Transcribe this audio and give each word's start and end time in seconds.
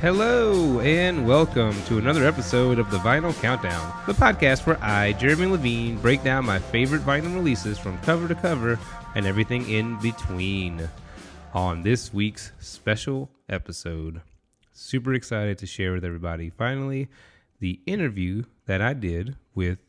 Hello, 0.00 0.80
and 0.80 1.26
welcome 1.28 1.74
to 1.82 1.98
another 1.98 2.26
episode 2.26 2.78
of 2.78 2.90
the 2.90 2.96
Vinyl 2.96 3.38
Countdown, 3.42 3.92
the 4.06 4.14
podcast 4.14 4.64
where 4.64 4.82
I, 4.82 5.12
Jeremy 5.12 5.44
Levine, 5.44 5.98
break 5.98 6.24
down 6.24 6.46
my 6.46 6.58
favorite 6.58 7.02
vinyl 7.02 7.34
releases 7.34 7.78
from 7.78 7.98
cover 7.98 8.26
to 8.26 8.34
cover 8.34 8.78
and 9.14 9.26
everything 9.26 9.68
in 9.68 10.00
between. 10.00 10.88
On 11.52 11.82
this 11.82 12.14
week's 12.14 12.50
special 12.60 13.30
episode, 13.50 14.22
super 14.72 15.12
excited 15.12 15.58
to 15.58 15.66
share 15.66 15.92
with 15.92 16.02
everybody 16.06 16.48
finally 16.48 17.08
the 17.58 17.78
interview 17.84 18.44
that 18.64 18.80
I 18.80 18.94
did 18.94 19.36
with 19.54 19.80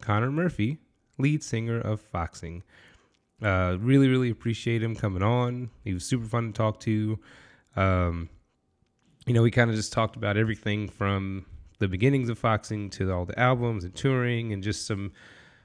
Conor 0.00 0.30
Murphy, 0.30 0.78
lead 1.18 1.42
singer 1.42 1.80
of 1.80 2.00
Foxing. 2.00 2.62
Uh, 3.42 3.78
really, 3.80 4.06
really 4.06 4.30
appreciate 4.30 4.80
him 4.80 4.94
coming 4.94 5.24
on. 5.24 5.70
He 5.82 5.92
was 5.92 6.04
super 6.04 6.26
fun 6.26 6.52
to 6.52 6.56
talk 6.56 6.78
to. 6.80 7.18
Um, 7.74 8.28
you 9.26 9.34
know, 9.34 9.42
we 9.42 9.50
kind 9.50 9.70
of 9.70 9.76
just 9.76 9.92
talked 9.92 10.16
about 10.16 10.36
everything 10.36 10.88
from 10.88 11.46
the 11.78 11.88
beginnings 11.88 12.28
of 12.28 12.38
Foxing 12.38 12.90
to 12.90 13.12
all 13.12 13.24
the 13.24 13.38
albums 13.38 13.84
and 13.84 13.94
touring 13.94 14.52
and 14.52 14.62
just 14.62 14.86
some 14.86 15.12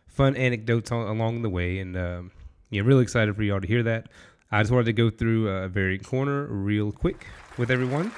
fun 0.07 0.35
anecdotes 0.35 0.91
on, 0.91 1.07
along 1.07 1.41
the 1.41 1.49
way. 1.49 1.79
And 1.79 1.95
um, 1.97 2.31
yeah, 2.69 2.81
really 2.81 3.03
excited 3.03 3.35
for 3.35 3.43
y'all 3.43 3.61
to 3.61 3.67
hear 3.67 3.83
that. 3.83 4.07
I 4.51 4.61
just 4.61 4.71
wanted 4.71 4.85
to 4.85 4.93
go 4.93 5.09
through 5.09 5.47
a 5.49 5.67
very 5.67 5.99
corner 5.99 6.45
real 6.45 6.91
quick 6.91 7.27
with 7.57 7.69
everyone. 7.69 8.11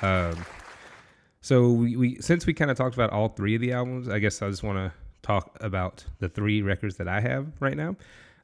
Um, 0.00 0.44
so 1.40 1.70
we, 1.70 1.96
we 1.96 2.16
since 2.20 2.46
we 2.46 2.54
kind 2.54 2.70
of 2.70 2.76
talked 2.76 2.94
about 2.94 3.10
all 3.10 3.28
three 3.28 3.54
of 3.54 3.60
the 3.60 3.72
albums, 3.72 4.08
I 4.08 4.18
guess 4.18 4.40
I 4.42 4.48
just 4.48 4.62
want 4.62 4.78
to 4.78 4.92
talk 5.22 5.56
about 5.60 6.04
the 6.20 6.28
three 6.28 6.62
records 6.62 6.96
that 6.96 7.08
I 7.08 7.20
have 7.20 7.46
right 7.60 7.76
now. 7.76 7.96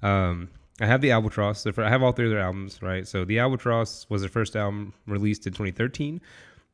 Um, 0.03 0.51
I 0.81 0.87
have 0.87 1.01
the 1.01 1.13
Albatross. 1.13 1.63
So 1.63 1.73
I 1.79 1.89
have 1.89 2.03
all 2.03 2.13
three 2.13 2.27
of 2.27 2.33
their 2.33 2.41
albums, 2.41 2.83
right? 2.83 3.07
So 3.07 3.25
the 3.25 3.39
Albatross 3.39 4.07
was 4.09 4.23
their 4.23 4.31
first 4.31 4.57
album 4.57 4.93
released 5.07 5.47
in 5.47 5.53
2013, 5.53 6.21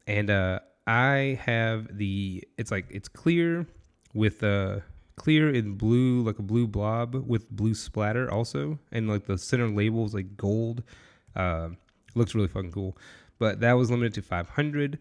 and 0.07 0.31
uh, 0.31 0.61
I 0.87 1.39
have 1.45 1.97
the. 1.97 2.43
It's 2.57 2.71
like 2.71 2.87
it's 2.91 3.09
clear 3.09 3.67
with 4.15 4.43
uh 4.43 4.81
clear 5.17 5.51
in 5.51 5.75
blue, 5.75 6.23
like 6.23 6.39
a 6.39 6.43
blue 6.43 6.67
blob 6.67 7.15
with 7.15 7.51
blue 7.51 7.75
splatter 7.75 8.31
also, 8.31 8.79
and 8.91 9.09
like 9.09 9.27
the 9.27 9.37
center 9.37 9.69
label 9.69 10.07
is 10.07 10.15
like 10.15 10.37
gold. 10.37 10.83
Uh, 11.37 11.69
looks 12.15 12.35
really 12.35 12.49
fucking 12.49 12.73
cool. 12.73 12.97
But 13.39 13.61
that 13.61 13.75
was 13.75 13.91
limited 13.91 14.15
to 14.15 14.23
500. 14.23 14.99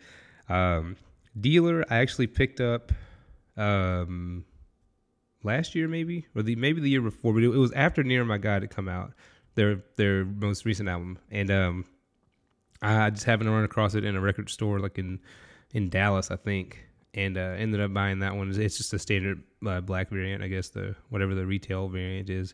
Um, 0.49 0.95
Dealer, 1.39 1.85
I 1.89 1.97
actually 1.97 2.27
picked 2.27 2.59
up. 2.59 2.91
Um, 3.57 4.45
last 5.43 5.75
year 5.75 5.87
maybe 5.87 6.25
or 6.35 6.43
the 6.43 6.55
maybe 6.55 6.81
the 6.81 6.89
year 6.89 7.01
before, 7.01 7.33
but 7.33 7.43
it, 7.43 7.47
it 7.47 7.57
was 7.57 7.71
after 7.73 8.03
Near 8.03 8.25
My 8.25 8.37
God 8.37 8.61
had 8.61 8.71
come 8.71 8.87
out, 8.89 9.13
their 9.55 9.81
their 9.95 10.25
most 10.25 10.65
recent 10.65 10.89
album, 10.89 11.19
and 11.31 11.51
um, 11.51 11.85
I 12.81 13.09
just 13.09 13.25
happened 13.25 13.47
to 13.47 13.51
run 13.51 13.63
across 13.63 13.95
it 13.95 14.03
in 14.03 14.15
a 14.15 14.21
record 14.21 14.49
store 14.49 14.79
like 14.79 14.97
in 14.97 15.19
in 15.71 15.89
Dallas, 15.89 16.31
I 16.31 16.35
think, 16.35 16.85
and 17.13 17.37
uh, 17.37 17.55
ended 17.57 17.81
up 17.81 17.93
buying 17.93 18.19
that 18.19 18.35
one. 18.35 18.49
It's 18.59 18.77
just 18.77 18.93
a 18.93 18.99
standard 18.99 19.43
uh, 19.65 19.81
black 19.81 20.09
variant, 20.09 20.43
I 20.43 20.47
guess 20.47 20.69
the 20.69 20.95
whatever 21.09 21.35
the 21.35 21.45
retail 21.45 21.87
variant 21.87 22.29
is, 22.29 22.53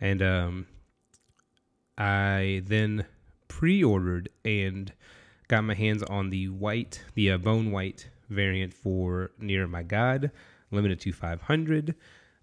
and 0.00 0.22
um, 0.22 0.66
I 1.98 2.62
then 2.64 3.06
pre-ordered 3.48 4.28
and 4.44 4.92
got 5.48 5.62
my 5.62 5.74
hands 5.74 6.02
on 6.04 6.30
the 6.30 6.48
white, 6.48 7.04
the 7.14 7.32
uh, 7.32 7.38
bone 7.38 7.70
white 7.70 8.08
variant 8.30 8.72
for 8.72 9.30
Near 9.38 9.66
My 9.66 9.82
God 9.82 10.30
limited 10.72 11.00
to 11.00 11.12
500. 11.12 11.94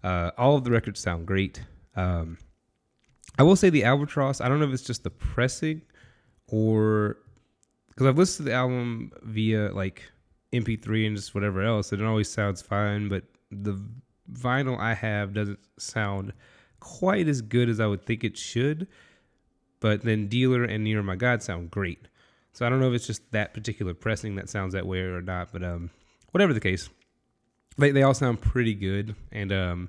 Uh, 0.02 0.30
all 0.38 0.56
of 0.56 0.64
the 0.64 0.70
records 0.70 1.00
sound 1.00 1.26
great. 1.26 1.62
Um, 1.96 2.38
I 3.38 3.42
will 3.42 3.56
say 3.56 3.70
the 3.70 3.84
Albatross. 3.84 4.40
I 4.40 4.48
don't 4.48 4.60
know 4.60 4.66
if 4.66 4.72
it's 4.72 4.82
just 4.82 5.04
the 5.04 5.10
pressing 5.10 5.82
or 6.48 7.18
because 7.88 8.06
I've 8.06 8.18
listened 8.18 8.46
to 8.46 8.50
the 8.50 8.56
album 8.56 9.12
via 9.22 9.72
like 9.72 10.02
MP3 10.52 11.06
and 11.06 11.16
just 11.16 11.34
whatever 11.34 11.62
else. 11.62 11.92
And 11.92 12.00
it 12.00 12.04
always 12.06 12.30
sounds 12.30 12.62
fine, 12.62 13.08
but 13.08 13.24
the 13.50 13.82
vinyl 14.32 14.78
I 14.78 14.94
have 14.94 15.34
doesn't 15.34 15.58
sound 15.78 16.32
quite 16.80 17.28
as 17.28 17.42
good 17.42 17.68
as 17.68 17.80
I 17.80 17.86
would 17.86 18.06
think 18.06 18.24
it 18.24 18.36
should. 18.36 18.88
But 19.80 20.02
then 20.02 20.28
Dealer 20.28 20.64
and 20.64 20.84
Near 20.84 21.02
My 21.02 21.16
God 21.16 21.42
sound 21.42 21.70
great. 21.70 22.08
So 22.52 22.66
I 22.66 22.68
don't 22.68 22.80
know 22.80 22.88
if 22.88 22.94
it's 22.94 23.06
just 23.06 23.30
that 23.32 23.54
particular 23.54 23.94
pressing 23.94 24.34
that 24.36 24.48
sounds 24.48 24.74
that 24.74 24.86
way 24.86 25.00
or 25.00 25.22
not. 25.22 25.52
But 25.52 25.62
um, 25.62 25.90
whatever 26.32 26.52
the 26.52 26.60
case, 26.60 26.88
they 27.80 27.90
they 27.90 28.02
all 28.02 28.14
sound 28.14 28.40
pretty 28.40 28.74
good, 28.74 29.14
and 29.32 29.52
um, 29.52 29.88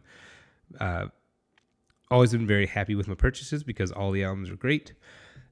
uh, 0.79 1.07
always 2.09 2.31
been 2.31 2.47
very 2.47 2.65
happy 2.65 2.95
with 2.95 3.07
my 3.07 3.15
purchases 3.15 3.63
because 3.63 3.91
all 3.91 4.11
the 4.11 4.23
albums 4.23 4.49
are 4.49 4.55
great, 4.55 4.93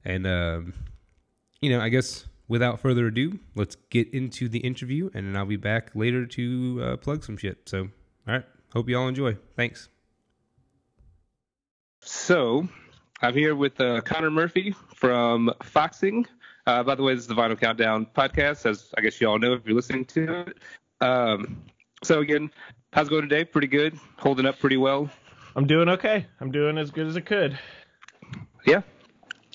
and 0.04 0.26
um, 0.26 0.74
you 1.60 1.70
know, 1.70 1.80
I 1.80 1.88
guess 1.88 2.26
without 2.48 2.80
further 2.80 3.06
ado, 3.06 3.38
let's 3.54 3.76
get 3.90 4.12
into 4.12 4.48
the 4.48 4.58
interview, 4.58 5.10
and 5.14 5.26
then 5.26 5.36
I'll 5.36 5.46
be 5.46 5.56
back 5.56 5.92
later 5.94 6.26
to 6.26 6.80
uh, 6.82 6.96
plug 6.96 7.24
some 7.24 7.36
shit. 7.36 7.68
So, 7.68 7.82
all 8.26 8.34
right, 8.34 8.44
hope 8.72 8.88
you 8.88 8.98
all 8.98 9.08
enjoy. 9.08 9.36
Thanks. 9.56 9.88
So, 12.02 12.68
I'm 13.22 13.34
here 13.34 13.54
with 13.54 13.80
uh, 13.80 14.00
Conor 14.00 14.30
Murphy 14.30 14.74
from 14.94 15.52
Foxing. 15.62 16.26
Uh, 16.66 16.82
by 16.82 16.94
the 16.94 17.02
way, 17.02 17.14
this 17.14 17.22
is 17.22 17.28
the 17.28 17.34
Vinyl 17.34 17.58
Countdown 17.58 18.06
podcast, 18.16 18.66
as 18.66 18.90
I 18.96 19.00
guess 19.00 19.20
you 19.20 19.28
all 19.28 19.38
know 19.38 19.52
if 19.52 19.64
you're 19.64 19.76
listening 19.76 20.04
to 20.06 20.46
it. 20.46 20.58
Um, 21.00 21.62
so 22.02 22.20
again, 22.20 22.50
how's 22.92 23.08
it 23.08 23.10
going 23.10 23.22
today? 23.22 23.44
Pretty 23.44 23.66
good. 23.66 23.98
Holding 24.18 24.46
up 24.46 24.58
pretty 24.58 24.76
well. 24.76 25.10
I'm 25.56 25.66
doing 25.66 25.88
okay. 25.88 26.26
I'm 26.40 26.50
doing 26.50 26.78
as 26.78 26.90
good 26.90 27.06
as 27.06 27.16
I 27.16 27.20
could. 27.20 27.58
Yeah. 28.66 28.82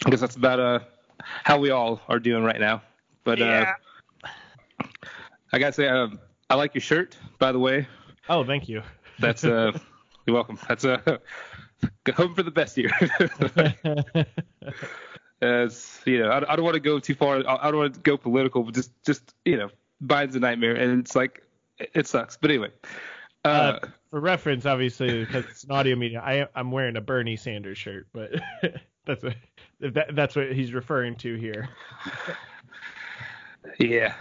I 0.05 0.09
guess 0.09 0.21
that's 0.21 0.35
about 0.35 0.59
uh 0.59 0.79
how 1.19 1.57
we 1.57 1.71
all 1.71 2.01
are 2.07 2.19
doing 2.19 2.43
right 2.43 2.59
now. 2.59 2.81
But 3.23 3.39
yeah. 3.39 3.73
uh 4.23 4.87
I 5.53 5.59
gotta 5.59 5.73
say, 5.73 5.87
uh, 5.87 6.09
I 6.49 6.55
like 6.55 6.75
your 6.75 6.81
shirt, 6.81 7.17
by 7.39 7.51
the 7.51 7.59
way. 7.59 7.87
Oh, 8.27 8.43
thank 8.43 8.67
you. 8.67 8.81
That's 9.19 9.43
uh 9.43 9.71
you're 10.25 10.33
welcome. 10.33 10.59
That's 10.67 10.85
uh 10.85 10.99
home 12.15 12.35
for 12.35 12.43
the 12.43 12.51
best 12.51 12.75
here. 12.75 12.91
As 15.41 15.99
you 16.05 16.19
know, 16.19 16.29
I, 16.29 16.53
I 16.53 16.55
don't 16.55 16.65
want 16.65 16.75
to 16.75 16.79
go 16.79 16.99
too 16.99 17.15
far. 17.15 17.37
I, 17.47 17.67
I 17.67 17.71
don't 17.71 17.77
want 17.77 17.93
to 17.93 17.99
go 17.99 18.17
political, 18.17 18.63
but 18.63 18.73
just 18.73 18.91
just 19.05 19.33
you 19.45 19.57
know, 19.57 19.69
Biden's 20.03 20.35
a 20.35 20.39
nightmare, 20.39 20.75
and 20.75 20.99
it's 20.99 21.15
like 21.15 21.44
it 21.79 22.07
sucks. 22.07 22.37
But 22.37 22.51
anyway. 22.51 22.71
Uh, 23.43 23.47
uh, 23.47 23.87
for 24.09 24.19
reference, 24.19 24.65
obviously, 24.65 25.23
because 25.23 25.45
it's 25.45 25.63
an 25.65 25.71
audio 25.71 25.95
medium, 25.95 26.21
I, 26.25 26.47
I'm 26.55 26.71
wearing 26.71 26.97
a 26.97 27.01
Bernie 27.01 27.35
Sanders 27.35 27.77
shirt, 27.77 28.07
but 28.11 28.31
that's 29.05 29.23
what 29.23 29.35
that, 29.81 30.15
that's 30.15 30.35
what 30.35 30.51
he's 30.51 30.73
referring 30.73 31.15
to 31.17 31.35
here. 31.35 31.69
yeah. 33.79 34.15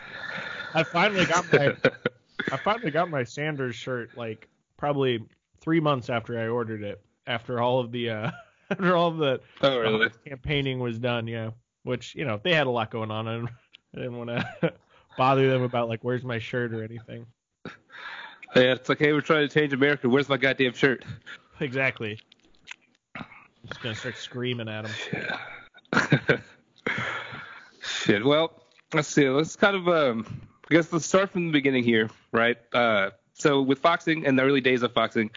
I 0.75 0.82
finally 0.82 1.25
got 1.25 1.50
my 1.53 1.76
I 2.53 2.56
finally 2.59 2.91
got 2.91 3.09
my 3.09 3.25
Sanders 3.25 3.76
shirt 3.76 4.16
like 4.16 4.48
probably 4.76 5.25
three 5.60 5.81
months 5.81 6.10
after 6.10 6.38
I 6.38 6.48
ordered 6.48 6.82
it. 6.82 7.00
After 7.26 7.60
all 7.60 7.81
of 7.81 7.91
the 7.93 8.10
uh, 8.10 8.31
after 8.70 8.94
all 8.94 9.09
of 9.09 9.19
the 9.19 9.41
oh, 9.62 9.78
really? 9.78 10.10
campaigning 10.26 10.81
was 10.81 10.98
done, 10.98 11.26
yeah. 11.26 11.50
Which 11.84 12.14
you 12.14 12.25
know 12.25 12.41
they 12.43 12.53
had 12.53 12.66
a 12.66 12.70
lot 12.70 12.91
going 12.91 13.10
on, 13.10 13.28
and 13.28 13.48
I 13.94 13.98
didn't 13.98 14.19
want 14.19 14.31
to 14.31 14.75
bother 15.16 15.48
them 15.48 15.62
about 15.62 15.88
like 15.88 16.04
where's 16.04 16.25
my 16.25 16.38
shirt 16.38 16.75
or 16.75 16.82
anything. 16.82 17.26
Yeah, 18.54 18.75
it's 18.75 18.88
like, 18.88 18.98
hey, 18.98 19.12
we're 19.12 19.20
trying 19.20 19.48
to 19.48 19.53
change 19.53 19.72
America. 19.72 20.09
Where's 20.09 20.28
my 20.28 20.37
goddamn 20.37 20.75
shirt? 20.75 21.04
Exactly. 21.60 22.20
I'm 23.16 23.25
just 23.69 23.82
gonna 23.82 23.94
start 23.94 24.16
screaming 24.16 24.69
at 24.69 24.84
him. 24.84 24.92
Shit. 25.92 26.41
Shit. 27.82 28.25
Well, 28.25 28.53
let's 28.93 29.09
see. 29.09 29.28
Let's 29.28 29.56
kind 29.56 29.76
of, 29.76 29.88
um, 29.88 30.41
I 30.70 30.75
guess 30.75 30.93
let's 30.93 31.06
start 31.06 31.31
from 31.31 31.47
the 31.47 31.53
beginning 31.53 31.82
here, 31.82 32.10
right? 32.32 32.56
Uh, 32.72 33.10
so 33.32 33.61
with 33.61 33.81
foxing 33.81 34.26
and 34.26 34.38
the 34.38 34.43
early 34.43 34.61
days 34.61 34.82
of 34.82 34.93
foxing, 34.93 35.31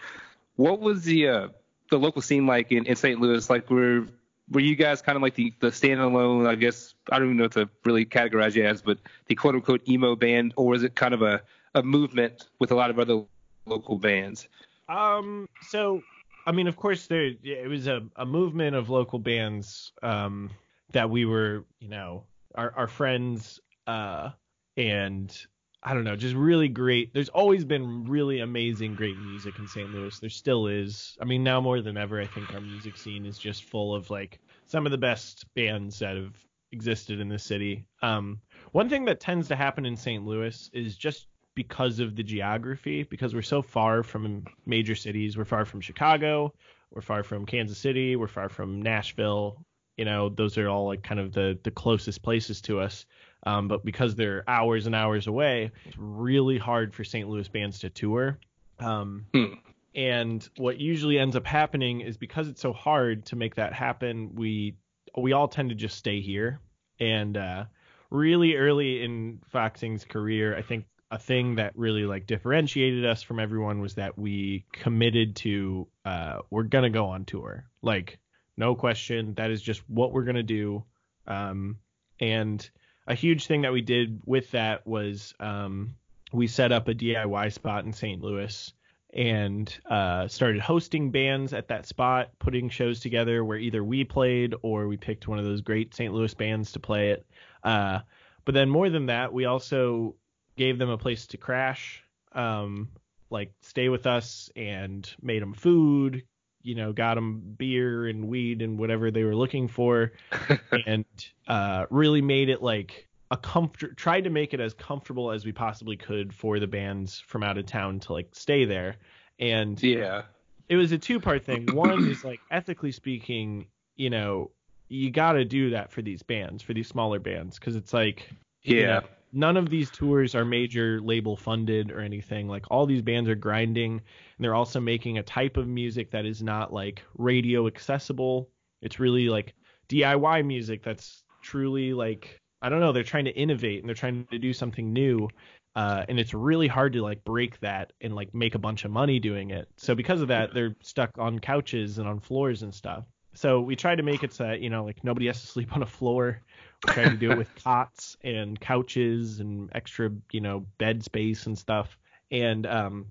what 0.56 0.80
was 0.80 1.04
the 1.04 1.28
uh, 1.28 1.48
the 1.90 1.98
local 1.98 2.22
scene 2.22 2.46
like 2.46 2.70
in, 2.70 2.86
in 2.86 2.94
St. 2.94 3.20
Louis? 3.20 3.48
Like, 3.50 3.68
were 3.68 4.06
were 4.50 4.60
you 4.60 4.76
guys 4.76 5.02
kind 5.02 5.16
of 5.16 5.22
like 5.22 5.34
the 5.34 5.52
the 5.60 5.68
standalone? 5.68 6.46
I 6.46 6.54
guess 6.54 6.94
I 7.10 7.18
don't 7.18 7.28
even 7.28 7.36
know 7.38 7.44
what 7.44 7.52
to 7.52 7.68
really 7.84 8.04
categorize 8.04 8.54
you 8.54 8.64
as, 8.64 8.80
but 8.80 8.98
the 9.26 9.34
quote 9.34 9.56
unquote 9.56 9.88
emo 9.88 10.14
band, 10.14 10.52
or 10.56 10.68
was 10.68 10.84
it 10.84 10.94
kind 10.94 11.14
of 11.14 11.22
a 11.22 11.42
a 11.78 11.82
movement 11.82 12.48
with 12.58 12.70
a 12.70 12.74
lot 12.74 12.90
of 12.90 12.98
other 12.98 13.22
local 13.66 13.98
bands? 13.98 14.48
Um, 14.88 15.48
so 15.62 16.02
I 16.46 16.52
mean, 16.52 16.66
of 16.66 16.76
course, 16.76 17.06
there 17.06 17.32
it 17.42 17.68
was 17.68 17.86
a, 17.86 18.02
a 18.16 18.26
movement 18.26 18.74
of 18.76 18.88
local 18.88 19.18
bands 19.18 19.92
um, 20.02 20.50
that 20.92 21.10
we 21.10 21.24
were, 21.24 21.64
you 21.80 21.88
know, 21.88 22.24
our 22.54 22.72
our 22.76 22.88
friends 22.88 23.60
uh, 23.86 24.30
and 24.76 25.46
I 25.82 25.94
don't 25.94 26.04
know, 26.04 26.16
just 26.16 26.34
really 26.34 26.68
great. 26.68 27.14
There's 27.14 27.28
always 27.28 27.64
been 27.64 28.04
really 28.04 28.40
amazing, 28.40 28.94
great 28.94 29.16
music 29.18 29.58
in 29.58 29.68
St. 29.68 29.92
Louis. 29.92 30.18
There 30.18 30.30
still 30.30 30.66
is. 30.66 31.16
I 31.20 31.24
mean, 31.24 31.44
now 31.44 31.60
more 31.60 31.80
than 31.80 31.96
ever, 31.96 32.20
I 32.20 32.26
think 32.26 32.52
our 32.52 32.60
music 32.60 32.96
scene 32.96 33.24
is 33.26 33.38
just 33.38 33.64
full 33.64 33.94
of 33.94 34.10
like 34.10 34.40
some 34.66 34.86
of 34.86 34.92
the 34.92 34.98
best 34.98 35.44
bands 35.54 35.98
that 36.00 36.16
have 36.16 36.36
existed 36.72 37.20
in 37.20 37.28
the 37.28 37.38
city. 37.38 37.86
Um, 38.02 38.40
one 38.72 38.88
thing 38.88 39.04
that 39.04 39.20
tends 39.20 39.48
to 39.48 39.56
happen 39.56 39.86
in 39.86 39.96
St. 39.96 40.24
Louis 40.24 40.70
is 40.72 40.96
just 40.96 41.26
because 41.58 41.98
of 41.98 42.14
the 42.14 42.22
geography, 42.22 43.02
because 43.02 43.34
we're 43.34 43.42
so 43.42 43.62
far 43.62 44.04
from 44.04 44.44
major 44.64 44.94
cities. 44.94 45.36
We're 45.36 45.44
far 45.44 45.64
from 45.64 45.80
Chicago, 45.80 46.54
we're 46.92 47.02
far 47.02 47.24
from 47.24 47.46
Kansas 47.46 47.78
City, 47.78 48.14
we're 48.14 48.28
far 48.28 48.48
from 48.48 48.80
Nashville. 48.80 49.66
You 49.96 50.04
know, 50.04 50.28
those 50.28 50.56
are 50.56 50.68
all 50.68 50.86
like 50.86 51.02
kind 51.02 51.18
of 51.18 51.32
the 51.32 51.58
the 51.64 51.72
closest 51.72 52.22
places 52.22 52.60
to 52.62 52.78
us. 52.78 53.06
Um, 53.44 53.66
but 53.66 53.84
because 53.84 54.14
they're 54.14 54.48
hours 54.48 54.86
and 54.86 54.94
hours 54.94 55.26
away, 55.26 55.72
it's 55.84 55.96
really 55.98 56.58
hard 56.58 56.94
for 56.94 57.02
St. 57.02 57.28
Louis 57.28 57.48
bands 57.48 57.80
to 57.80 57.90
tour. 57.90 58.38
Um, 58.78 59.26
Hmm. 59.34 59.54
And 59.96 60.48
what 60.58 60.78
usually 60.78 61.18
ends 61.18 61.34
up 61.34 61.44
happening 61.44 62.02
is 62.02 62.16
because 62.16 62.46
it's 62.46 62.60
so 62.60 62.72
hard 62.72 63.26
to 63.26 63.36
make 63.36 63.56
that 63.56 63.72
happen, 63.72 64.36
we 64.36 64.76
we 65.16 65.32
all 65.32 65.48
tend 65.48 65.70
to 65.70 65.74
just 65.74 65.96
stay 65.96 66.20
here. 66.20 66.60
And 67.00 67.36
uh, 67.36 67.64
really 68.10 68.54
early 68.54 69.02
in 69.02 69.40
Foxing's 69.50 70.04
career, 70.04 70.56
I 70.56 70.62
think 70.62 70.84
a 71.10 71.18
thing 71.18 71.56
that 71.56 71.72
really 71.76 72.04
like 72.04 72.26
differentiated 72.26 73.04
us 73.04 73.22
from 73.22 73.40
everyone 73.40 73.80
was 73.80 73.94
that 73.94 74.18
we 74.18 74.64
committed 74.72 75.36
to 75.36 75.86
uh, 76.04 76.38
we're 76.50 76.64
gonna 76.64 76.90
go 76.90 77.06
on 77.06 77.24
tour. 77.24 77.64
Like 77.82 78.18
no 78.56 78.74
question, 78.74 79.34
that 79.34 79.50
is 79.50 79.62
just 79.62 79.82
what 79.88 80.12
we're 80.12 80.24
gonna 80.24 80.42
do. 80.42 80.84
Um, 81.26 81.78
and 82.20 82.68
a 83.06 83.14
huge 83.14 83.46
thing 83.46 83.62
that 83.62 83.72
we 83.72 83.80
did 83.80 84.20
with 84.26 84.50
that 84.50 84.86
was 84.86 85.34
um, 85.40 85.94
we 86.32 86.46
set 86.46 86.72
up 86.72 86.88
a 86.88 86.94
DIY 86.94 87.52
spot 87.52 87.84
in 87.84 87.92
St. 87.92 88.22
Louis 88.22 88.72
and 89.14 89.74
uh, 89.88 90.28
started 90.28 90.60
hosting 90.60 91.10
bands 91.10 91.54
at 91.54 91.68
that 91.68 91.86
spot, 91.86 92.30
putting 92.38 92.68
shows 92.68 93.00
together 93.00 93.42
where 93.42 93.56
either 93.56 93.82
we 93.82 94.04
played 94.04 94.54
or 94.60 94.86
we 94.86 94.98
picked 94.98 95.26
one 95.26 95.38
of 95.38 95.46
those 95.46 95.62
great 95.62 95.94
St. 95.94 96.12
Louis 96.12 96.34
bands 96.34 96.72
to 96.72 96.80
play 96.80 97.10
it. 97.10 97.26
Uh, 97.64 98.00
but 98.44 98.54
then 98.54 98.68
more 98.68 98.90
than 98.90 99.06
that, 99.06 99.32
we 99.32 99.46
also 99.46 100.14
gave 100.58 100.76
them 100.78 100.90
a 100.90 100.98
place 100.98 101.26
to 101.28 101.38
crash, 101.38 102.04
um, 102.32 102.90
like 103.30 103.52
stay 103.62 103.88
with 103.88 104.06
us, 104.06 104.50
and 104.56 105.10
made 105.22 105.40
them 105.40 105.54
food. 105.54 106.24
You 106.62 106.74
know, 106.74 106.92
got 106.92 107.14
them 107.14 107.54
beer 107.56 108.08
and 108.08 108.28
weed 108.28 108.60
and 108.60 108.78
whatever 108.78 109.10
they 109.10 109.24
were 109.24 109.36
looking 109.36 109.68
for, 109.68 110.12
and 110.86 111.06
uh, 111.46 111.86
really 111.88 112.20
made 112.20 112.50
it 112.50 112.62
like 112.62 113.06
a 113.30 113.36
comfort. 113.36 113.96
Tried 113.96 114.24
to 114.24 114.30
make 114.30 114.52
it 114.52 114.60
as 114.60 114.74
comfortable 114.74 115.30
as 115.30 115.46
we 115.46 115.52
possibly 115.52 115.96
could 115.96 116.34
for 116.34 116.58
the 116.58 116.66
bands 116.66 117.18
from 117.26 117.42
out 117.42 117.56
of 117.56 117.64
town 117.64 118.00
to 118.00 118.12
like 118.12 118.28
stay 118.32 118.64
there. 118.66 118.96
And 119.38 119.82
Yeah. 119.82 120.22
it 120.68 120.76
was 120.76 120.92
a 120.92 120.98
two 120.98 121.20
part 121.20 121.44
thing. 121.44 121.72
One 121.72 122.04
is 122.06 122.24
like 122.24 122.40
ethically 122.50 122.92
speaking, 122.92 123.66
you 123.96 124.10
know, 124.10 124.50
you 124.88 125.10
got 125.10 125.32
to 125.32 125.44
do 125.44 125.70
that 125.70 125.92
for 125.92 126.02
these 126.02 126.22
bands, 126.22 126.62
for 126.62 126.72
these 126.74 126.88
smaller 126.88 127.18
bands, 127.20 127.58
because 127.58 127.76
it's 127.76 127.92
like 127.92 128.28
you 128.64 128.76
Yeah. 128.76 128.86
know, 128.86 129.02
none 129.32 129.56
of 129.56 129.70
these 129.70 129.90
tours 129.90 130.34
are 130.34 130.44
major 130.44 131.00
label 131.00 131.36
funded 131.36 131.90
or 131.90 132.00
anything. 132.00 132.48
Like 132.48 132.66
all 132.70 132.86
these 132.86 133.02
bands 133.02 133.28
are 133.28 133.34
grinding, 133.34 133.92
and 133.92 134.00
they're 134.38 134.54
also 134.54 134.80
making 134.80 135.18
a 135.18 135.22
type 135.22 135.56
of 135.56 135.66
music 135.66 136.10
that 136.10 136.26
is 136.26 136.42
not 136.42 136.72
like 136.72 137.02
radio 137.16 137.66
accessible. 137.66 138.50
It's 138.82 139.00
really 139.00 139.28
like 139.28 139.54
DIY 139.88 140.46
music 140.46 140.82
that's 140.82 141.24
truly 141.42 141.92
like 141.92 142.40
I 142.60 142.68
don't 142.68 142.80
know. 142.80 142.92
They're 142.92 143.04
trying 143.04 143.26
to 143.26 143.36
innovate 143.36 143.80
and 143.80 143.88
they're 143.88 143.94
trying 143.94 144.26
to 144.30 144.38
do 144.38 144.52
something 144.52 144.92
new. 144.92 145.28
Uh, 145.76 146.04
and 146.08 146.18
it's 146.18 146.34
really 146.34 146.66
hard 146.66 146.92
to 146.94 147.02
like 147.02 147.22
break 147.24 147.60
that 147.60 147.92
and 148.00 148.14
like 148.14 148.34
make 148.34 148.56
a 148.56 148.58
bunch 148.58 148.84
of 148.84 148.90
money 148.90 149.20
doing 149.20 149.50
it. 149.50 149.68
So 149.76 149.94
because 149.94 150.20
of 150.20 150.28
that, 150.28 150.52
they're 150.52 150.74
stuck 150.82 151.16
on 151.18 151.38
couches 151.38 151.98
and 151.98 152.08
on 152.08 152.18
floors 152.18 152.62
and 152.62 152.74
stuff. 152.74 153.04
So 153.34 153.60
we 153.60 153.76
try 153.76 153.94
to 153.94 154.02
make 154.02 154.24
it 154.24 154.32
so 154.32 154.44
that 154.44 154.60
you 154.60 154.70
know 154.70 154.84
like 154.84 155.04
nobody 155.04 155.26
has 155.26 155.40
to 155.40 155.46
sleep 155.54 155.76
on 155.76 155.82
a 155.82 155.86
floor. 155.86 156.42
We 156.86 156.92
try 156.92 157.04
to 157.04 157.16
do 157.16 157.32
it 157.32 157.38
with 157.38 157.54
cots 157.62 158.16
and 158.22 158.58
couches 158.60 159.40
and 159.40 159.70
extra 159.74 160.10
you 160.32 160.40
know 160.40 160.66
bed 160.78 161.02
space 161.02 161.46
and 161.46 161.58
stuff. 161.58 161.98
And 162.30 162.66
um, 162.66 163.06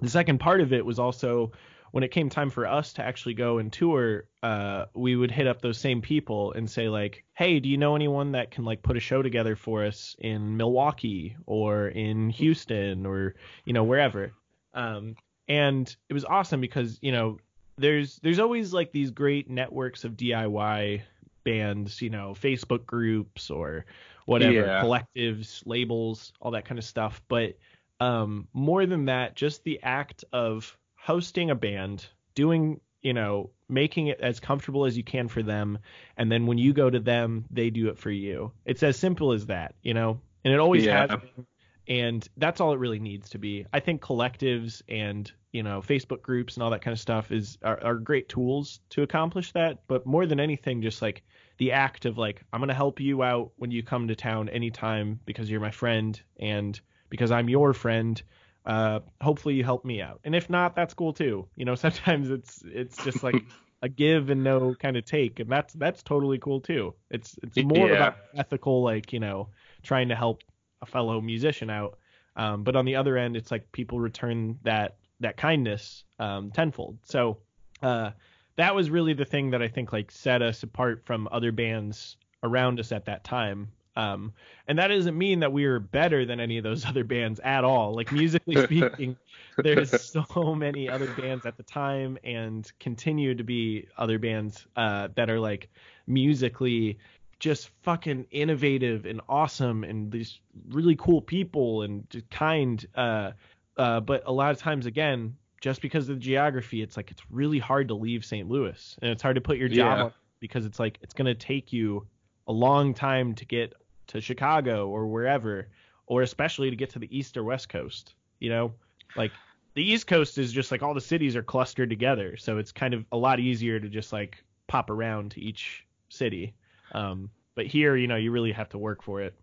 the 0.00 0.10
second 0.10 0.38
part 0.38 0.60
of 0.60 0.72
it 0.72 0.84
was 0.84 0.98
also 0.98 1.52
when 1.90 2.04
it 2.04 2.10
came 2.10 2.28
time 2.28 2.50
for 2.50 2.66
us 2.66 2.92
to 2.94 3.02
actually 3.02 3.34
go 3.34 3.58
and 3.58 3.72
tour, 3.72 4.24
uh, 4.42 4.86
we 4.94 5.16
would 5.16 5.30
hit 5.30 5.46
up 5.46 5.62
those 5.62 5.78
same 5.78 6.02
people 6.02 6.52
and 6.52 6.70
say 6.70 6.88
like, 6.88 7.24
"Hey, 7.34 7.60
do 7.60 7.68
you 7.68 7.76
know 7.76 7.96
anyone 7.96 8.32
that 8.32 8.50
can 8.50 8.64
like 8.64 8.82
put 8.82 8.96
a 8.96 9.00
show 9.00 9.22
together 9.22 9.56
for 9.56 9.84
us 9.84 10.14
in 10.18 10.56
Milwaukee 10.56 11.36
or 11.46 11.88
in 11.88 12.30
Houston 12.30 13.06
or 13.06 13.34
you 13.64 13.72
know 13.72 13.84
wherever?" 13.84 14.32
Um, 14.74 15.16
and 15.48 15.94
it 16.08 16.14
was 16.14 16.24
awesome 16.24 16.60
because 16.60 16.98
you 17.00 17.12
know 17.12 17.38
there's 17.78 18.20
there's 18.22 18.38
always 18.38 18.72
like 18.72 18.92
these 18.92 19.10
great 19.10 19.48
networks 19.48 20.04
of 20.04 20.12
DIY 20.16 21.02
bands, 21.48 22.02
you 22.02 22.10
know, 22.10 22.34
Facebook 22.38 22.84
groups 22.84 23.50
or 23.50 23.86
whatever, 24.26 24.66
Yeah. 24.66 24.82
collectives, 24.82 25.62
labels, 25.64 26.32
all 26.40 26.50
that 26.50 26.66
kind 26.66 26.78
of 26.78 26.84
stuff. 26.84 27.22
But 27.28 27.56
um, 28.00 28.48
more 28.52 28.84
than 28.86 29.06
that, 29.06 29.34
just 29.34 29.64
the 29.64 29.80
act 29.82 30.24
of 30.32 30.76
hosting 30.96 31.50
a 31.50 31.54
band, 31.54 32.06
doing, 32.34 32.80
you 33.00 33.14
know, 33.14 33.50
making 33.68 34.08
it 34.08 34.20
as 34.20 34.40
comfortable 34.40 34.84
as 34.84 34.96
you 34.96 35.02
can 35.04 35.28
for 35.28 35.42
them, 35.42 35.78
and 36.16 36.30
then 36.30 36.46
when 36.46 36.58
you 36.58 36.72
go 36.74 36.90
to 36.90 37.00
them, 37.00 37.46
they 37.50 37.70
do 37.70 37.88
it 37.88 37.98
for 37.98 38.10
you. 38.10 38.52
It's 38.66 38.82
as 38.82 38.98
simple 38.98 39.32
as 39.32 39.46
that, 39.46 39.74
you 39.82 39.94
know, 39.94 40.20
and 40.44 40.52
it 40.52 40.60
always 40.60 40.84
Yeah. 40.84 41.00
has 41.00 41.10
been. 41.10 41.46
And 41.88 42.26
that's 42.36 42.60
all 42.60 42.72
it 42.72 42.78
really 42.78 42.98
needs 42.98 43.30
to 43.30 43.38
be. 43.38 43.66
I 43.72 43.80
think 43.80 44.02
collectives 44.02 44.82
and 44.88 45.30
you 45.52 45.62
know 45.62 45.80
Facebook 45.80 46.20
groups 46.22 46.54
and 46.54 46.62
all 46.62 46.70
that 46.70 46.82
kind 46.82 46.92
of 46.92 47.00
stuff 47.00 47.32
is 47.32 47.56
are, 47.62 47.82
are 47.82 47.94
great 47.94 48.28
tools 48.28 48.80
to 48.90 49.02
accomplish 49.02 49.52
that. 49.52 49.78
But 49.88 50.06
more 50.06 50.26
than 50.26 50.38
anything, 50.40 50.82
just 50.82 51.00
like 51.02 51.22
the 51.58 51.72
act 51.72 52.04
of 52.04 52.18
like 52.18 52.42
I'm 52.52 52.60
gonna 52.60 52.74
help 52.74 53.00
you 53.00 53.22
out 53.22 53.52
when 53.56 53.70
you 53.70 53.82
come 53.82 54.08
to 54.08 54.14
town 54.14 54.48
anytime 54.50 55.20
because 55.24 55.50
you're 55.50 55.60
my 55.60 55.70
friend 55.70 56.20
and 56.38 56.78
because 57.10 57.30
I'm 57.30 57.48
your 57.48 57.72
friend. 57.72 58.22
Uh, 58.66 59.00
hopefully 59.22 59.54
you 59.54 59.64
help 59.64 59.84
me 59.86 60.02
out, 60.02 60.20
and 60.24 60.34
if 60.34 60.50
not, 60.50 60.76
that's 60.76 60.92
cool 60.92 61.14
too. 61.14 61.48
You 61.56 61.64
know, 61.64 61.74
sometimes 61.74 62.30
it's 62.30 62.62
it's 62.66 62.98
just 63.00 63.22
like 63.22 63.46
a 63.82 63.88
give 63.88 64.28
and 64.30 64.44
no 64.44 64.74
kind 64.74 64.96
of 64.96 65.04
take, 65.06 65.40
and 65.40 65.50
that's 65.50 65.72
that's 65.74 66.02
totally 66.02 66.38
cool 66.38 66.60
too. 66.60 66.94
It's 67.10 67.38
it's 67.42 67.56
more 67.62 67.88
Yeah. 67.88 67.94
about 67.94 68.18
ethical, 68.36 68.82
like 68.82 69.12
you 69.12 69.20
know, 69.20 69.48
trying 69.82 70.08
to 70.10 70.16
help 70.16 70.42
a 70.82 70.86
fellow 70.86 71.20
musician 71.20 71.70
out. 71.70 71.98
Um, 72.36 72.62
but 72.62 72.76
on 72.76 72.84
the 72.84 72.96
other 72.96 73.16
end, 73.16 73.36
it's 73.36 73.50
like 73.50 73.70
people 73.72 73.98
return 73.98 74.58
that 74.62 74.96
that 75.20 75.36
kindness 75.36 76.04
um, 76.20 76.50
tenfold. 76.52 76.98
So 77.02 77.38
uh, 77.82 78.10
that 78.56 78.74
was 78.74 78.90
really 78.90 79.12
the 79.12 79.24
thing 79.24 79.50
that 79.50 79.62
I 79.62 79.68
think 79.68 79.92
like 79.92 80.10
set 80.10 80.42
us 80.42 80.62
apart 80.62 81.02
from 81.04 81.28
other 81.32 81.52
bands 81.52 82.16
around 82.42 82.78
us 82.78 82.92
at 82.92 83.06
that 83.06 83.24
time. 83.24 83.68
Um, 83.96 84.32
and 84.68 84.78
that 84.78 84.88
doesn't 84.88 85.18
mean 85.18 85.40
that 85.40 85.52
we 85.52 85.64
are 85.64 85.80
better 85.80 86.24
than 86.24 86.38
any 86.38 86.56
of 86.56 86.64
those 86.64 86.84
other 86.86 87.02
bands 87.02 87.40
at 87.40 87.64
all. 87.64 87.94
Like 87.94 88.12
musically 88.12 88.56
speaking, 88.64 89.16
there's 89.56 90.00
so 90.00 90.54
many 90.54 90.88
other 90.88 91.12
bands 91.14 91.44
at 91.46 91.56
the 91.56 91.64
time 91.64 92.16
and 92.22 92.70
continue 92.78 93.34
to 93.34 93.42
be 93.42 93.88
other 93.96 94.18
bands 94.18 94.66
uh, 94.76 95.08
that 95.16 95.28
are 95.28 95.40
like 95.40 95.68
musically 96.06 96.98
just 97.38 97.68
fucking 97.82 98.26
innovative 98.30 99.06
and 99.06 99.20
awesome 99.28 99.84
and 99.84 100.10
these 100.10 100.40
really 100.70 100.96
cool 100.96 101.20
people 101.20 101.82
and 101.82 102.08
just 102.10 102.28
kind. 102.30 102.84
Uh, 102.94 103.32
uh, 103.76 104.00
but 104.00 104.22
a 104.26 104.32
lot 104.32 104.50
of 104.50 104.58
times, 104.58 104.86
again, 104.86 105.36
just 105.60 105.80
because 105.80 106.08
of 106.08 106.16
the 106.16 106.20
geography, 106.20 106.82
it's 106.82 106.96
like 106.96 107.10
it's 107.10 107.22
really 107.30 107.58
hard 107.58 107.88
to 107.88 107.94
leave 107.94 108.24
St. 108.24 108.48
Louis 108.48 108.96
and 109.02 109.10
it's 109.10 109.22
hard 109.22 109.36
to 109.36 109.40
put 109.40 109.56
your 109.58 109.68
job 109.68 109.98
Yeah. 109.98 110.04
on 110.04 110.12
because 110.40 110.66
it's 110.66 110.78
like 110.78 110.98
it's 111.02 111.14
going 111.14 111.26
to 111.26 111.34
take 111.34 111.72
you 111.72 112.06
a 112.46 112.52
long 112.52 112.94
time 112.94 113.34
to 113.34 113.44
get 113.44 113.74
to 114.08 114.20
Chicago 114.20 114.88
or 114.88 115.06
wherever, 115.06 115.68
or 116.06 116.22
especially 116.22 116.70
to 116.70 116.76
get 116.76 116.90
to 116.90 116.98
the 116.98 117.16
East 117.16 117.36
or 117.36 117.44
West 117.44 117.68
Coast. 117.68 118.14
You 118.40 118.50
know, 118.50 118.72
like 119.16 119.32
the 119.74 119.82
East 119.84 120.06
Coast 120.06 120.38
is 120.38 120.52
just 120.52 120.70
like 120.72 120.82
all 120.82 120.94
the 120.94 121.00
cities 121.00 121.36
are 121.36 121.42
clustered 121.42 121.90
together, 121.90 122.36
so 122.36 122.58
it's 122.58 122.72
kind 122.72 122.94
of 122.94 123.04
a 123.12 123.16
lot 123.16 123.38
easier 123.38 123.78
to 123.78 123.88
just 123.88 124.12
like 124.12 124.42
pop 124.66 124.90
around 124.90 125.32
to 125.32 125.40
each 125.40 125.84
city. 126.08 126.54
Um, 126.92 127.30
but 127.54 127.66
here, 127.66 127.96
you 127.96 128.06
know, 128.06 128.16
you 128.16 128.30
really 128.30 128.52
have 128.52 128.68
to 128.70 128.78
work 128.78 129.02
for 129.02 129.20
it. 129.22 129.34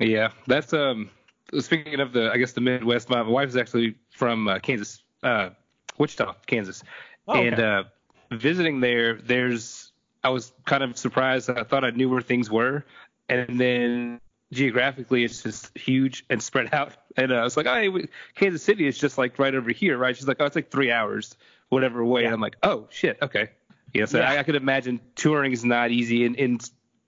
Yeah, 0.00 0.30
that's 0.46 0.72
um. 0.72 1.10
Speaking 1.58 2.00
of 2.00 2.14
the, 2.14 2.30
I 2.32 2.38
guess 2.38 2.52
the 2.52 2.62
Midwest, 2.62 3.10
my 3.10 3.20
wife 3.20 3.48
is 3.50 3.56
actually 3.58 3.94
from 4.10 4.48
uh, 4.48 4.58
Kansas, 4.58 5.02
uh, 5.22 5.50
Wichita, 5.98 6.34
Kansas, 6.46 6.82
Oh, 7.28 7.34
okay. 7.38 7.48
and 7.48 7.60
uh, 7.60 7.84
visiting 8.30 8.80
there, 8.80 9.16
there's, 9.16 9.92
I 10.24 10.30
was 10.30 10.52
kind 10.64 10.82
of 10.82 10.96
surprised. 10.96 11.50
I 11.50 11.62
thought 11.64 11.84
I 11.84 11.90
knew 11.90 12.08
where 12.08 12.22
things 12.22 12.50
were, 12.50 12.86
and 13.28 13.60
then 13.60 14.18
geographically, 14.50 15.24
it's 15.24 15.42
just 15.42 15.76
huge 15.76 16.24
and 16.30 16.42
spread 16.48 16.72
out. 16.72 16.94
And 17.18 17.32
uh, 17.32 17.36
I 17.36 17.44
was 17.44 17.58
like, 17.58 17.66
oh, 17.66 17.74
hey, 17.74 18.06
Kansas 18.34 18.62
City 18.62 18.86
is 18.86 18.96
just 18.96 19.18
like 19.18 19.38
right 19.38 19.54
over 19.54 19.70
here, 19.72 19.98
right? 19.98 20.16
She's 20.16 20.26
like, 20.26 20.38
oh, 20.40 20.46
it's 20.46 20.56
like 20.56 20.70
three 20.70 20.90
hours, 20.90 21.36
whatever 21.68 22.02
way. 22.02 22.22
Yeah. 22.22 22.28
And 22.28 22.34
I'm 22.34 22.40
like, 22.40 22.56
oh 22.62 22.86
shit, 22.88 23.18
okay. 23.20 23.50
Yeah, 23.94 24.06
so 24.06 24.18
Yeah. 24.18 24.30
I, 24.30 24.38
I 24.38 24.42
could 24.42 24.56
imagine 24.56 25.00
touring 25.14 25.52
is 25.52 25.64
not 25.64 25.90
easy 25.90 26.24
in 26.24 26.34
in 26.36 26.58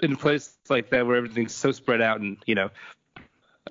in 0.00 0.12
a 0.12 0.17
place 0.17 0.57
like 0.69 0.91
that 0.91 1.07
where 1.07 1.17
everything's 1.17 1.55
so 1.55 1.73
spread 1.73 2.03
out 2.03 2.21
and 2.21 2.37
you 2.47 2.55
know 2.55 2.71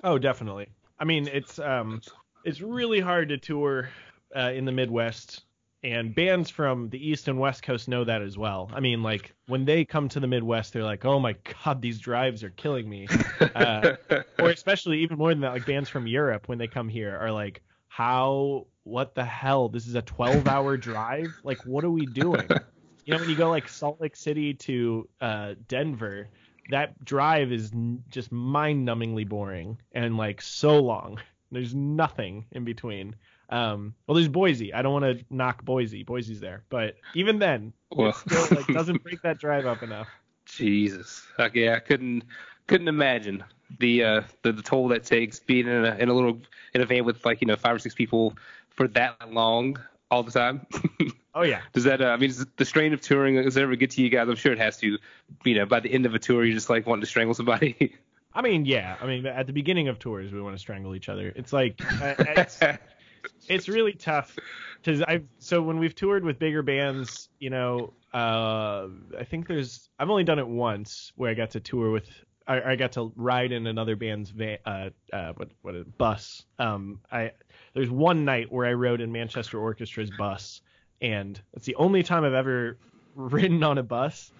Oh, 0.04 0.18
definitely. 0.18 0.68
I 0.98 1.04
mean, 1.04 1.28
it's 1.32 1.58
um, 1.58 2.00
it's 2.44 2.60
really 2.60 3.00
hard 3.00 3.30
to 3.30 3.38
tour 3.38 3.88
uh, 4.36 4.52
in 4.54 4.66
the 4.66 4.72
Midwest, 4.72 5.44
and 5.82 6.14
bands 6.14 6.50
from 6.50 6.90
the 6.90 7.08
East 7.08 7.28
and 7.28 7.38
West 7.38 7.62
Coast 7.62 7.88
know 7.88 8.04
that 8.04 8.20
as 8.20 8.36
well. 8.36 8.70
I 8.74 8.80
mean, 8.80 9.02
like 9.02 9.32
when 9.46 9.64
they 9.64 9.84
come 9.84 10.08
to 10.10 10.20
the 10.20 10.26
Midwest, 10.26 10.72
they're 10.72 10.84
like, 10.84 11.04
"Oh 11.04 11.18
my 11.18 11.36
God, 11.64 11.80
these 11.80 11.98
drives 11.98 12.44
are 12.44 12.50
killing 12.50 12.88
me." 12.88 13.08
Uh, 13.54 13.94
or 14.40 14.50
especially 14.50 14.98
even 15.00 15.16
more 15.16 15.30
than 15.30 15.40
that, 15.40 15.52
like 15.52 15.64
bands 15.64 15.88
from 15.88 16.08
Europe 16.08 16.48
when 16.48 16.58
they 16.58 16.66
come 16.66 16.88
here 16.88 17.16
are 17.16 17.30
like, 17.30 17.62
"How? 17.86 18.66
What 18.82 19.14
the 19.14 19.24
hell? 19.24 19.68
This 19.68 19.86
is 19.86 19.94
a 19.94 20.02
12-hour 20.02 20.76
drive. 20.76 21.38
Like, 21.44 21.64
what 21.64 21.84
are 21.84 21.90
we 21.90 22.04
doing?" 22.04 22.48
You 23.04 23.12
know, 23.14 23.20
when 23.20 23.28
you 23.28 23.36
go 23.36 23.50
like 23.50 23.68
Salt 23.68 24.00
Lake 24.00 24.16
City 24.16 24.54
to 24.54 25.08
uh, 25.20 25.54
Denver, 25.68 26.28
that 26.70 27.04
drive 27.04 27.52
is 27.52 27.72
n- 27.72 28.02
just 28.08 28.32
mind-numbingly 28.32 29.28
boring 29.28 29.78
and 29.92 30.16
like 30.16 30.40
so 30.40 30.80
long. 30.80 31.20
There's 31.52 31.74
nothing 31.74 32.46
in 32.52 32.64
between. 32.64 33.14
Um, 33.50 33.94
well, 34.06 34.14
there's 34.16 34.28
Boise. 34.28 34.72
I 34.72 34.82
don't 34.82 34.92
want 34.92 35.18
to 35.18 35.24
knock 35.30 35.64
Boise. 35.64 36.02
Boise's 36.02 36.40
there, 36.40 36.64
but 36.70 36.96
even 37.14 37.38
then, 37.38 37.72
Well. 37.90 38.08
it 38.08 38.16
still 38.16 38.56
like 38.56 38.66
doesn't 38.72 39.02
break 39.02 39.20
that 39.22 39.38
drive 39.38 39.66
up 39.66 39.82
enough. 39.82 40.08
Jesus. 40.46 41.26
Okay, 41.38 41.72
I 41.72 41.78
couldn't 41.78 42.24
couldn't 42.66 42.88
imagine 42.88 43.44
the 43.78 44.02
uh 44.04 44.22
the, 44.42 44.52
the 44.52 44.62
toll 44.62 44.88
that 44.88 45.04
takes 45.04 45.38
being 45.38 45.66
in 45.66 45.84
a 45.84 45.94
in 45.96 46.08
a 46.08 46.14
little 46.14 46.40
in 46.74 46.80
a 46.80 46.86
van 46.86 47.04
with 47.04 47.24
like 47.24 47.40
you 47.40 47.46
know 47.46 47.56
five 47.56 47.76
or 47.76 47.78
six 47.78 47.94
people 47.94 48.34
for 48.70 48.88
that 48.88 49.16
long 49.30 49.78
all 50.10 50.22
the 50.22 50.32
time. 50.32 50.66
Oh 51.34 51.42
yeah. 51.42 51.62
Does 51.72 51.84
that? 51.84 52.00
Uh, 52.00 52.06
I 52.06 52.16
mean, 52.16 52.30
does 52.30 52.46
the 52.56 52.64
strain 52.64 52.92
of 52.92 53.00
touring 53.00 53.36
does 53.42 53.56
it 53.56 53.62
ever 53.62 53.76
get 53.76 53.90
to 53.92 54.02
you 54.02 54.08
guys? 54.08 54.28
I'm 54.28 54.36
sure 54.36 54.52
it 54.52 54.58
has 54.58 54.76
to. 54.78 54.98
You 55.44 55.54
know, 55.54 55.66
by 55.66 55.80
the 55.80 55.92
end 55.92 56.06
of 56.06 56.14
a 56.14 56.18
tour, 56.18 56.44
you're 56.44 56.54
just 56.54 56.70
like 56.70 56.86
wanting 56.86 57.02
to 57.02 57.06
strangle 57.06 57.34
somebody. 57.34 57.96
I 58.34 58.42
mean, 58.42 58.64
yeah. 58.66 58.96
I 59.00 59.06
mean, 59.06 59.26
at 59.26 59.46
the 59.46 59.52
beginning 59.52 59.88
of 59.88 59.98
tours, 59.98 60.32
we 60.32 60.40
want 60.40 60.54
to 60.54 60.58
strangle 60.58 60.94
each 60.94 61.08
other. 61.08 61.32
It's 61.34 61.52
like 61.52 61.80
uh, 62.02 62.14
it's, 62.18 62.60
it's 63.48 63.68
really 63.68 63.92
tough 63.92 64.36
because 64.82 65.02
I've 65.02 65.26
so 65.38 65.62
when 65.62 65.78
we've 65.78 65.94
toured 65.94 66.24
with 66.24 66.38
bigger 66.38 66.62
bands, 66.62 67.28
you 67.38 67.50
know, 67.50 67.94
uh, 68.12 68.88
I 69.18 69.24
think 69.24 69.48
there's 69.48 69.88
I've 69.98 70.10
only 70.10 70.24
done 70.24 70.38
it 70.38 70.46
once 70.46 71.12
where 71.16 71.30
I 71.30 71.34
got 71.34 71.50
to 71.50 71.60
tour 71.60 71.90
with. 71.90 72.08
I, 72.46 72.72
I 72.72 72.76
got 72.76 72.92
to 72.92 73.10
ride 73.16 73.52
in 73.52 73.66
another 73.66 73.96
band's 73.96 74.28
van, 74.28 74.58
uh, 74.66 74.90
uh, 75.10 75.32
what, 75.34 75.48
what, 75.62 75.74
a 75.74 75.84
bus. 75.84 76.44
Um, 76.58 77.00
I 77.10 77.32
there's 77.72 77.88
one 77.88 78.26
night 78.26 78.52
where 78.52 78.66
I 78.66 78.74
rode 78.74 79.00
in 79.00 79.12
Manchester 79.12 79.58
Orchestra's 79.58 80.10
bus, 80.10 80.60
and 81.04 81.40
it's 81.52 81.66
the 81.66 81.74
only 81.76 82.02
time 82.02 82.24
I've 82.24 82.34
ever 82.34 82.78
ridden 83.14 83.62
on 83.62 83.78
a 83.78 83.82
bus, 83.82 84.32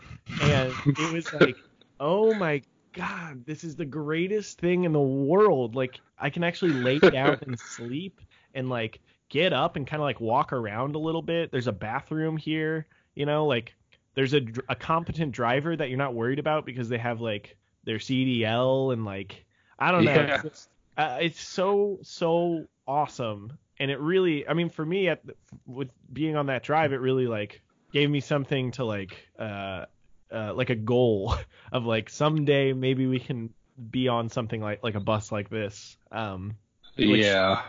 and 0.42 0.73
it 0.87 1.12
was 1.12 1.33
like, 1.35 1.56
oh 2.00 2.35
my 2.35 2.62
god, 2.92 3.44
this 3.44 3.64
is 3.64 3.76
the 3.76 3.85
greatest 3.85 4.59
thing 4.61 4.85
in 4.85 4.92
the 4.92 5.00
world. 5.00 5.75
Like 5.75 6.00
I 6.18 6.30
can 6.30 6.42
actually 6.44 6.73
lay 6.73 6.99
down 6.99 7.38
and 7.42 7.59
sleep 7.76 8.21
and 8.54 8.68
like 8.71 9.00
get 9.28 9.52
up 9.52 9.76
and 9.76 9.87
kind 9.87 10.00
of 10.00 10.04
like 10.04 10.21
walk 10.21 10.52
around 10.52 10.94
a 10.94 10.99
little 10.99 11.23
bit. 11.23 11.50
There's 11.52 11.66
a 11.66 11.73
bathroom 11.73 12.37
here, 12.37 12.87
you 13.14 13.26
know, 13.26 13.47
like 13.47 13.75
there's 14.14 14.33
a, 14.33 14.42
a 14.68 14.75
competent 14.76 15.33
driver 15.33 15.76
that 15.76 15.88
you're 15.88 15.99
not 15.99 16.14
worried 16.14 16.38
about 16.38 16.64
because 16.64 16.88
they 16.88 16.99
have 16.99 17.21
like 17.21 17.56
their 17.85 17.99
CDL 17.99 18.92
and 18.92 19.04
like 19.04 19.44
I 19.78 19.90
don't 19.92 20.04
know. 20.04 20.14
Yeah. 20.14 20.35
It's, 20.37 20.42
just- 20.42 20.68
uh, 20.97 21.18
it's 21.21 21.40
so 21.40 21.99
so 22.02 22.66
awesome, 22.87 23.52
and 23.78 23.90
it 23.90 23.99
really, 24.00 24.47
I 24.49 24.54
mean, 24.54 24.71
for 24.71 24.85
me 24.85 25.09
at 25.09 25.25
the- 25.26 25.35
with 25.66 25.90
being 26.12 26.37
on 26.37 26.47
that 26.47 26.62
drive, 26.62 26.93
it 26.93 27.00
really 27.00 27.26
like 27.26 27.62
gave 27.93 28.11
me 28.11 28.21
something 28.21 28.73
to 28.73 28.85
like 28.85 29.28
uh 29.38 29.85
uh 30.33 30.52
like 30.54 30.71
a 30.71 30.75
goal 30.75 31.35
of 31.73 31.85
like 31.85 32.11
someday 32.11 32.73
maybe 32.73 33.07
we 33.07 33.21
can 33.21 33.50
be 33.90 34.09
on 34.09 34.28
something 34.28 34.61
like 34.61 34.83
like 34.83 34.95
a 34.95 35.00
bus 35.00 35.31
like 35.33 35.49
this. 35.50 35.97
Um, 36.12 36.57
Which- 36.97 37.25
yeah. 37.25 37.62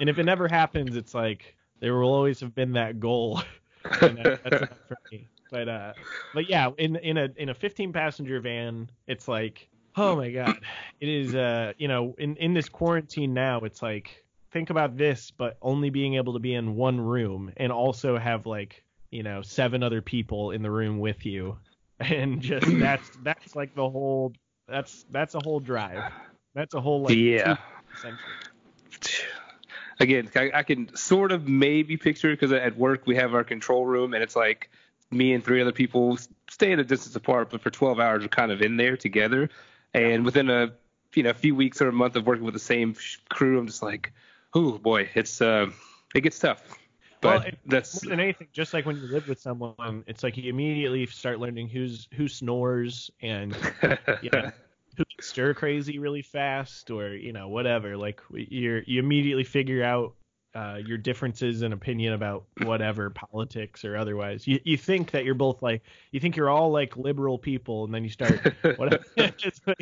and 0.00 0.08
if 0.08 0.18
it 0.18 0.24
never 0.24 0.48
happens, 0.48 0.96
it's 0.96 1.14
like 1.14 1.54
there 1.80 1.94
will 1.94 2.12
always 2.12 2.40
have 2.40 2.54
been 2.54 2.72
that 2.72 3.00
goal. 3.00 3.42
and 4.02 4.18
that, 4.18 4.42
that's 4.44 4.56
enough 4.56 4.78
for 4.88 4.98
me. 5.10 5.28
But 5.50 5.68
uh, 5.68 5.92
but 6.34 6.48
yeah, 6.48 6.70
in 6.78 6.96
in 6.96 7.16
a 7.16 7.28
in 7.36 7.48
a 7.48 7.54
15 7.54 7.92
passenger 7.92 8.38
van, 8.40 8.90
it's 9.06 9.26
like, 9.26 9.68
oh 9.96 10.14
my 10.16 10.30
god, 10.30 10.60
it 11.00 11.08
is 11.08 11.34
uh, 11.34 11.72
you 11.76 11.88
know, 11.88 12.14
in 12.18 12.36
in 12.36 12.54
this 12.54 12.68
quarantine 12.68 13.34
now, 13.34 13.60
it's 13.60 13.82
like 13.82 14.24
think 14.50 14.70
about 14.70 14.96
this, 14.96 15.30
but 15.30 15.56
only 15.62 15.90
being 15.90 16.14
able 16.14 16.32
to 16.34 16.38
be 16.38 16.54
in 16.54 16.76
one 16.76 17.00
room 17.00 17.52
and 17.56 17.72
also 17.72 18.18
have 18.18 18.46
like 18.46 18.84
you 19.10 19.22
know 19.22 19.42
seven 19.42 19.82
other 19.82 20.02
people 20.02 20.50
in 20.50 20.62
the 20.62 20.70
room 20.70 20.98
with 20.98 21.26
you, 21.26 21.58
and 22.00 22.40
just 22.40 22.66
that's 22.78 23.10
that's 23.22 23.56
like 23.56 23.74
the 23.74 23.88
whole 23.88 24.32
that's 24.68 25.04
that's 25.10 25.34
a 25.34 25.40
whole 25.42 25.60
drive. 25.60 26.12
That's 26.54 26.74
a 26.74 26.80
whole 26.80 27.02
like 27.02 27.16
yeah. 27.16 27.56
two- 28.02 28.10
Again, 30.00 30.30
I, 30.34 30.50
I 30.54 30.62
can 30.62 30.96
sort 30.96 31.30
of 31.30 31.46
maybe 31.46 31.98
picture 31.98 32.30
because 32.30 32.52
at 32.52 32.74
work 32.78 33.06
we 33.06 33.16
have 33.16 33.34
our 33.34 33.44
control 33.44 33.84
room 33.84 34.14
and 34.14 34.22
it's 34.22 34.34
like 34.34 34.70
me 35.10 35.34
and 35.34 35.44
three 35.44 35.60
other 35.60 35.72
people 35.72 36.16
stay 36.48 36.72
at 36.72 36.78
a 36.78 36.84
distance 36.84 37.14
apart, 37.16 37.50
but 37.50 37.60
for 37.60 37.68
12 37.68 38.00
hours 38.00 38.22
we're 38.22 38.28
kind 38.28 38.50
of 38.50 38.62
in 38.62 38.78
there 38.78 38.96
together. 38.96 39.50
And 39.92 40.24
within 40.24 40.48
a 40.48 40.72
you 41.14 41.22
know 41.22 41.30
a 41.30 41.34
few 41.34 41.54
weeks 41.54 41.82
or 41.82 41.88
a 41.88 41.92
month 41.92 42.16
of 42.16 42.26
working 42.26 42.44
with 42.44 42.54
the 42.54 42.60
same 42.60 42.94
crew, 43.28 43.58
I'm 43.58 43.66
just 43.66 43.82
like, 43.82 44.12
oh 44.54 44.78
boy, 44.78 45.08
it's 45.14 45.40
uh, 45.40 45.66
it 46.14 46.20
gets 46.22 46.38
tough. 46.38 46.62
But 47.20 47.44
Well, 47.44 47.52
that's 47.66 48.02
more 48.02 48.10
than 48.10 48.20
anything, 48.20 48.48
just 48.52 48.72
like 48.72 48.86
when 48.86 48.96
you 48.96 49.06
live 49.08 49.28
with 49.28 49.38
someone, 49.38 50.04
it's 50.06 50.22
like 50.22 50.36
you 50.38 50.48
immediately 50.48 51.04
start 51.06 51.38
learning 51.38 51.68
who's 51.68 52.08
who 52.14 52.28
snores 52.28 53.10
and 53.20 53.54
you 54.22 54.30
know, 54.32 54.50
who 54.96 55.04
stir 55.20 55.52
crazy 55.52 55.98
really 55.98 56.22
fast 56.22 56.90
or 56.90 57.14
you 57.14 57.32
know 57.32 57.48
whatever. 57.48 57.96
Like 57.96 58.20
you 58.30 58.82
you 58.86 59.00
immediately 59.00 59.44
figure 59.44 59.84
out 59.84 60.14
uh, 60.54 60.78
your 60.84 60.98
differences 60.98 61.62
in 61.62 61.72
opinion 61.72 62.14
about 62.14 62.44
whatever 62.62 63.10
politics 63.10 63.84
or 63.84 63.96
otherwise. 63.96 64.46
You 64.46 64.58
you 64.64 64.76
think 64.76 65.10
that 65.10 65.24
you're 65.24 65.34
both 65.34 65.62
like 65.62 65.82
you 66.12 66.20
think 66.20 66.36
you're 66.36 66.50
all 66.50 66.70
like 66.70 66.96
liberal 66.96 67.38
people, 67.38 67.84
and 67.84 67.94
then 67.94 68.02
you 68.02 68.10
start 68.10 68.40
whatever. 68.76 69.04
like, 69.16 69.78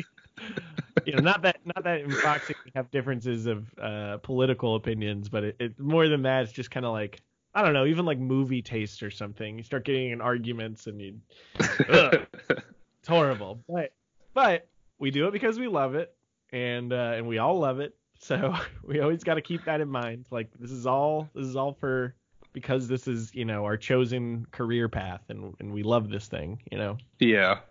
you 1.09 1.15
know, 1.15 1.23
not 1.23 1.41
that 1.41 1.59
not 1.65 1.83
that 1.83 2.01
in 2.01 2.11
Foxing 2.11 2.55
we 2.63 2.71
have 2.75 2.91
differences 2.91 3.47
of 3.47 3.65
uh, 3.81 4.17
political 4.17 4.75
opinions, 4.75 5.27
but 5.27 5.43
it, 5.43 5.55
it 5.59 5.79
more 5.79 6.07
than 6.07 6.21
that, 6.21 6.43
it's 6.43 6.51
just 6.51 6.69
kind 6.69 6.85
of 6.85 6.91
like 6.91 7.21
I 7.55 7.63
don't 7.63 7.73
know, 7.73 7.87
even 7.87 8.05
like 8.05 8.19
movie 8.19 8.61
taste 8.61 9.01
or 9.01 9.09
something. 9.09 9.57
You 9.57 9.63
start 9.63 9.85
getting 9.85 10.11
in 10.11 10.21
arguments 10.21 10.85
and 10.85 11.01
you 11.01 11.15
it's 11.59 13.07
horrible. 13.07 13.59
But 13.67 13.93
but 14.35 14.67
we 14.99 15.09
do 15.09 15.27
it 15.27 15.31
because 15.31 15.57
we 15.57 15.67
love 15.67 15.95
it 15.95 16.13
and 16.53 16.93
uh, 16.93 17.13
and 17.15 17.27
we 17.27 17.39
all 17.39 17.57
love 17.57 17.79
it. 17.79 17.95
So 18.19 18.53
we 18.83 18.99
always 18.99 19.23
got 19.23 19.35
to 19.35 19.41
keep 19.41 19.65
that 19.65 19.81
in 19.81 19.89
mind. 19.89 20.25
Like 20.29 20.49
this 20.59 20.69
is 20.69 20.85
all 20.85 21.27
this 21.33 21.47
is 21.47 21.55
all 21.55 21.73
for 21.73 22.13
because 22.53 22.87
this 22.87 23.07
is 23.07 23.33
you 23.33 23.45
know 23.45 23.65
our 23.65 23.77
chosen 23.77 24.45
career 24.51 24.87
path 24.87 25.21
and 25.29 25.55
and 25.59 25.73
we 25.73 25.81
love 25.81 26.11
this 26.11 26.27
thing. 26.27 26.61
You 26.71 26.77
know. 26.77 26.97
Yeah. 27.17 27.61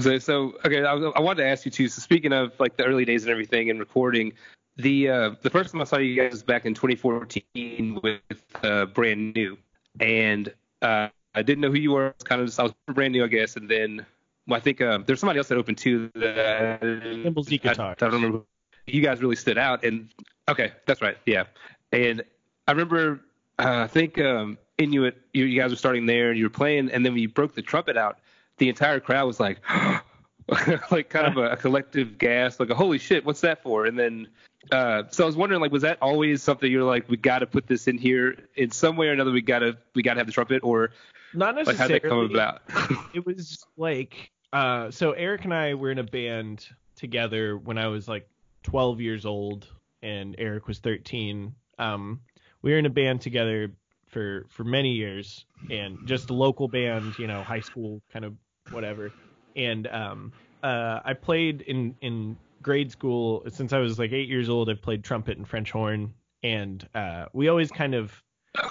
So, 0.00 0.18
so 0.18 0.54
okay, 0.64 0.84
I, 0.84 0.94
I 0.94 1.20
wanted 1.20 1.42
to 1.42 1.48
ask 1.48 1.64
you 1.64 1.70
too. 1.70 1.88
So 1.88 2.00
speaking 2.00 2.32
of 2.32 2.58
like 2.58 2.76
the 2.76 2.84
early 2.84 3.04
days 3.04 3.22
and 3.24 3.30
everything 3.30 3.70
and 3.70 3.78
recording, 3.78 4.32
the 4.76 5.08
uh, 5.08 5.30
the 5.42 5.50
first 5.50 5.72
time 5.72 5.80
I 5.80 5.84
saw 5.84 5.98
you 5.98 6.20
guys 6.20 6.32
was 6.32 6.42
back 6.42 6.66
in 6.66 6.74
2014 6.74 8.00
with 8.02 8.20
uh, 8.62 8.86
brand 8.86 9.34
new, 9.34 9.56
and 10.00 10.52
uh, 10.82 11.08
I 11.34 11.42
didn't 11.42 11.60
know 11.60 11.70
who 11.70 11.78
you 11.78 11.92
were. 11.92 12.14
Kind 12.24 12.40
of 12.40 12.48
just, 12.48 12.60
I 12.60 12.64
was 12.64 12.74
brand 12.86 13.12
new, 13.12 13.24
I 13.24 13.28
guess, 13.28 13.56
and 13.56 13.68
then 13.68 14.04
well, 14.46 14.56
I 14.56 14.60
think 14.60 14.80
uh, 14.80 14.98
there's 15.04 15.20
somebody 15.20 15.38
else 15.38 15.48
that 15.48 15.58
opened 15.58 15.78
too. 15.78 16.10
That, 16.14 16.82
Nimble 16.82 17.42
Z 17.42 17.60
I, 17.64 17.70
I 17.70 17.94
don't 17.94 18.12
remember. 18.12 18.42
You 18.86 19.02
guys 19.02 19.20
really 19.20 19.36
stood 19.36 19.58
out, 19.58 19.84
and 19.84 20.08
okay, 20.48 20.72
that's 20.86 21.02
right, 21.02 21.16
yeah. 21.26 21.44
And 21.92 22.22
I 22.68 22.72
remember, 22.72 23.20
uh, 23.58 23.80
I 23.80 23.86
think 23.88 24.18
um, 24.20 24.58
Inuit, 24.78 25.20
you, 25.32 25.44
you 25.44 25.60
guys 25.60 25.70
were 25.70 25.76
starting 25.76 26.06
there, 26.06 26.30
and 26.30 26.38
you 26.38 26.44
were 26.44 26.50
playing, 26.50 26.90
and 26.90 27.04
then 27.04 27.16
you 27.16 27.28
broke 27.28 27.54
the 27.54 27.62
trumpet 27.62 27.96
out, 27.96 28.20
the 28.58 28.68
entire 28.68 29.00
crowd 29.00 29.26
was 29.26 29.40
like, 29.40 29.58
like 30.90 31.08
kind 31.08 31.26
of 31.26 31.36
a, 31.36 31.52
a 31.52 31.56
collective 31.56 32.18
gasp, 32.18 32.60
like 32.60 32.70
a 32.70 32.74
holy 32.74 32.98
shit, 32.98 33.24
what's 33.24 33.40
that 33.40 33.62
for? 33.62 33.86
And 33.86 33.98
then, 33.98 34.28
uh, 34.70 35.04
so 35.10 35.24
I 35.24 35.26
was 35.26 35.36
wondering, 35.36 35.60
like, 35.60 35.72
was 35.72 35.82
that 35.82 35.98
always 36.00 36.42
something 36.42 36.70
you're 36.70 36.84
like, 36.84 37.08
we 37.08 37.16
got 37.16 37.40
to 37.40 37.46
put 37.46 37.66
this 37.66 37.86
in 37.86 37.98
here 37.98 38.36
in 38.56 38.70
some 38.70 38.96
way 38.96 39.08
or 39.08 39.12
another? 39.12 39.30
We 39.30 39.42
gotta, 39.42 39.78
we 39.94 40.02
gotta 40.02 40.20
have 40.20 40.26
the 40.26 40.32
trumpet, 40.32 40.62
or 40.64 40.90
Not 41.34 41.54
like 41.66 41.76
how 41.76 41.86
did 41.86 42.02
that 42.02 42.08
come 42.08 42.18
about? 42.18 42.62
it 43.14 43.24
was 43.24 43.64
like 43.76 44.30
uh 44.52 44.90
so 44.90 45.12
Eric 45.12 45.44
and 45.44 45.52
I 45.52 45.74
were 45.74 45.90
in 45.90 45.98
a 45.98 46.04
band 46.04 46.66
together 46.96 47.56
when 47.56 47.78
I 47.78 47.88
was 47.88 48.08
like 48.08 48.28
12 48.62 49.00
years 49.00 49.26
old 49.26 49.66
and 50.02 50.34
Eric 50.38 50.66
was 50.66 50.78
13 50.78 51.54
um 51.78 52.20
we 52.62 52.72
were 52.72 52.78
in 52.78 52.86
a 52.86 52.90
band 52.90 53.20
together 53.20 53.70
for 54.08 54.46
for 54.48 54.64
many 54.64 54.92
years 54.92 55.44
and 55.70 55.98
just 56.06 56.30
a 56.30 56.34
local 56.34 56.68
band 56.68 57.18
you 57.18 57.26
know 57.26 57.42
high 57.42 57.60
school 57.60 58.00
kind 58.12 58.24
of 58.24 58.34
whatever 58.70 59.12
and 59.54 59.86
um 59.88 60.32
uh 60.62 61.00
I 61.04 61.14
played 61.14 61.62
in 61.62 61.94
in 62.00 62.36
grade 62.62 62.90
school 62.90 63.44
since 63.48 63.72
I 63.72 63.78
was 63.78 63.98
like 63.98 64.12
8 64.12 64.28
years 64.28 64.48
old 64.48 64.70
I've 64.70 64.82
played 64.82 65.04
trumpet 65.04 65.36
and 65.38 65.46
French 65.46 65.70
horn 65.70 66.14
and 66.42 66.86
uh 66.94 67.26
we 67.32 67.48
always 67.48 67.70
kind 67.70 67.94
of 67.94 68.22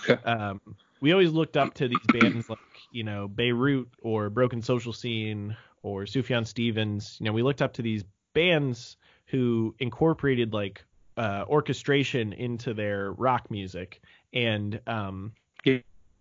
okay. 0.09 0.21
um, 0.23 0.61
we 1.01 1.11
always 1.11 1.31
looked 1.31 1.57
up 1.57 1.73
to 1.75 1.87
these 1.87 2.05
bands 2.07 2.49
like 2.49 2.59
you 2.91 3.03
know 3.03 3.27
Beirut 3.27 3.87
or 4.01 4.29
Broken 4.29 4.61
Social 4.61 4.93
Scene 4.93 5.55
or 5.83 6.03
Sufjan 6.03 6.45
Stevens. 6.47 7.17
You 7.19 7.27
know, 7.27 7.33
we 7.33 7.43
looked 7.43 7.61
up 7.61 7.73
to 7.73 7.81
these 7.81 8.03
bands 8.33 8.97
who 9.27 9.75
incorporated 9.79 10.53
like 10.53 10.83
uh, 11.17 11.45
orchestration 11.47 12.33
into 12.33 12.73
their 12.73 13.11
rock 13.13 13.49
music, 13.49 14.01
and 14.33 14.79
um, 14.87 15.33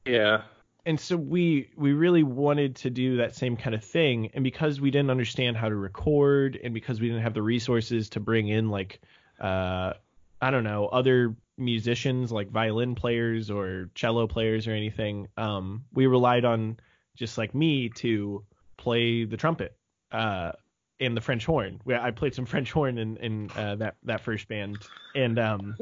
Yeah. 0.07 0.43
And 0.87 0.99
so 0.99 1.17
we 1.17 1.71
we 1.77 1.93
really 1.93 2.23
wanted 2.23 2.77
to 2.77 2.91
do 2.91 3.17
that 3.19 3.35
same 3.35 3.57
kind 3.57 3.75
of 3.75 3.85
thing 3.85 4.31
and 4.35 4.45
because 4.45 4.81
we 4.81 4.91
didn't 4.91 5.11
understand 5.11 5.57
how 5.57 5.69
to 5.69 5.77
record 5.77 6.59
and 6.63 6.75
because 6.75 7.01
we 7.01 7.09
didn't 7.09 7.23
have 7.23 7.35
the 7.35 7.43
resources 7.43 8.09
to 8.11 8.21
bring 8.21 8.49
in 8.49 8.71
like 8.71 9.01
uh 9.41 9.93
i 10.41 10.51
don't 10.51 10.65
know 10.65 10.87
other 10.87 11.35
musicians 11.57 12.33
like 12.33 12.51
violin 12.51 12.95
players 12.95 13.51
or 13.51 13.89
cello 13.95 14.27
players 14.27 14.67
or 14.67 14.73
anything 14.73 15.29
um 15.37 15.85
we 15.93 16.07
relied 16.07 16.45
on 16.45 16.77
just 17.17 17.39
like 17.39 17.55
me 17.55 17.89
to 17.89 18.45
play 18.77 19.25
the 19.25 19.37
trumpet 19.37 19.77
uh, 20.13 20.53
and 21.01 21.17
the 21.17 21.21
French 21.21 21.45
horn. 21.45 21.81
I 21.89 22.11
played 22.11 22.35
some 22.35 22.47
French 22.55 22.73
horn 22.73 22.99
in 22.99 23.17
in 23.19 23.51
uh, 23.57 23.77
that 23.77 23.97
that 24.05 24.21
first 24.23 24.49
band, 24.49 24.79
and 25.15 25.39
um, 25.39 25.77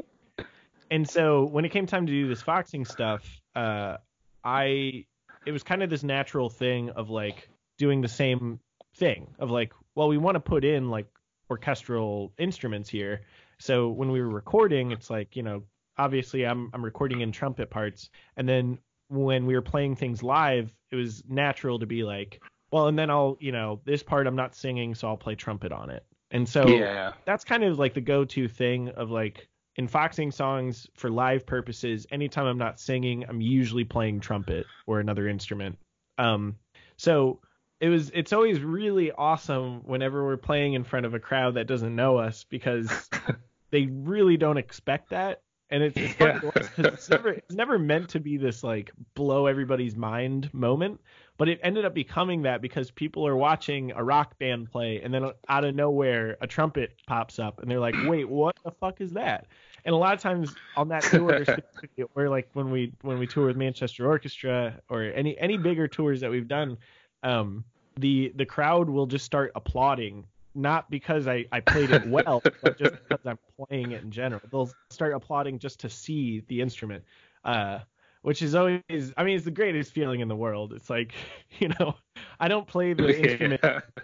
and 0.91 1.09
so 1.09 1.45
when 1.45 1.65
it 1.65 1.69
came 1.69 1.85
time 1.85 2.05
to 2.05 2.11
do 2.11 2.27
this 2.27 2.41
foxing 2.41 2.85
stuff, 2.85 3.23
uh, 3.55 3.97
I 4.43 5.05
it 5.45 5.51
was 5.51 5.63
kind 5.63 5.83
of 5.83 5.89
this 5.89 6.03
natural 6.03 6.49
thing 6.49 6.89
of 6.91 7.09
like 7.09 7.49
doing 7.77 8.01
the 8.01 8.07
same 8.07 8.59
thing 8.95 9.35
of 9.39 9.49
like, 9.49 9.73
well, 9.95 10.07
we 10.07 10.17
want 10.17 10.35
to 10.35 10.39
put 10.39 10.63
in 10.63 10.89
like 10.89 11.07
orchestral 11.49 12.33
instruments 12.37 12.89
here. 12.89 13.21
So 13.59 13.89
when 13.89 14.11
we 14.11 14.21
were 14.21 14.29
recording, 14.29 14.91
it's 14.91 15.09
like, 15.09 15.35
you 15.35 15.43
know, 15.43 15.63
obviously 15.97 16.45
I'm 16.45 16.69
I'm 16.73 16.83
recording 16.83 17.21
in 17.21 17.31
trumpet 17.31 17.69
parts, 17.69 18.09
and 18.37 18.47
then 18.47 18.79
when 19.09 19.45
we 19.45 19.53
were 19.53 19.61
playing 19.61 19.95
things 19.95 20.23
live, 20.23 20.73
it 20.91 20.95
was 20.95 21.23
natural 21.27 21.79
to 21.79 21.85
be 21.85 22.03
like, 22.03 22.41
well, 22.71 22.87
and 22.87 22.97
then 22.97 23.09
I'll, 23.09 23.37
you 23.39 23.51
know, 23.51 23.81
this 23.85 24.01
part 24.01 24.25
I'm 24.25 24.35
not 24.35 24.55
singing, 24.55 24.95
so 24.95 25.07
I'll 25.07 25.17
play 25.17 25.35
trumpet 25.35 25.71
on 25.71 25.89
it. 25.91 26.03
And 26.31 26.49
so 26.49 26.67
Yeah. 26.67 27.13
that's 27.25 27.43
kind 27.43 27.63
of 27.63 27.77
like 27.77 27.93
the 27.93 28.01
go-to 28.01 28.47
thing 28.47 28.89
of 28.89 29.11
like 29.11 29.47
in 29.75 29.87
foxing 29.87 30.31
songs 30.31 30.87
for 30.95 31.09
live 31.09 31.45
purposes 31.45 32.05
anytime 32.11 32.45
i'm 32.45 32.57
not 32.57 32.79
singing 32.79 33.25
i'm 33.27 33.41
usually 33.41 33.83
playing 33.83 34.19
trumpet 34.19 34.65
or 34.85 34.99
another 34.99 35.27
instrument. 35.27 35.77
Um 36.17 36.57
so 36.97 37.39
it 37.79 37.89
was 37.89 38.11
it's 38.13 38.31
always 38.33 38.61
really 38.61 39.11
awesome 39.11 39.81
whenever 39.85 40.23
we're 40.23 40.37
playing 40.37 40.73
in 40.73 40.83
front 40.83 41.05
of 41.05 41.13
a 41.13 41.19
crowd 41.19 41.55
that 41.55 41.67
doesn't 41.67 41.95
know 41.95 42.17
us 42.17 42.45
because 42.49 43.09
they 43.71 43.87
really 43.87 44.37
don't 44.37 44.57
expect 44.57 45.09
that. 45.09 45.41
And 45.69 45.81
it's, 45.81 45.97
it's 45.97 46.13
funny 46.13 46.39
to 46.39 46.45
watch 46.45 46.75
'cause 46.75 46.85
it's 46.85 47.09
never 47.09 47.29
it's 47.29 47.55
never 47.55 47.79
meant 47.79 48.09
to 48.09 48.19
be 48.19 48.37
this 48.37 48.63
like 48.63 48.91
blow 49.15 49.47
everybody's 49.47 49.95
mind 49.95 50.53
moment 50.53 51.01
but 51.37 51.49
it 51.49 51.59
ended 51.63 51.85
up 51.85 51.93
becoming 51.93 52.43
that 52.43 52.61
because 52.61 52.91
people 52.91 53.25
are 53.25 53.35
watching 53.35 53.91
a 53.91 54.03
rock 54.03 54.37
band 54.39 54.71
play 54.71 55.01
and 55.01 55.13
then 55.13 55.31
out 55.49 55.65
of 55.65 55.75
nowhere 55.75 56.37
a 56.41 56.47
trumpet 56.47 56.95
pops 57.07 57.39
up 57.39 57.59
and 57.59 57.69
they're 57.69 57.79
like 57.79 57.95
wait 58.05 58.27
what 58.27 58.55
the 58.63 58.71
fuck 58.71 59.01
is 59.01 59.11
that 59.11 59.47
and 59.85 59.93
a 59.93 59.97
lot 59.97 60.13
of 60.13 60.19
times 60.19 60.53
on 60.75 60.87
that 60.87 61.03
tour 61.03 61.43
or 62.15 62.29
like 62.29 62.49
when 62.53 62.69
we 62.71 62.93
when 63.01 63.19
we 63.19 63.27
tour 63.27 63.47
with 63.47 63.57
manchester 63.57 64.07
orchestra 64.07 64.79
or 64.89 65.03
any 65.03 65.37
any 65.39 65.57
bigger 65.57 65.87
tours 65.87 66.21
that 66.21 66.29
we've 66.29 66.47
done 66.47 66.77
um 67.23 67.63
the 67.97 68.31
the 68.35 68.45
crowd 68.45 68.89
will 68.89 69.05
just 69.05 69.25
start 69.25 69.51
applauding 69.55 70.25
not 70.55 70.89
because 70.89 71.27
I, 71.27 71.45
I 71.51 71.59
played 71.61 71.91
it 71.91 72.07
well, 72.07 72.41
but 72.61 72.77
just 72.77 72.93
because 72.93 73.25
I'm 73.25 73.39
playing 73.57 73.91
it 73.91 74.03
in 74.03 74.11
general. 74.11 74.41
They'll 74.51 74.71
start 74.89 75.13
applauding 75.13 75.59
just 75.59 75.79
to 75.81 75.89
see 75.89 76.43
the 76.47 76.61
instrument, 76.61 77.03
uh, 77.43 77.79
which 78.23 78.41
is 78.41 78.55
always, 78.55 78.81
I 79.15 79.23
mean, 79.23 79.35
it's 79.35 79.45
the 79.45 79.51
greatest 79.51 79.91
feeling 79.91 80.21
in 80.21 80.27
the 80.27 80.35
world. 80.35 80.73
It's 80.73 80.89
like, 80.89 81.13
you 81.59 81.69
know, 81.79 81.95
I 82.39 82.47
don't 82.47 82.67
play 82.67 82.93
the 82.93 83.21
instrument 83.23 83.61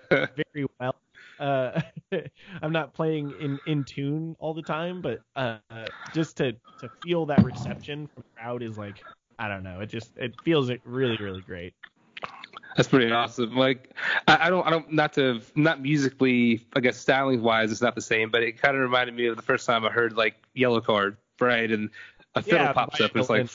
very 0.10 0.68
well. 0.80 0.96
Uh, 1.40 1.82
I'm 2.62 2.72
not 2.72 2.94
playing 2.94 3.34
in, 3.40 3.60
in 3.66 3.84
tune 3.84 4.36
all 4.40 4.54
the 4.54 4.62
time, 4.62 5.02
but 5.02 5.22
uh, 5.36 5.58
just 6.14 6.38
to, 6.38 6.52
to 6.80 6.90
feel 7.02 7.26
that 7.26 7.44
reception 7.44 8.08
from 8.08 8.24
the 8.24 8.42
crowd 8.42 8.62
is 8.62 8.78
like, 8.78 9.04
I 9.40 9.48
don't 9.48 9.64
know. 9.64 9.80
It 9.80 9.88
just 9.88 10.12
it 10.18 10.36
feels 10.44 10.70
it 10.70 10.82
really 10.84 11.16
really 11.16 11.40
great. 11.40 11.74
That's 12.76 12.90
pretty 12.90 13.10
awesome. 13.10 13.56
Like 13.56 13.96
I, 14.28 14.48
I 14.48 14.50
don't 14.50 14.68
I 14.68 14.70
don't 14.70 14.92
not 14.92 15.14
to 15.14 15.42
not 15.56 15.82
musically 15.82 16.68
I 16.76 16.82
guess 16.82 16.98
styling 16.98 17.42
wise 17.42 17.72
it's 17.72 17.82
not 17.82 17.96
the 17.96 18.02
same, 18.02 18.30
but 18.30 18.44
it 18.44 18.62
kind 18.62 18.76
of 18.76 18.82
reminded 18.82 19.16
me 19.16 19.28
of 19.28 19.38
the 19.38 19.42
first 19.42 19.66
time 19.66 19.86
I 19.86 19.90
heard 19.90 20.18
like 20.18 20.36
Yellowcard, 20.58 21.16
right? 21.40 21.72
And 21.72 21.90
a 22.36 22.42
fiddle 22.42 22.60
Yeah, 22.60 22.74
pops 22.74 23.02
up 23.02 23.12
and 23.12 23.22
it's 23.22 23.30
like 23.30 23.48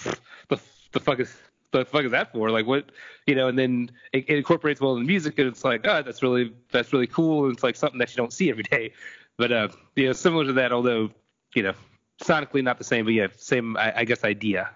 the 0.49 0.61
the 0.93 1.01
fuck 1.01 1.21
is 1.21 1.37
the 1.73 1.85
fuck 1.85 2.05
is 2.05 2.13
that 2.13 2.33
for? 2.33 2.51
Like 2.51 2.67
what 2.67 2.91
you 3.27 3.35
know? 3.35 3.49
And 3.49 3.59
then 3.59 3.91
it, 4.13 4.25
it 4.29 4.37
incorporates 4.37 4.81
well 4.81 4.95
in 4.97 5.03
the 5.03 5.07
music, 5.07 5.39
and 5.39 5.49
it's 5.49 5.65
like 5.65 5.87
oh 5.87 6.03
that's 6.03 6.23
really 6.23 6.53
that's 6.71 6.93
really 6.93 7.07
cool. 7.07 7.45
And 7.45 7.55
it's 7.55 7.63
like 7.63 7.77
something 7.77 7.99
that 7.99 8.11
you 8.11 8.17
don't 8.17 8.33
see 8.33 8.51
every 8.51 8.63
day. 8.65 8.93
But 9.37 9.53
uh, 9.53 9.69
you 9.97 10.07
know, 10.07 10.13
similar 10.13 10.45
to 10.45 10.53
that, 10.55 10.73
although 10.73 11.11
you 11.55 11.63
know, 11.63 11.75
sonically 12.23 12.63
not 12.63 12.79
the 12.79 12.85
same, 12.85 13.05
but 13.05 13.15
yeah, 13.15 13.29
same 13.37 13.77
I, 13.77 14.01
I 14.01 14.05
guess 14.05 14.25
idea. 14.25 14.71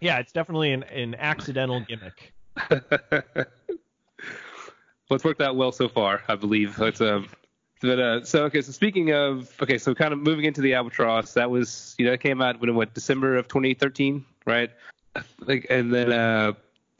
Yeah, 0.00 0.18
it's 0.18 0.32
definitely 0.32 0.72
an, 0.72 0.82
an 0.84 1.14
accidental 1.14 1.80
gimmick. 1.80 2.32
well, 2.70 2.80
it's 5.10 5.24
worked 5.24 5.40
out 5.40 5.56
well 5.56 5.72
so 5.72 5.88
far, 5.88 6.22
I 6.28 6.34
believe. 6.34 6.78
It's 6.80 7.00
um, 7.00 7.28
but 7.86 7.98
uh, 7.98 8.24
so 8.24 8.44
okay. 8.44 8.62
So 8.62 8.72
speaking 8.72 9.12
of 9.12 9.52
okay, 9.62 9.78
so 9.78 9.94
kind 9.94 10.12
of 10.12 10.18
moving 10.18 10.44
into 10.44 10.60
the 10.60 10.74
albatross, 10.74 11.32
that 11.34 11.50
was 11.50 11.94
you 11.98 12.06
know 12.06 12.12
it 12.12 12.20
came 12.20 12.42
out 12.42 12.60
when 12.60 12.74
what 12.74 12.94
December 12.94 13.36
of 13.36 13.48
2013, 13.48 14.24
right? 14.44 14.70
Like, 15.40 15.66
and 15.70 15.94
then 15.94 16.12
uh, 16.12 16.52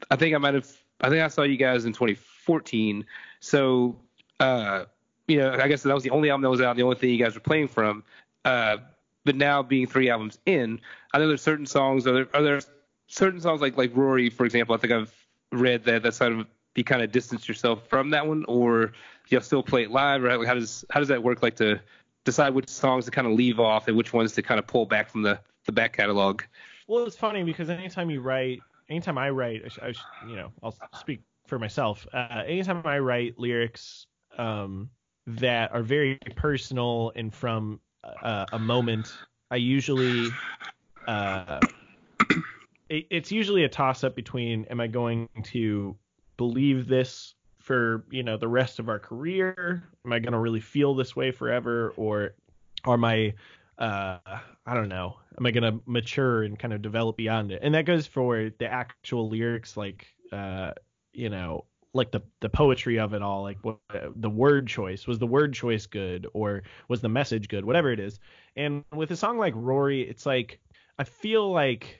I 0.09 0.15
think 0.15 0.33
I 0.33 0.37
might 0.39 0.53
have 0.53 0.67
I 1.01 1.09
think 1.09 1.21
I 1.21 1.27
saw 1.27 1.43
you 1.43 1.57
guys 1.57 1.85
in 1.85 1.93
2014. 1.93 3.05
So 3.39 3.95
uh, 4.39 4.85
you 5.27 5.37
know, 5.37 5.53
I 5.53 5.67
guess 5.67 5.83
that 5.83 5.93
was 5.93 6.03
the 6.03 6.09
only 6.09 6.29
album 6.29 6.43
that 6.43 6.49
was 6.49 6.61
out, 6.61 6.75
the 6.75 6.83
only 6.83 6.95
thing 6.95 7.09
you 7.09 7.23
guys 7.23 7.35
were 7.35 7.41
playing 7.41 7.67
from. 7.67 8.03
Uh, 8.45 8.77
but 9.25 9.35
now 9.35 9.61
being 9.61 9.85
three 9.87 10.09
albums 10.09 10.39
in, 10.45 10.79
I 11.13 11.19
know 11.19 11.27
there's 11.27 11.41
certain 11.41 11.65
songs. 11.65 12.07
Are 12.07 12.13
there, 12.13 12.27
are 12.33 12.41
there 12.41 12.61
certain 13.07 13.41
songs 13.41 13.61
like 13.61 13.77
like 13.77 13.95
Rory, 13.95 14.29
for 14.29 14.45
example? 14.45 14.73
I 14.73 14.77
think 14.77 14.93
I've 14.93 15.13
read 15.51 15.83
that 15.85 16.03
that's 16.03 16.17
sort 16.17 16.33
of 16.33 16.47
you 16.77 16.83
kind 16.83 17.01
of 17.01 17.11
distance 17.11 17.47
yourself 17.47 17.87
from 17.87 18.11
that 18.11 18.25
one, 18.25 18.45
or 18.47 18.93
you'll 19.27 19.41
still 19.41 19.63
play 19.63 19.83
it 19.83 19.91
live, 19.91 20.23
or 20.23 20.45
how, 20.45 20.53
does 20.53 20.85
how 20.91 20.99
does 20.99 21.09
that 21.09 21.21
work? 21.21 21.41
Like 21.41 21.55
to 21.57 21.81
decide 22.23 22.53
which 22.53 22.69
songs 22.69 23.05
to 23.05 23.11
kind 23.11 23.27
of 23.27 23.33
leave 23.33 23.59
off 23.59 23.87
and 23.87 23.97
which 23.97 24.13
ones 24.13 24.33
to 24.33 24.41
kind 24.41 24.59
of 24.59 24.67
pull 24.67 24.85
back 24.85 25.09
from 25.09 25.23
the 25.23 25.39
the 25.65 25.71
back 25.71 25.93
catalog. 25.93 26.43
Well, 26.87 27.05
it's 27.05 27.17
funny 27.17 27.43
because 27.43 27.69
anytime 27.69 28.09
you 28.09 28.21
write, 28.21 28.61
anytime 28.89 29.17
I 29.17 29.31
write, 29.31 29.63
I 29.81 29.87
I 29.87 29.93
you 30.27 30.35
know, 30.35 30.51
I'll 30.63 30.75
speak 30.99 31.21
for 31.47 31.57
myself. 31.59 32.05
Uh, 32.13 32.43
anytime 32.45 32.81
I 32.85 32.99
write 32.99 33.39
lyrics 33.39 34.05
um, 34.37 34.89
that 35.25 35.73
are 35.73 35.81
very 35.81 36.19
personal 36.35 37.11
and 37.15 37.33
from 37.33 37.79
uh, 38.03 38.45
a 38.53 38.59
moment, 38.59 39.11
I 39.49 39.55
usually, 39.55 40.29
uh, 41.07 41.59
it, 42.89 43.07
it's 43.09 43.31
usually 43.31 43.63
a 43.63 43.69
toss 43.69 44.03
up 44.03 44.15
between 44.15 44.65
am 44.65 44.79
I 44.79 44.87
going 44.87 45.27
to 45.45 45.97
believe 46.37 46.87
this 46.87 47.33
for 47.59 48.05
you 48.09 48.23
know 48.23 48.37
the 48.37 48.47
rest 48.47 48.79
of 48.79 48.89
our 48.89 48.99
career? 48.99 49.83
Am 50.05 50.13
I 50.13 50.19
going 50.19 50.33
to 50.33 50.39
really 50.39 50.61
feel 50.61 50.95
this 50.95 51.15
way 51.15 51.31
forever, 51.31 51.93
or 51.97 52.35
are 52.85 52.97
my 52.97 53.33
uh 53.77 54.17
I 54.67 54.73
don't 54.73 54.89
know. 54.89 55.17
Am 55.37 55.45
I 55.45 55.51
gonna 55.51 55.79
mature 55.85 56.43
and 56.43 56.57
kind 56.57 56.73
of 56.73 56.81
develop 56.81 57.15
beyond 57.15 57.51
it? 57.51 57.61
And 57.63 57.73
that 57.75 57.85
goes 57.85 58.05
for 58.05 58.51
the 58.59 58.65
actual 58.65 59.29
lyrics, 59.29 59.77
like 59.77 60.07
uh, 60.31 60.71
you 61.13 61.29
know, 61.29 61.65
like 61.93 62.11
the 62.11 62.21
the 62.41 62.49
poetry 62.49 62.99
of 62.99 63.13
it 63.13 63.21
all. 63.21 63.43
Like 63.43 63.59
what 63.61 63.77
the 64.15 64.29
word 64.29 64.67
choice 64.67 65.07
was 65.07 65.19
the 65.19 65.27
word 65.27 65.53
choice 65.53 65.85
good, 65.85 66.27
or 66.33 66.63
was 66.89 67.01
the 67.01 67.09
message 67.09 67.47
good? 67.47 67.63
Whatever 67.63 67.91
it 67.91 67.99
is. 67.99 68.19
And 68.55 68.83
with 68.93 69.11
a 69.11 69.15
song 69.15 69.37
like 69.37 69.53
Rory, 69.55 70.01
it's 70.01 70.25
like 70.25 70.59
I 70.99 71.03
feel 71.03 71.51
like 71.51 71.99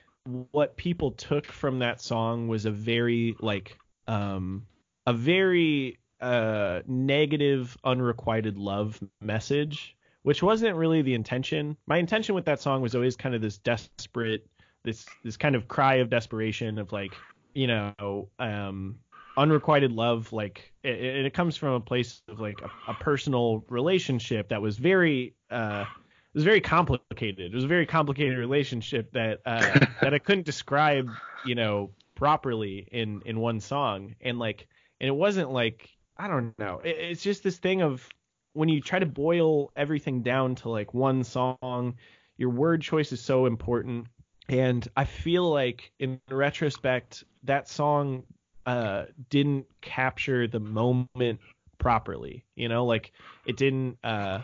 what 0.50 0.76
people 0.76 1.12
took 1.12 1.46
from 1.46 1.78
that 1.78 2.02
song 2.02 2.48
was 2.48 2.66
a 2.66 2.70
very 2.70 3.34
like 3.40 3.78
um 4.08 4.66
a 5.06 5.12
very 5.12 5.98
uh 6.20 6.80
negative 6.86 7.76
unrequited 7.84 8.58
love 8.58 9.00
message 9.20 9.96
which 10.28 10.42
wasn't 10.42 10.76
really 10.76 11.00
the 11.00 11.14
intention. 11.14 11.74
My 11.86 11.96
intention 11.96 12.34
with 12.34 12.44
that 12.44 12.60
song 12.60 12.82
was 12.82 12.94
always 12.94 13.16
kind 13.16 13.34
of 13.34 13.40
this 13.40 13.56
desperate, 13.56 14.46
this 14.84 15.06
this 15.24 15.38
kind 15.38 15.54
of 15.54 15.68
cry 15.68 15.96
of 15.96 16.10
desperation 16.10 16.78
of 16.78 16.92
like, 16.92 17.14
you 17.54 17.66
know, 17.66 18.28
um, 18.38 18.98
unrequited 19.38 19.90
love. 19.90 20.30
Like 20.32 20.72
it, 20.82 21.24
it 21.26 21.32
comes 21.32 21.56
from 21.56 21.72
a 21.72 21.80
place 21.80 22.20
of 22.28 22.40
like 22.40 22.60
a, 22.60 22.90
a 22.90 22.94
personal 22.94 23.64
relationship 23.70 24.50
that 24.50 24.60
was 24.60 24.76
very, 24.76 25.34
uh, 25.50 25.86
it 25.88 26.34
was 26.34 26.44
very 26.44 26.60
complicated. 26.60 27.52
It 27.52 27.54
was 27.54 27.64
a 27.64 27.68
very 27.68 27.86
complicated 27.86 28.36
relationship 28.36 29.12
that 29.12 29.40
uh, 29.46 29.86
that 30.02 30.12
I 30.12 30.18
couldn't 30.18 30.44
describe, 30.44 31.08
you 31.46 31.54
know, 31.54 31.90
properly 32.18 32.86
in 32.90 33.22
in 33.24 33.38
one 33.40 33.60
song. 33.60 34.14
And 34.20 34.38
like, 34.38 34.66
and 35.00 35.08
it 35.08 35.14
wasn't 35.14 35.50
like 35.50 35.88
I 36.16 36.26
don't 36.28 36.58
know. 36.58 36.80
It, 36.84 36.96
it's 36.98 37.22
just 37.22 37.42
this 37.42 37.58
thing 37.58 37.80
of 37.80 38.06
when 38.52 38.68
you 38.68 38.80
try 38.80 38.98
to 38.98 39.06
boil 39.06 39.70
everything 39.76 40.22
down 40.22 40.56
to 40.56 40.68
like 40.68 40.92
one 40.92 41.22
song, 41.22 41.94
your 42.36 42.50
word 42.50 42.82
choice 42.82 43.12
is 43.12 43.20
so 43.20 43.46
important. 43.46 44.08
And 44.48 44.86
I 44.96 45.04
feel 45.04 45.48
like 45.48 45.92
in 46.00 46.20
retrospect, 46.28 47.22
that 47.44 47.68
song 47.68 48.24
uh, 48.66 49.04
didn't 49.30 49.66
capture 49.80 50.48
the 50.48 50.60
moment 50.60 51.38
properly. 51.78 52.44
You 52.56 52.68
know, 52.68 52.84
like 52.84 53.12
it 53.46 53.56
didn't 53.56 53.98
uh, 54.02 54.40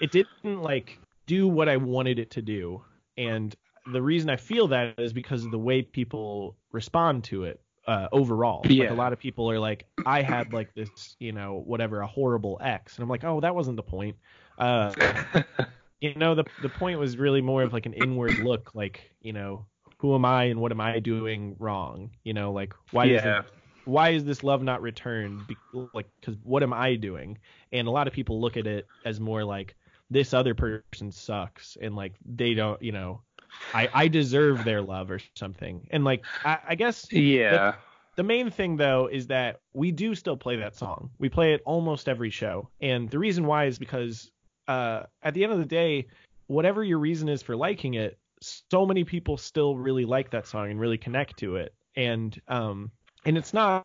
it 0.00 0.10
didn't 0.10 0.62
like 0.62 0.98
do 1.26 1.46
what 1.46 1.68
I 1.68 1.76
wanted 1.76 2.18
it 2.18 2.32
to 2.32 2.42
do. 2.42 2.82
And 3.16 3.54
the 3.92 4.02
reason 4.02 4.30
I 4.30 4.36
feel 4.36 4.68
that 4.68 4.98
is 4.98 5.12
because 5.12 5.44
of 5.44 5.50
the 5.50 5.58
way 5.58 5.82
people 5.82 6.56
respond 6.74 7.24
to 7.24 7.44
it 7.44 7.60
uh, 7.86 8.08
overall. 8.12 8.62
Yeah. 8.68 8.84
Like 8.84 8.90
a 8.90 8.94
lot 8.94 9.12
of 9.12 9.18
people 9.18 9.50
are 9.50 9.58
like, 9.58 9.86
I 10.04 10.22
had 10.22 10.52
like 10.52 10.74
this, 10.74 11.16
you 11.18 11.32
know, 11.32 11.62
whatever, 11.64 12.00
a 12.00 12.06
horrible 12.06 12.58
ex, 12.62 12.96
and 12.96 13.02
I'm 13.02 13.08
like, 13.08 13.24
oh, 13.24 13.40
that 13.40 13.54
wasn't 13.54 13.76
the 13.76 13.82
point. 13.82 14.16
Uh, 14.58 14.92
you 16.00 16.14
know, 16.16 16.34
the 16.34 16.44
the 16.62 16.68
point 16.68 16.98
was 16.98 17.16
really 17.16 17.40
more 17.40 17.62
of 17.62 17.72
like 17.72 17.86
an 17.86 17.94
inward 17.94 18.38
look, 18.38 18.74
like, 18.74 19.10
you 19.22 19.32
know, 19.32 19.66
who 19.98 20.14
am 20.14 20.24
I 20.24 20.44
and 20.44 20.60
what 20.60 20.72
am 20.72 20.80
I 20.80 20.98
doing 20.98 21.56
wrong? 21.58 22.10
You 22.24 22.34
know, 22.34 22.52
like 22.52 22.74
why 22.90 23.04
Yeah. 23.04 23.16
doesn't 23.16 23.46
why 23.84 24.10
is 24.10 24.24
this 24.24 24.42
love 24.42 24.62
not 24.62 24.80
returned? 24.80 25.46
Be- 25.46 25.56
like, 25.92 26.08
because 26.20 26.36
what 26.42 26.62
am 26.62 26.72
I 26.72 26.94
doing? 26.96 27.38
And 27.70 27.86
a 27.86 27.90
lot 27.90 28.06
of 28.08 28.14
people 28.14 28.40
look 28.40 28.56
at 28.56 28.66
it 28.66 28.86
as 29.04 29.20
more 29.20 29.44
like 29.44 29.76
this 30.10 30.32
other 30.32 30.54
person 30.54 31.12
sucks, 31.12 31.76
and 31.80 31.94
like 31.94 32.14
they 32.24 32.54
don't, 32.54 32.80
you 32.82 32.92
know, 32.92 33.20
I 33.72 33.88
I 33.92 34.08
deserve 34.08 34.64
their 34.64 34.82
love 34.82 35.10
or 35.10 35.20
something. 35.36 35.86
And 35.90 36.04
like 36.04 36.24
I, 36.44 36.58
I 36.70 36.74
guess 36.74 37.10
Yeah. 37.12 37.74
the 38.16 38.22
main 38.22 38.50
thing 38.50 38.76
though 38.76 39.08
is 39.10 39.26
that 39.28 39.60
we 39.72 39.90
do 39.90 40.14
still 40.14 40.36
play 40.36 40.56
that 40.56 40.76
song. 40.76 41.10
We 41.18 41.28
play 41.28 41.54
it 41.54 41.62
almost 41.64 42.08
every 42.08 42.30
show. 42.30 42.68
And 42.80 43.10
the 43.10 43.18
reason 43.18 43.46
why 43.46 43.64
is 43.66 43.78
because 43.78 44.30
uh, 44.68 45.04
at 45.22 45.34
the 45.34 45.44
end 45.44 45.52
of 45.52 45.58
the 45.58 45.64
day, 45.66 46.06
whatever 46.46 46.84
your 46.84 46.98
reason 46.98 47.28
is 47.28 47.42
for 47.42 47.56
liking 47.56 47.94
it, 47.94 48.18
so 48.40 48.86
many 48.86 49.04
people 49.04 49.36
still 49.36 49.76
really 49.76 50.04
like 50.04 50.30
that 50.30 50.46
song 50.46 50.70
and 50.70 50.78
really 50.78 50.98
connect 50.98 51.38
to 51.38 51.56
it. 51.56 51.74
And 51.96 52.40
um 52.48 52.90
and 53.24 53.36
it's 53.36 53.54
not 53.54 53.84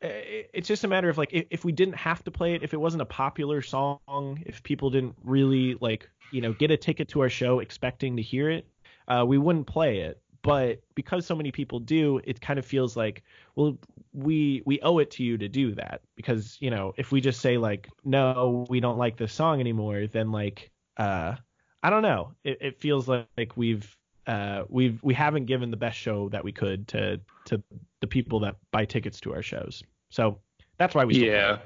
it's 0.00 0.68
just 0.68 0.84
a 0.84 0.88
matter 0.88 1.08
of 1.08 1.18
like 1.18 1.30
if 1.32 1.64
we 1.64 1.72
didn't 1.72 1.96
have 1.96 2.22
to 2.24 2.30
play 2.30 2.54
it, 2.54 2.62
if 2.62 2.72
it 2.72 2.76
wasn't 2.76 3.02
a 3.02 3.06
popular 3.06 3.60
song, 3.62 4.42
if 4.46 4.62
people 4.62 4.90
didn't 4.90 5.16
really 5.24 5.76
like, 5.80 6.08
you 6.30 6.40
know, 6.40 6.52
get 6.52 6.70
a 6.70 6.76
ticket 6.76 7.08
to 7.08 7.20
our 7.20 7.28
show 7.28 7.58
expecting 7.58 8.16
to 8.16 8.22
hear 8.22 8.48
it, 8.48 8.68
uh, 9.08 9.24
we 9.26 9.38
wouldn't 9.38 9.66
play 9.66 9.98
it. 10.00 10.20
But 10.42 10.80
because 10.94 11.26
so 11.26 11.34
many 11.34 11.50
people 11.50 11.80
do, 11.80 12.20
it 12.24 12.40
kind 12.40 12.58
of 12.60 12.64
feels 12.64 12.96
like, 12.96 13.24
well, 13.56 13.76
we 14.12 14.62
we 14.64 14.80
owe 14.82 14.98
it 14.98 15.10
to 15.12 15.24
you 15.24 15.36
to 15.36 15.48
do 15.48 15.74
that 15.74 16.00
because 16.14 16.56
you 16.60 16.70
know 16.70 16.94
if 16.96 17.10
we 17.10 17.20
just 17.20 17.40
say 17.40 17.58
like, 17.58 17.88
no, 18.04 18.64
we 18.70 18.78
don't 18.80 18.98
like 18.98 19.16
this 19.16 19.32
song 19.32 19.58
anymore, 19.60 20.06
then 20.06 20.30
like, 20.30 20.70
uh, 20.96 21.34
I 21.82 21.90
don't 21.90 22.02
know, 22.02 22.32
it, 22.44 22.58
it 22.60 22.80
feels 22.80 23.08
like, 23.08 23.26
like 23.36 23.56
we've 23.56 23.94
uh, 24.28 24.62
we've 24.68 25.02
we 25.02 25.12
haven't 25.12 25.46
given 25.46 25.70
the 25.72 25.76
best 25.76 25.98
show 25.98 26.28
that 26.28 26.44
we 26.44 26.52
could 26.52 26.86
to 26.88 27.20
to 27.46 27.60
the 28.00 28.06
people 28.06 28.38
that 28.40 28.54
buy 28.70 28.84
tickets 28.84 29.20
to 29.22 29.34
our 29.34 29.42
shows. 29.42 29.82
So 30.10 30.38
that's 30.78 30.94
why 30.94 31.04
we 31.04 31.14
play 31.18 31.26
Yeah. 31.30 31.54
it. 31.54 31.60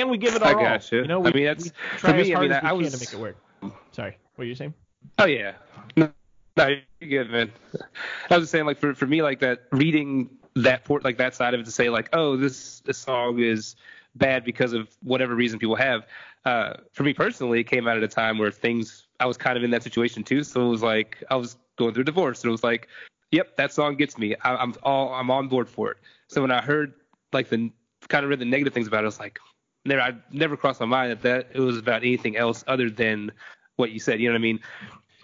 and 0.00 0.10
we 0.10 0.16
give 0.16 0.34
it 0.34 0.42
I 0.42 0.52
our 0.52 0.58
all. 0.58 0.64
gotcha. 0.64 0.96
You 0.96 1.06
know, 1.06 1.20
I 1.20 1.30
we, 1.30 1.32
mean, 1.32 1.44
that's- 1.44 1.64
we 1.64 1.70
for 1.98 2.06
try 2.08 2.18
as 2.18 2.26
me, 2.26 2.34
I 2.34 2.40
mean, 2.40 2.52
I 2.52 2.72
was- 2.72 2.92
to 2.92 2.98
make 2.98 3.12
it 3.12 3.20
work. 3.20 3.36
Sorry, 3.92 4.16
what 4.34 4.44
are 4.44 4.48
you 4.48 4.54
saying? 4.54 4.72
Oh 5.18 5.26
yeah. 5.26 5.52
No, 5.96 6.10
no, 6.58 6.74
you're 7.00 7.24
good, 7.24 7.30
man. 7.30 7.52
I 8.30 8.36
was 8.36 8.44
just 8.44 8.52
saying, 8.52 8.64
like 8.64 8.78
for 8.78 8.94
for 8.94 9.06
me, 9.06 9.22
like 9.22 9.40
that 9.40 9.64
reading 9.72 10.30
that 10.54 10.84
port, 10.84 11.04
like 11.04 11.18
that 11.18 11.34
side 11.34 11.52
of 11.52 11.60
it 11.60 11.64
to 11.64 11.70
say, 11.70 11.90
like, 11.90 12.08
oh, 12.12 12.36
this 12.36 12.80
this 12.80 12.98
song 12.98 13.38
is 13.40 13.76
bad 14.14 14.44
because 14.44 14.72
of 14.72 14.88
whatever 15.02 15.34
reason 15.34 15.58
people 15.58 15.76
have. 15.76 16.06
Uh, 16.46 16.74
for 16.92 17.02
me 17.02 17.12
personally, 17.12 17.60
it 17.60 17.64
came 17.64 17.86
out 17.86 17.96
at 17.96 18.02
a 18.02 18.08
time 18.08 18.38
where 18.38 18.50
things 18.50 19.06
I 19.20 19.26
was 19.26 19.36
kind 19.36 19.58
of 19.58 19.64
in 19.64 19.70
that 19.72 19.82
situation 19.82 20.22
too. 20.24 20.42
So 20.42 20.64
it 20.64 20.68
was 20.68 20.82
like 20.82 21.22
I 21.30 21.36
was 21.36 21.56
going 21.76 21.92
through 21.92 22.02
a 22.02 22.04
divorce. 22.04 22.42
And 22.42 22.48
it 22.48 22.52
was 22.52 22.64
like, 22.64 22.88
yep, 23.30 23.56
that 23.56 23.72
song 23.72 23.96
gets 23.96 24.16
me. 24.16 24.34
I, 24.42 24.56
I'm 24.56 24.74
all 24.82 25.12
I'm 25.12 25.30
on 25.30 25.48
board 25.48 25.68
for 25.68 25.90
it. 25.90 25.98
So 26.28 26.40
when 26.40 26.50
I 26.50 26.62
heard 26.62 26.94
like 27.32 27.48
the 27.48 27.70
kind 28.08 28.24
of 28.24 28.30
read 28.30 28.38
the 28.38 28.44
negative 28.46 28.72
things 28.72 28.86
about 28.86 29.00
it, 29.00 29.02
I 29.02 29.06
was 29.06 29.20
like, 29.20 29.38
never 29.84 30.00
I 30.00 30.14
never 30.32 30.56
crossed 30.56 30.80
my 30.80 30.86
mind 30.86 31.10
that 31.10 31.22
that 31.22 31.48
it 31.52 31.60
was 31.60 31.76
about 31.76 32.02
anything 32.02 32.36
else 32.36 32.64
other 32.66 32.88
than 32.88 33.30
what 33.76 33.90
you 33.90 34.00
said. 34.00 34.20
You 34.20 34.28
know 34.28 34.34
what 34.34 34.38
I 34.38 34.42
mean? 34.42 34.60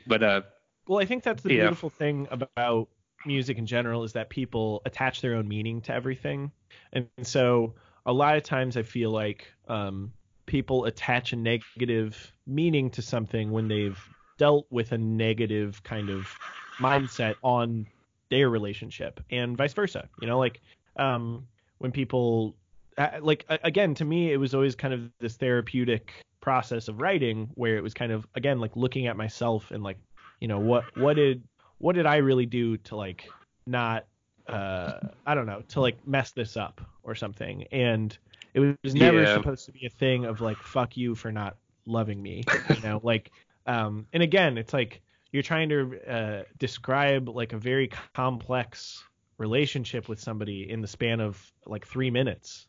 But 0.06 0.22
uh, 0.22 0.42
Well, 0.86 0.98
I 0.98 1.04
think 1.04 1.22
that's 1.22 1.42
the 1.42 1.50
Yeah. 1.50 1.58
beautiful 1.60 1.90
thing 1.90 2.26
about 2.30 2.88
music 3.24 3.56
in 3.58 3.66
general 3.66 4.02
is 4.04 4.12
that 4.14 4.30
people 4.30 4.82
attach 4.84 5.20
their 5.20 5.34
own 5.34 5.46
meaning 5.48 5.80
to 5.82 5.92
everything. 5.94 6.50
And 6.92 7.08
so 7.22 7.74
a 8.04 8.12
lot 8.12 8.36
of 8.36 8.42
times 8.42 8.76
I 8.76 8.82
feel 8.82 9.10
like 9.10 9.46
um, 9.68 10.12
people 10.46 10.84
attach 10.86 11.32
a 11.32 11.36
negative 11.36 12.32
meaning 12.46 12.90
to 12.90 13.02
something 13.02 13.50
when 13.52 13.68
they've 13.68 14.10
dealt 14.38 14.66
with 14.70 14.92
a 14.92 14.98
negative 14.98 15.82
kind 15.84 16.10
of 16.10 16.36
mindset 16.80 17.36
on 17.42 17.86
their 18.30 18.50
relationship 18.50 19.20
and 19.30 19.56
vice 19.56 19.74
versa. 19.74 20.08
You 20.16 20.26
know, 20.26 20.38
like 20.38 20.60
um, 20.96 21.46
when 21.78 21.92
people 21.92 22.56
uh, 22.98 23.18
like 23.20 23.46
again 23.48 23.94
to 23.94 24.04
me 24.04 24.32
it 24.32 24.36
was 24.36 24.54
always 24.54 24.74
kind 24.74 24.92
of 24.92 25.10
this 25.18 25.36
therapeutic 25.36 26.12
process 26.40 26.88
of 26.88 27.00
writing 27.00 27.50
where 27.54 27.76
it 27.76 27.82
was 27.82 27.94
kind 27.94 28.12
of 28.12 28.26
again 28.34 28.58
like 28.58 28.74
looking 28.76 29.06
at 29.06 29.16
myself 29.16 29.70
and 29.70 29.82
like 29.82 29.98
you 30.42 30.48
know 30.48 30.58
what 30.58 30.88
what 30.94 31.14
did 31.14 31.44
what 31.78 31.94
did 31.94 32.04
I 32.06 32.16
really 32.16 32.46
do 32.46 32.76
to 32.78 32.96
like 32.96 33.32
not 33.66 34.06
uh 34.48 34.98
I 35.24 35.34
don't 35.36 35.46
know 35.46 35.62
to 35.68 35.80
like 35.80 36.04
mess 36.06 36.32
this 36.32 36.56
up 36.56 36.80
or 37.04 37.14
something 37.14 37.64
and 37.70 38.18
it 38.54 38.76
was 38.82 38.94
never 38.96 39.24
Yeah. 39.24 39.34
supposed 39.34 39.66
to 39.66 39.72
be 39.72 39.86
a 39.86 39.90
thing 39.90 40.24
of 40.24 40.40
like 40.40 40.64
fuck 40.64 40.96
you 40.96 41.14
for 41.14 41.30
not 41.30 41.56
loving 41.86 42.20
me 42.20 42.42
you 42.74 42.80
know 42.80 43.00
like 43.04 43.30
um 43.66 44.06
and 44.12 44.22
again 44.22 44.58
it's 44.58 44.72
like 44.72 45.00
you're 45.32 45.44
trying 45.44 45.68
to 45.68 46.00
uh 46.10 46.42
describe 46.58 47.28
like 47.28 47.52
a 47.52 47.58
very 47.58 47.88
complex 48.12 49.04
relationship 49.38 50.08
with 50.08 50.20
somebody 50.20 50.68
in 50.68 50.80
the 50.80 50.88
span 50.88 51.20
of 51.20 51.52
like 51.66 51.86
3 51.86 52.10
minutes 52.10 52.66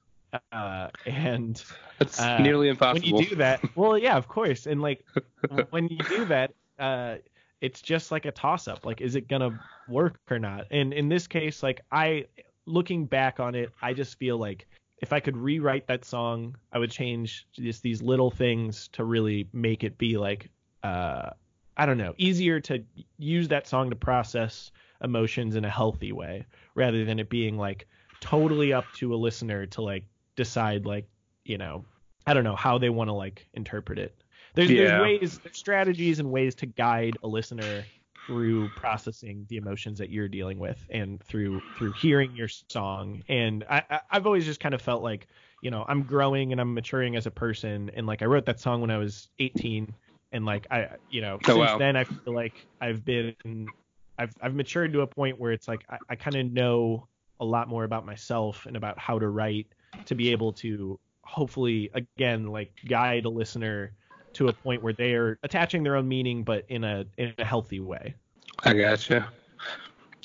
uh 0.51 0.89
and 1.07 1.63
That's 1.99 2.19
Uh, 2.19 2.37
nearly 2.39 2.69
impossible. 2.69 2.93
when 3.09 3.17
you 3.19 3.29
do 3.29 3.35
that 3.37 3.61
well 3.75 3.97
yeah 3.97 4.15
of 4.15 4.27
course 4.27 4.67
and 4.67 4.79
like 4.81 5.03
when 5.71 5.87
you 5.87 6.03
do 6.03 6.25
that 6.25 6.53
uh 6.79 7.15
it's 7.63 7.81
just 7.81 8.11
like 8.11 8.25
a 8.25 8.31
toss 8.31 8.67
up 8.67 8.85
like 8.85 8.99
is 8.99 9.15
it 9.15 9.27
gonna 9.27 9.57
work 9.87 10.19
or 10.29 10.37
not 10.37 10.67
and 10.69 10.93
in 10.93 11.07
this 11.07 11.27
case 11.27 11.63
like 11.63 11.81
i 11.91 12.25
looking 12.65 13.05
back 13.05 13.39
on 13.39 13.55
it 13.55 13.71
i 13.81 13.93
just 13.93 14.19
feel 14.19 14.37
like 14.37 14.67
if 14.97 15.13
i 15.13 15.19
could 15.19 15.37
rewrite 15.37 15.87
that 15.87 16.03
song 16.03 16.55
i 16.73 16.77
would 16.77 16.91
change 16.91 17.47
just 17.53 17.81
these 17.81 18.01
little 18.01 18.29
things 18.29 18.89
to 18.89 19.05
really 19.05 19.47
make 19.53 19.83
it 19.83 19.97
be 19.97 20.17
like 20.17 20.49
uh 20.83 21.29
i 21.77 21.85
don't 21.85 21.97
know 21.97 22.13
easier 22.17 22.59
to 22.59 22.83
use 23.17 23.47
that 23.47 23.65
song 23.65 23.89
to 23.89 23.95
process 23.95 24.71
emotions 25.01 25.55
in 25.55 25.63
a 25.63 25.69
healthy 25.69 26.11
way 26.11 26.45
rather 26.75 27.05
than 27.05 27.17
it 27.17 27.29
being 27.29 27.57
like 27.57 27.87
totally 28.19 28.73
up 28.73 28.85
to 28.93 29.13
a 29.13 29.17
listener 29.17 29.65
to 29.65 29.81
like 29.81 30.03
decide 30.35 30.85
like 30.85 31.05
you 31.45 31.57
know 31.57 31.85
I 32.25 32.33
don't 32.33 32.43
know 32.43 32.55
how 32.55 32.77
they 32.77 32.89
want 32.89 33.09
to 33.09 33.13
like 33.13 33.47
interpret 33.53 33.99
it. 33.99 34.22
There's 34.55 34.71
Yeah. 34.71 34.73
there's 34.73 34.93
ways, 34.93 35.39
there's 35.43 35.57
strategies 35.57 36.19
and 36.19 36.31
ways 36.31 36.55
to 36.55 36.65
guide 36.65 37.17
a 37.23 37.27
listener 37.27 37.91
through 38.25 38.69
processing 38.69 39.45
the 39.49 39.57
emotions 39.57 39.99
that 39.99 40.09
you're 40.09 40.29
dealing 40.29 40.57
with 40.59 40.85
and 40.89 41.21
through 41.23 41.63
through 41.75 41.91
hearing 41.91 42.35
your 42.35 42.47
song. 42.47 43.21
And 43.27 43.65
I, 43.69 43.83
I 43.89 44.01
I've 44.11 44.25
always 44.27 44.45
just 44.45 44.59
kind 44.59 44.75
of 44.75 44.81
felt 44.81 45.03
like 45.03 45.27
you 45.61 45.71
know 45.71 45.85
I'm 45.87 46.05
growing 46.05 46.51
and 46.51 46.61
I'm 46.61 46.73
maturing 46.73 47.15
as 47.15 47.25
a 47.25 47.31
person. 47.31 47.89
And 47.91 48.07
like 48.07 48.21
I 48.21 48.25
wrote 48.25 48.45
that 48.45 48.59
song 48.59 48.81
when 48.81 48.91
I 48.91 48.97
was 48.97 49.29
18, 49.39 49.95
and 50.31 50.45
like 50.45 50.67
I 50.71 50.97
you 51.09 51.21
know 51.21 51.39
Oh, 51.47 51.57
since 51.57 51.57
wow. 51.57 51.79
then 51.79 51.95
I 51.97 52.03
feel 52.05 52.33
like 52.33 52.67
I've 52.81 53.03
been 53.03 53.73
I've 54.17 54.33
I've 54.41 54.55
matured 54.55 54.93
to 54.93 55.01
a 55.01 55.07
point 55.07 55.39
where 55.39 55.51
it's 55.51 55.67
like 55.67 55.85
I, 55.89 55.97
I 56.09 56.15
kind 56.15 56.35
of 56.37 56.51
know 56.51 57.09
a 57.39 57.45
lot 57.45 57.67
more 57.67 57.83
about 57.83 58.05
myself 58.05 58.65
and 58.65 58.77
about 58.77 58.99
how 58.99 59.19
to 59.19 59.27
write 59.29 59.73
to 60.05 60.15
be 60.15 60.29
able 60.31 60.53
to 60.53 60.99
hopefully 61.25 61.89
again 61.93 62.47
like 62.47 62.73
guide 62.85 63.25
a 63.25 63.29
listener 63.29 63.95
to 64.33 64.47
a 64.47 64.53
point 64.53 64.81
where 64.83 64.93
they're 64.93 65.37
attaching 65.43 65.83
their 65.83 65.95
own 65.95 66.07
meaning 66.07 66.43
but 66.43 66.65
in 66.69 66.83
a 66.83 67.05
in 67.17 67.33
a 67.37 67.45
healthy 67.45 67.79
way. 67.79 68.15
I 68.63 68.73
gotcha. 68.73 69.27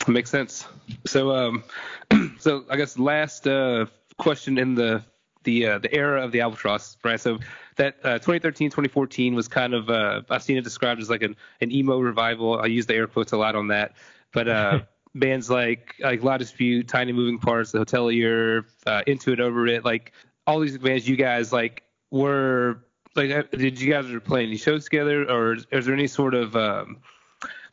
Makes 0.06 0.30
sense. 0.30 0.66
So, 1.06 1.32
um, 1.32 1.64
so 2.38 2.64
I 2.70 2.76
guess 2.76 2.98
last 2.98 3.46
uh, 3.46 3.86
question 4.16 4.58
in 4.58 4.74
the 4.74 5.02
the 5.44 5.66
uh, 5.66 5.78
the 5.78 5.92
era 5.94 6.22
of 6.22 6.32
the 6.32 6.40
albatross, 6.40 6.96
right? 7.04 7.20
So 7.20 7.38
that 7.76 7.96
uh, 8.04 8.18
2013, 8.18 8.70
2014 8.70 9.34
was 9.34 9.48
kind 9.48 9.74
of 9.74 9.90
uh, 9.90 10.22
I've 10.30 10.42
seen 10.42 10.56
it 10.56 10.64
described 10.64 11.00
as 11.00 11.10
like 11.10 11.22
an 11.22 11.36
an 11.60 11.72
emo 11.72 11.98
revival. 11.98 12.58
I 12.60 12.66
use 12.66 12.86
the 12.86 12.94
air 12.94 13.06
quotes 13.06 13.32
a 13.32 13.36
lot 13.36 13.56
on 13.56 13.68
that, 13.68 13.96
but 14.32 14.48
uh, 14.48 14.80
bands 15.14 15.50
like 15.50 15.94
like 16.00 16.22
La 16.22 16.38
Dispute, 16.38 16.86
Tiny 16.86 17.12
Moving 17.12 17.38
Parts, 17.38 17.72
The 17.72 17.80
Hotelier, 17.80 18.64
uh, 18.86 19.02
Into 19.06 19.32
It 19.32 19.40
Over 19.40 19.66
It, 19.66 19.84
like 19.84 20.12
all 20.46 20.60
these 20.60 20.78
bands, 20.78 21.08
you 21.08 21.16
guys 21.16 21.52
like 21.52 21.82
were 22.10 22.84
like 23.14 23.30
uh, 23.30 23.42
did 23.50 23.80
you 23.80 23.92
guys 23.92 24.06
ever 24.06 24.20
play 24.20 24.44
any 24.44 24.56
shows 24.56 24.84
together, 24.84 25.28
or 25.30 25.54
is, 25.54 25.66
is 25.70 25.86
there 25.86 25.94
any 25.94 26.06
sort 26.06 26.34
of 26.34 26.56
um, 26.56 26.98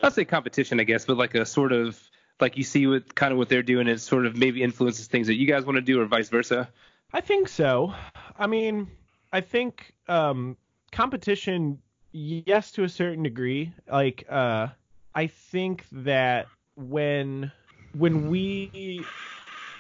not 0.02 0.14
say 0.14 0.26
competition, 0.26 0.80
I 0.80 0.84
guess, 0.84 1.06
but 1.06 1.18
like 1.18 1.36
a 1.36 1.46
sort 1.46 1.72
of 1.72 2.00
like 2.40 2.58
you 2.58 2.64
see 2.64 2.88
what 2.88 3.16
kind 3.16 3.32
of 3.32 3.38
what 3.38 3.50
they're 3.50 3.64
doing, 3.64 3.88
it 3.88 4.00
sort 4.00 4.26
of 4.26 4.36
maybe 4.36 4.62
influences 4.62 5.08
things 5.08 5.28
that 5.28 5.36
you 5.36 5.48
guys 5.48 5.66
want 5.66 5.78
to 5.78 5.82
do, 5.82 6.02
or 6.02 6.06
vice 6.06 6.30
versa. 6.30 6.70
I 7.14 7.22
think 7.22 7.48
so. 7.48 7.94
I 8.38 8.48
mean, 8.48 8.90
I 9.32 9.42
think 9.42 9.94
um, 10.08 10.58
competition, 10.92 11.80
yes, 12.12 12.72
to 12.74 12.84
a 12.84 12.90
certain 12.90 13.24
degree. 13.24 13.74
Like, 13.90 14.26
uh, 14.30 14.68
I 15.14 15.28
think 15.28 15.86
that 15.92 16.48
when 16.76 17.52
when 17.94 18.30
we 18.30 19.06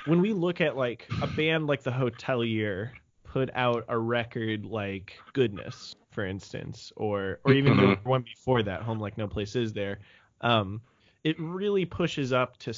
when 0.06 0.22
we 0.22 0.32
look 0.34 0.62
at 0.62 0.78
like 0.78 1.08
a 1.22 1.28
band 1.28 1.68
like 1.68 1.84
the 1.84 1.92
Hotelier 1.92 2.92
put 3.36 3.50
out 3.54 3.84
a 3.90 3.98
record 3.98 4.64
like 4.66 5.18
Goodness, 5.34 5.94
for 6.14 6.26
instance, 6.26 6.94
or 6.96 7.42
or 7.44 7.52
even 7.52 7.76
the 7.76 7.98
one 8.06 8.22
before 8.22 8.64
that, 8.64 8.82
Home 8.84 9.02
Like 9.02 9.18
No 9.18 9.28
Place 9.28 9.58
Is 9.58 9.74
There, 9.74 10.00
um, 10.40 10.80
it 11.26 11.38
really 11.38 11.84
pushes 11.84 12.32
up 12.32 12.58
to 12.60 12.74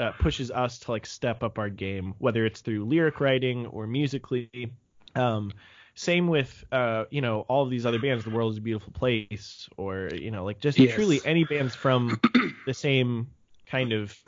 uh, 0.00 0.10
pushes 0.18 0.50
us 0.50 0.80
to 0.80 0.90
like 0.90 1.06
step 1.06 1.44
up 1.44 1.56
our 1.56 1.70
game, 1.70 2.14
whether 2.18 2.44
it's 2.44 2.62
through 2.62 2.84
lyric 2.84 3.20
writing 3.20 3.66
or 3.66 3.86
musically. 3.86 4.72
Um, 5.14 5.52
same 5.94 6.26
with 6.26 6.64
uh, 6.72 7.04
you 7.12 7.20
know 7.20 7.42
all 7.42 7.62
of 7.62 7.70
these 7.70 7.86
other 7.86 8.00
bands, 8.00 8.24
The 8.24 8.30
World 8.30 8.54
Is 8.54 8.58
a 8.58 8.60
Beautiful 8.60 8.92
Place, 8.92 9.68
or 9.76 10.08
you 10.12 10.32
know 10.32 10.44
like 10.44 10.58
just 10.58 10.78
Yes. 10.78 10.94
truly 10.94 11.20
any 11.24 11.44
bands 11.44 11.76
from 11.76 12.18
the 12.66 12.74
same 12.74 13.28
kind 13.66 13.92
of 13.92 14.18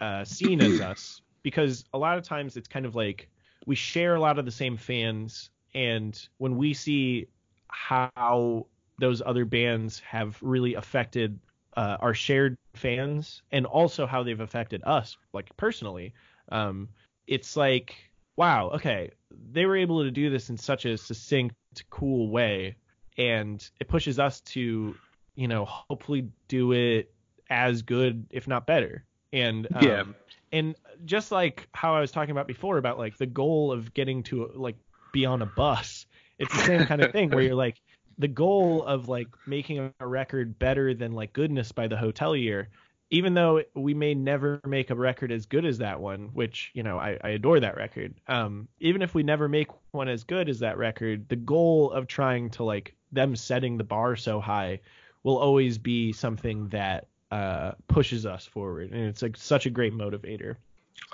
uh, 0.00 0.24
scene 0.24 0.62
as 0.62 0.80
us, 0.80 1.20
because 1.42 1.84
a 1.92 1.98
lot 1.98 2.16
of 2.16 2.24
times 2.24 2.56
it's 2.56 2.68
kind 2.68 2.86
of 2.86 2.94
like 2.94 3.28
we 3.66 3.74
share 3.74 4.14
a 4.14 4.20
lot 4.20 4.38
of 4.38 4.44
the 4.44 4.50
same 4.50 4.76
fans, 4.76 5.50
and 5.74 6.28
when 6.38 6.56
we 6.56 6.74
see 6.74 7.28
how 7.68 8.66
those 8.98 9.22
other 9.24 9.44
bands 9.44 10.00
have 10.00 10.38
really 10.42 10.74
affected 10.74 11.38
uh, 11.76 11.96
our 12.00 12.14
shared 12.14 12.56
fans 12.74 13.42
and 13.52 13.64
also 13.66 14.06
how 14.06 14.22
they've 14.22 14.40
affected 14.40 14.82
us 14.84 15.16
like 15.32 15.54
personally 15.56 16.12
um, 16.50 16.88
it's 17.26 17.56
like 17.56 17.94
wow 18.36 18.68
okay 18.70 19.10
they 19.52 19.66
were 19.66 19.76
able 19.76 20.02
to 20.02 20.10
do 20.10 20.30
this 20.30 20.50
in 20.50 20.56
such 20.56 20.84
a 20.86 20.96
succinct 20.96 21.54
cool 21.90 22.30
way 22.30 22.74
and 23.16 23.70
it 23.78 23.88
pushes 23.88 24.18
us 24.18 24.40
to 24.40 24.94
you 25.36 25.46
know 25.46 25.64
hopefully 25.64 26.28
do 26.48 26.72
it 26.72 27.12
as 27.50 27.82
good 27.82 28.26
if 28.30 28.48
not 28.48 28.66
better 28.66 29.04
and 29.32 29.68
um, 29.74 29.84
Yeah. 29.84 30.04
and 30.52 30.76
just 31.04 31.30
like 31.30 31.68
how 31.72 31.94
i 31.94 32.00
was 32.00 32.10
talking 32.10 32.30
about 32.30 32.46
before 32.46 32.78
about 32.78 32.98
like 32.98 33.16
the 33.18 33.26
goal 33.26 33.72
of 33.72 33.92
getting 33.94 34.22
to 34.24 34.50
like 34.54 34.76
be 35.12 35.26
on 35.26 35.42
a 35.42 35.46
bus 35.46 36.06
it's 36.38 36.54
the 36.54 36.62
same 36.62 36.86
kind 36.86 37.02
of 37.02 37.12
thing 37.12 37.30
where 37.30 37.42
you're 37.42 37.54
like 37.66 37.80
the 38.18 38.28
goal 38.28 38.82
of 38.84 39.08
like 39.08 39.28
making 39.46 39.92
a 40.00 40.06
record 40.06 40.58
better 40.58 40.94
than 40.94 41.12
like 41.12 41.32
goodness 41.32 41.72
by 41.72 41.86
the 41.86 41.96
hotelier 41.96 42.66
even 43.10 43.32
though 43.32 43.62
we 43.74 43.94
may 43.94 44.14
never 44.14 44.60
make 44.66 44.90
a 44.90 44.94
record 44.94 45.32
as 45.32 45.46
good 45.46 45.64
as 45.64 45.78
that 45.78 46.00
one 46.00 46.30
which 46.34 46.70
you 46.74 46.82
know 46.82 46.98
i, 46.98 47.18
I 47.22 47.30
adore 47.30 47.60
that 47.60 47.76
record 47.76 48.14
um, 48.28 48.68
even 48.80 49.02
if 49.02 49.14
we 49.14 49.22
never 49.22 49.48
make 49.48 49.68
one 49.92 50.08
as 50.08 50.24
good 50.24 50.48
as 50.48 50.58
that 50.60 50.76
record 50.78 51.28
the 51.28 51.36
goal 51.36 51.90
of 51.90 52.06
trying 52.06 52.50
to 52.50 52.64
like 52.64 52.94
them 53.12 53.36
setting 53.36 53.78
the 53.78 53.84
bar 53.84 54.16
so 54.16 54.40
high 54.40 54.80
will 55.22 55.38
always 55.38 55.78
be 55.78 56.12
something 56.12 56.68
that 56.68 57.08
uh, 57.30 57.72
pushes 57.88 58.24
us 58.26 58.46
forward 58.46 58.90
and 58.92 59.04
it's 59.06 59.22
like 59.22 59.36
such 59.36 59.66
a 59.66 59.70
great 59.70 59.92
motivator 59.92 60.56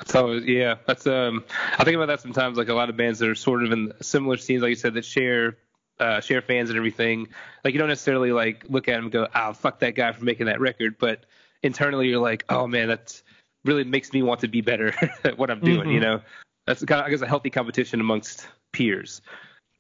So 0.07 0.33
yeah, 0.33 0.77
that's 0.87 1.07
um. 1.07 1.45
I 1.79 1.85
think 1.85 1.95
about 1.97 2.07
that 2.07 2.21
sometimes. 2.21 2.57
Like 2.57 2.69
a 2.69 2.75
lot 2.75 2.89
of 2.89 2.97
bands 2.97 3.19
that 3.19 3.29
are 3.29 3.35
sort 3.35 3.63
of 3.65 3.71
in 3.71 3.93
similar 4.01 4.37
scenes, 4.39 4.63
like 4.63 4.71
you 4.71 4.77
said, 4.77 4.95
that 4.95 5.05
share 5.05 5.59
uh, 6.01 6.21
share 6.21 6.41
fans 6.41 6.71
and 6.71 6.77
everything. 6.77 7.29
Like 7.63 7.75
you 7.75 7.79
don't 7.79 7.89
necessarily 7.89 8.33
like 8.33 8.65
look 8.69 8.89
at 8.89 8.95
them 8.95 9.05
and 9.05 9.13
go, 9.13 9.29
"Ah, 9.35 9.53
fuck 9.53 9.81
that 9.81 9.95
guy 9.95 10.11
for 10.13 10.25
making 10.25 10.47
that 10.47 10.59
record," 10.59 10.97
but 10.99 11.27
internally 11.63 12.09
you're 12.09 12.19
like, 12.21 12.45
"Oh 12.49 12.67
man, 12.67 12.89
that's 12.89 13.23
really 13.65 13.85
makes 13.85 14.13
me 14.13 14.23
want 14.23 14.41
to 14.41 14.49
be 14.49 14.63
better 14.63 14.95
at 15.25 15.37
what 15.39 15.51
I'm 15.51 15.61
doing." 15.61 15.89
Mhm. 15.89 15.95
You 15.95 16.01
know, 16.01 16.21
that's 16.67 16.83
kind 16.83 17.01
of 17.01 17.07
I 17.07 17.11
guess 17.11 17.21
a 17.21 17.29
healthy 17.29 17.51
competition 17.51 18.01
amongst 18.01 18.49
peers. 18.73 19.21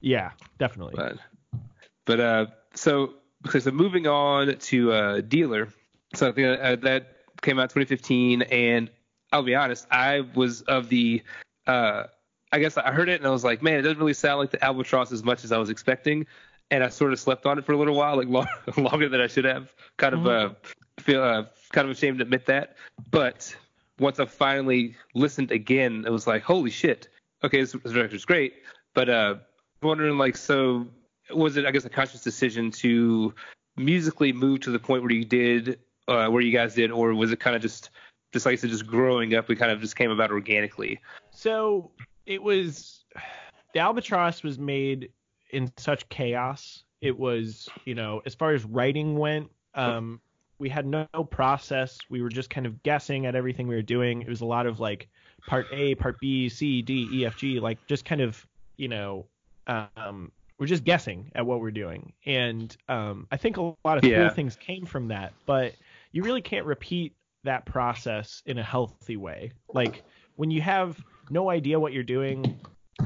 yeah 0.00 0.32
definitely 0.58 0.94
But 0.96 1.16
but 2.04 2.20
uh, 2.20 2.46
so 2.74 3.14
okay, 3.48 3.60
so 3.60 3.70
moving 3.70 4.06
on 4.06 4.58
to 4.58 4.92
uh, 4.92 5.20
Dealer. 5.22 5.68
So 6.14 6.28
I 6.28 6.32
think 6.32 6.60
uh, 6.60 6.76
that 6.76 7.16
came 7.42 7.58
out 7.58 7.70
2015, 7.70 8.42
and 8.42 8.90
I'll 9.32 9.42
be 9.42 9.54
honest, 9.54 9.86
I 9.90 10.20
was 10.34 10.62
of 10.62 10.88
the 10.88 11.22
uh, 11.66 12.04
I 12.52 12.58
guess 12.60 12.76
I 12.76 12.92
heard 12.92 13.08
it 13.08 13.20
and 13.20 13.26
I 13.26 13.30
was 13.30 13.42
like, 13.42 13.62
man, 13.62 13.80
it 13.80 13.82
doesn't 13.82 13.98
really 13.98 14.14
sound 14.14 14.38
like 14.38 14.52
the 14.52 14.64
Albatross 14.64 15.10
as 15.10 15.24
much 15.24 15.44
as 15.44 15.50
I 15.50 15.58
was 15.58 15.70
expecting, 15.70 16.26
and 16.70 16.84
I 16.84 16.88
sort 16.88 17.12
of 17.12 17.18
slept 17.18 17.46
on 17.46 17.58
it 17.58 17.64
for 17.64 17.72
a 17.72 17.76
little 17.76 17.96
while, 17.96 18.16
like 18.16 18.28
long, 18.28 18.46
longer 18.76 19.08
than 19.08 19.20
I 19.20 19.26
should 19.26 19.44
have. 19.44 19.74
Kind 19.96 20.14
of 20.14 20.26
uh, 20.26 20.50
feel 21.00 21.22
uh, 21.22 21.46
kind 21.72 21.86
of 21.86 21.96
ashamed 21.96 22.18
to 22.18 22.22
admit 22.22 22.46
that, 22.46 22.76
but 23.10 23.54
once 23.98 24.20
I 24.20 24.24
finally 24.26 24.94
listened 25.14 25.50
again, 25.50 26.04
it 26.06 26.10
was 26.10 26.26
like, 26.26 26.42
holy 26.42 26.70
shit. 26.70 27.08
Okay, 27.42 27.60
this, 27.60 27.72
this 27.72 27.92
record's 27.92 28.24
great, 28.24 28.54
but 28.94 29.08
uh, 29.08 29.34
I'm 29.82 29.88
wondering 29.88 30.16
like, 30.16 30.36
so 30.36 30.86
was 31.34 31.56
it 31.56 31.66
I 31.66 31.72
guess 31.72 31.84
a 31.84 31.90
conscious 31.90 32.22
decision 32.22 32.70
to 32.70 33.34
musically 33.76 34.32
move 34.32 34.60
to 34.60 34.70
the 34.70 34.78
point 34.78 35.02
where 35.02 35.12
you 35.12 35.24
did, 35.24 35.80
uh, 36.08 36.28
where 36.28 36.42
you 36.42 36.52
guys 36.52 36.74
did, 36.74 36.90
or 36.90 37.14
was 37.14 37.32
it 37.32 37.40
kind 37.40 37.56
of 37.56 37.62
just 37.62 37.90
just 38.32 38.46
like 38.46 38.54
I 38.54 38.56
said, 38.56 38.70
just 38.70 38.86
growing 38.86 39.34
up, 39.34 39.48
we 39.48 39.56
kind 39.56 39.70
of 39.70 39.80
just 39.80 39.96
came 39.96 40.10
about 40.10 40.30
organically? 40.30 41.00
So 41.30 41.90
it 42.26 42.42
was 42.42 43.04
the 43.72 43.80
albatross 43.80 44.42
was 44.42 44.58
made 44.58 45.10
in 45.50 45.70
such 45.76 46.08
chaos. 46.08 46.82
It 47.00 47.16
was, 47.18 47.68
you 47.84 47.94
know, 47.94 48.22
as 48.26 48.34
far 48.34 48.52
as 48.52 48.64
writing 48.64 49.18
went, 49.18 49.50
um, 49.74 50.20
we 50.58 50.68
had 50.68 50.86
no 50.86 51.06
process. 51.30 51.98
We 52.08 52.22
were 52.22 52.28
just 52.28 52.50
kind 52.50 52.66
of 52.66 52.82
guessing 52.82 53.26
at 53.26 53.34
everything 53.34 53.68
we 53.68 53.74
were 53.74 53.82
doing. 53.82 54.22
It 54.22 54.28
was 54.28 54.40
a 54.40 54.46
lot 54.46 54.66
of 54.66 54.80
like 54.80 55.08
part 55.46 55.68
A, 55.70 55.94
part 55.96 56.18
B, 56.20 56.48
C, 56.48 56.82
D, 56.82 57.08
E, 57.12 57.26
F, 57.26 57.36
G, 57.36 57.60
like 57.60 57.78
just 57.86 58.04
kind 58.04 58.20
of, 58.20 58.46
you 58.76 58.88
know, 58.88 59.26
um, 59.66 60.32
we're 60.58 60.66
just 60.66 60.84
guessing 60.84 61.30
at 61.34 61.44
what 61.44 61.60
we're 61.60 61.70
doing. 61.70 62.12
And 62.24 62.74
um, 62.88 63.26
I 63.30 63.36
think 63.36 63.58
a 63.58 63.74
lot 63.84 63.98
of 63.98 64.04
Yeah. 64.04 64.26
cool 64.26 64.30
things 64.30 64.56
came 64.56 64.86
from 64.86 65.08
that, 65.08 65.32
but 65.46 65.74
you 66.14 66.22
really 66.22 66.40
can't 66.40 66.64
repeat 66.64 67.12
that 67.42 67.66
process 67.66 68.40
in 68.46 68.56
a 68.56 68.62
healthy 68.62 69.16
way. 69.16 69.50
Like 69.74 70.04
when 70.36 70.50
you 70.50 70.62
have 70.62 70.96
no 71.28 71.50
idea 71.50 71.78
what 71.78 71.92
you're 71.92 72.04
doing, 72.04 72.56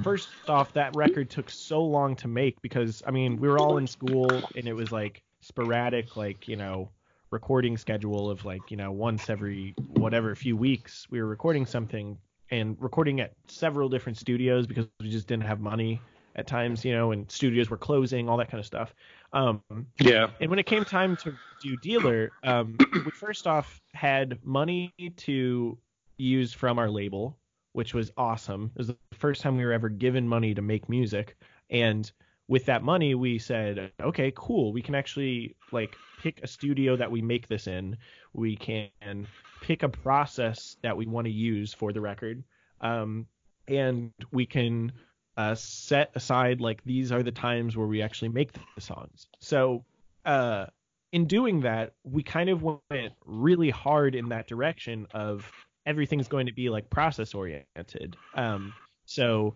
first 0.03 0.29
off, 0.47 0.75
that 0.75 0.94
record 0.94 1.31
took 1.31 1.49
so 1.49 1.83
long 1.83 2.14
to 2.16 2.29
make 2.29 2.61
because 2.61 3.03
I 3.07 3.11
mean 3.11 3.40
we 3.40 3.49
were 3.49 3.59
all 3.59 3.79
in 3.79 3.87
school 3.87 4.29
and 4.55 4.68
it 4.68 4.75
was 4.75 4.92
like 4.92 5.23
sporadic, 5.40 6.16
like 6.16 6.47
you 6.47 6.57
know 6.57 6.90
recording 7.31 7.79
schedule 7.79 8.31
of 8.31 8.44
like 8.44 8.71
you 8.71 8.77
know 8.77 8.92
once 8.92 9.31
every 9.31 9.75
whatever 9.94 10.35
few 10.35 10.57
weeks 10.57 11.07
we 11.11 11.21
were 11.21 11.29
recording 11.29 11.64
something 11.64 12.16
and 12.51 12.77
recording 12.79 13.21
at 13.21 13.33
several 13.47 13.88
different 13.88 14.18
studios 14.18 14.66
because 14.66 14.87
we 15.01 15.09
just 15.09 15.27
didn't 15.27 15.44
have 15.44 15.61
money 15.61 16.01
at 16.38 16.47
times, 16.47 16.85
you 16.85 16.92
know, 16.92 17.11
and 17.12 17.31
studios 17.31 17.68
were 17.68 17.77
closing, 17.77 18.29
all 18.29 18.37
that 18.37 18.51
kind 18.51 18.61
of 18.61 18.66
stuff. 18.66 18.94
Um, 19.33 19.62
Yeah. 20.01 20.31
and 20.41 20.51
when 20.51 20.59
it 20.59 20.67
came 20.67 20.85
time 20.85 21.17
to 21.19 21.37
do 21.61 21.77
dealer, 21.77 22.33
um, 22.43 22.77
we 22.93 23.11
first 23.11 23.47
off 23.47 23.81
had 23.93 24.38
money 24.45 24.93
to 25.17 25.79
use 26.17 26.53
from 26.53 26.79
our 26.79 26.91
label, 26.91 27.37
which 27.73 27.95
was 27.95 28.11
awesome. 28.17 28.71
It 28.75 28.79
was 28.79 28.87
the 28.88 28.97
first 29.12 29.43
time 29.43 29.57
we 29.57 29.64
were 29.64 29.73
ever 29.73 29.88
given 29.88 30.27
money 30.27 30.55
to 30.55 30.62
make 30.62 30.88
music, 30.88 31.37
and 31.71 32.11
with 32.49 32.64
that 32.64 32.83
money, 32.83 33.14
we 33.14 33.38
said, 33.38 33.93
okay, 34.01 34.33
cool. 34.35 34.73
We 34.73 34.81
can 34.81 34.95
actually 34.95 35.55
like 35.71 35.95
pick 36.19 36.41
a 36.43 36.47
studio 36.47 36.97
that 36.97 37.11
we 37.11 37.21
make 37.21 37.47
this 37.47 37.67
in. 37.67 37.99
We 38.33 38.57
can 38.57 39.27
pick 39.61 39.83
a 39.83 39.88
process 39.88 40.77
that 40.83 40.97
we 40.97 41.07
want 41.07 41.27
to 41.27 41.31
use 41.31 41.75
for 41.75 41.93
the 41.93 42.01
record, 42.01 42.43
um, 42.81 43.27
and 43.67 44.12
we 44.33 44.47
can 44.47 44.93
uh, 45.38 45.55
set 45.55 46.11
aside 46.16 46.61
like 46.61 46.83
these 46.85 47.12
are 47.12 47.22
the 47.22 47.31
times 47.31 47.77
where 47.77 47.87
we 47.87 48.03
actually 48.03 48.29
make 48.29 48.51
the 48.74 48.81
songs. 48.81 49.29
So 49.38 49.85
uh, 50.27 50.66
in 51.12 51.27
doing 51.27 51.61
that, 51.61 51.94
we 52.03 52.24
kind 52.24 52.51
of 52.51 52.64
went 52.64 53.12
really 53.24 53.70
hard 53.70 54.16
in 54.16 54.31
that 54.31 54.48
direction 54.48 55.07
of 55.14 55.51
everything's 55.87 56.27
going 56.27 56.46
to 56.46 56.53
be 56.53 56.70
like 56.70 56.90
process 56.90 57.35
oriented. 57.35 58.16
Um, 58.35 58.74
so 59.07 59.55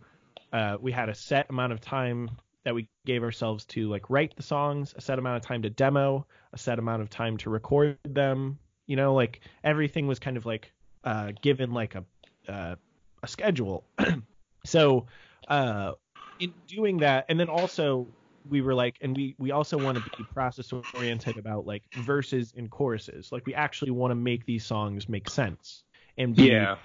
uh, 0.53 0.77
we 0.81 0.92
had 0.92 1.09
a 1.09 1.16
set 1.16 1.51
amount 1.51 1.73
of 1.73 1.81
time 1.81 2.31
that 2.64 2.77
we 2.77 2.88
gave 3.05 3.25
ourselves 3.25 3.64
to 3.64 3.88
like 3.88 4.09
write 4.09 4.37
the 4.37 4.45
songs, 4.45 4.95
a 4.97 5.01
set 5.01 5.18
amount 5.18 5.38
of 5.38 5.42
time 5.42 5.62
to 5.62 5.71
demo, 5.71 6.25
a 6.53 6.59
set 6.59 6.79
amount 6.79 7.03
of 7.03 7.11
time 7.11 7.38
to 7.38 7.51
record 7.51 7.99
them. 8.05 8.57
You 8.87 8.95
know, 8.95 9.14
like 9.14 9.40
everything 9.64 10.07
was 10.07 10.21
kind 10.21 10.37
of 10.37 10.47
like 10.47 10.73
uh, 11.03 11.33
given 11.42 11.73
like 11.73 11.97
a 11.97 12.05
uh, 12.49 12.77
a 13.21 13.27
schedule. 13.27 13.85
so 14.64 15.07
uh, 15.53 15.95
in 16.41 16.55
doing 16.69 17.01
that, 17.01 17.27
and 17.31 17.41
then 17.41 17.49
also 17.49 18.15
we 18.49 18.62
were 18.62 18.75
like, 18.75 18.99
and 19.03 19.17
we 19.17 19.37
we 19.38 19.53
also 19.53 19.79
want 19.79 19.97
to 19.97 20.03
be 20.17 20.25
process 20.35 20.73
oriented 20.95 21.38
about 21.38 21.67
like 21.67 21.85
verses 21.95 22.55
and 22.57 22.71
choruses. 22.71 23.33
Like 23.33 23.47
we 23.47 23.55
actually 23.55 23.93
want 23.93 24.12
to 24.12 24.17
make 24.17 24.47
these 24.47 24.67
songs 24.67 25.09
make 25.09 25.29
sense 25.29 25.85
and 26.19 26.37
be 26.37 26.47
Yeah. 26.47 26.77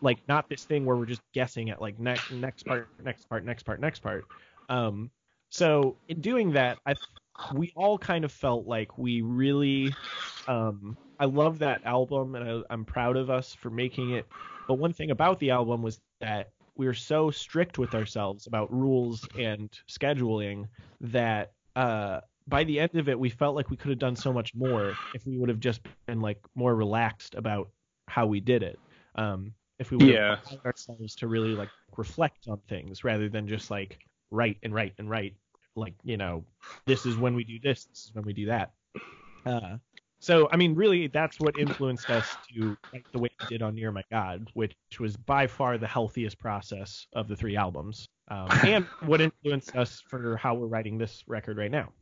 like 0.00 0.22
not 0.28 0.48
this 0.48 0.64
thing 0.64 0.84
where 0.84 0.96
we're 0.96 1.06
just 1.06 1.22
guessing 1.34 1.70
at 1.70 1.80
like 1.80 1.98
next 1.98 2.30
next 2.30 2.64
part 2.64 2.90
next 3.02 3.28
part 3.28 3.44
next 3.44 3.64
part 3.64 3.80
next 3.80 4.00
part 4.00 4.28
um 4.68 5.10
so 5.50 5.98
in 6.08 6.20
doing 6.20 6.52
that 6.52 6.80
i 6.86 6.96
we 7.54 7.72
all 7.76 7.98
kind 7.98 8.24
of 8.24 8.32
felt 8.32 8.66
like 8.66 8.98
we 8.98 9.22
really 9.22 9.98
um 10.46 10.98
i 11.18 11.24
love 11.24 11.60
that 11.60 11.84
album 11.84 12.34
and 12.34 12.48
I, 12.48 12.74
i'm 12.74 12.84
proud 12.84 13.16
of 13.16 13.30
us 13.30 13.54
for 13.54 13.70
making 13.70 14.10
it 14.10 14.28
but 14.68 14.74
one 14.76 14.92
thing 14.92 15.10
about 15.10 15.38
the 15.40 15.50
album 15.50 15.82
was 15.82 16.00
that 16.20 16.52
were 16.86 16.94
so 16.94 17.30
strict 17.30 17.78
with 17.78 17.94
ourselves 17.94 18.46
about 18.46 18.72
rules 18.72 19.28
and 19.34 19.70
scheduling 19.88 20.66
that 21.00 21.52
uh 21.76 22.20
by 22.46 22.64
the 22.64 22.78
end 22.80 22.94
of 22.94 23.08
it 23.08 23.18
we 23.18 23.28
felt 23.28 23.54
like 23.54 23.70
we 23.70 23.76
could 23.76 23.90
have 23.90 23.98
done 23.98 24.16
so 24.16 24.32
much 24.32 24.54
more 24.54 24.98
if 25.12 25.26
we 25.26 25.38
would 25.38 25.48
have 25.48 25.60
just 25.60 25.80
been 26.06 26.20
like 26.20 26.38
more 26.54 26.74
relaxed 26.74 27.34
about 27.34 27.68
how 28.08 28.26
we 28.26 28.40
did 28.40 28.62
it 28.62 28.80
um 29.16 29.52
if 29.78 29.90
we 29.90 29.96
would 29.96 30.08
Yeah. 30.08 30.36
have 30.44 30.52
allowed 30.52 30.64
ourselves 30.66 31.14
to 31.16 31.28
really 31.28 31.54
like 31.54 31.70
reflect 31.96 32.46
on 32.48 32.58
things 32.68 33.04
rather 33.04 33.28
than 33.28 33.46
just 33.46 33.70
like 33.70 33.98
write 34.30 34.58
and 34.62 34.74
write 34.74 34.94
and 34.98 35.08
write 35.10 35.34
like 35.76 35.94
you 36.02 36.16
know 36.16 36.44
this 36.86 37.06
is 37.06 37.16
when 37.18 37.34
we 37.34 37.44
do 37.44 37.58
this 37.62 37.84
this 37.86 38.04
is 38.06 38.10
when 38.14 38.24
we 38.24 38.32
do 38.32 38.46
that 38.46 38.72
uh 39.46 39.76
so 40.18 40.48
i 40.52 40.56
mean 40.56 40.74
really 40.74 41.06
that's 41.06 41.38
what 41.40 41.58
influenced 41.58 42.08
us 42.10 42.36
to 42.52 42.76
write 42.92 43.04
the 43.12 43.18
way 43.18 43.28
we 43.40 43.46
did 43.46 43.62
on 43.62 43.74
near 43.74 43.92
my 43.92 44.02
god 44.10 44.48
which 44.54 44.74
was 44.98 45.16
by 45.16 45.46
far 45.46 45.78
the 45.78 45.86
healthiest 45.86 46.38
process 46.38 47.06
of 47.14 47.28
the 47.28 47.36
three 47.36 47.56
albums 47.56 48.08
um, 48.28 48.48
and 48.64 48.84
what 49.06 49.20
influenced 49.20 49.74
us 49.76 50.02
for 50.06 50.36
how 50.36 50.54
we're 50.54 50.66
writing 50.66 50.98
this 50.98 51.24
record 51.26 51.56
right 51.56 51.70
now 51.70 51.92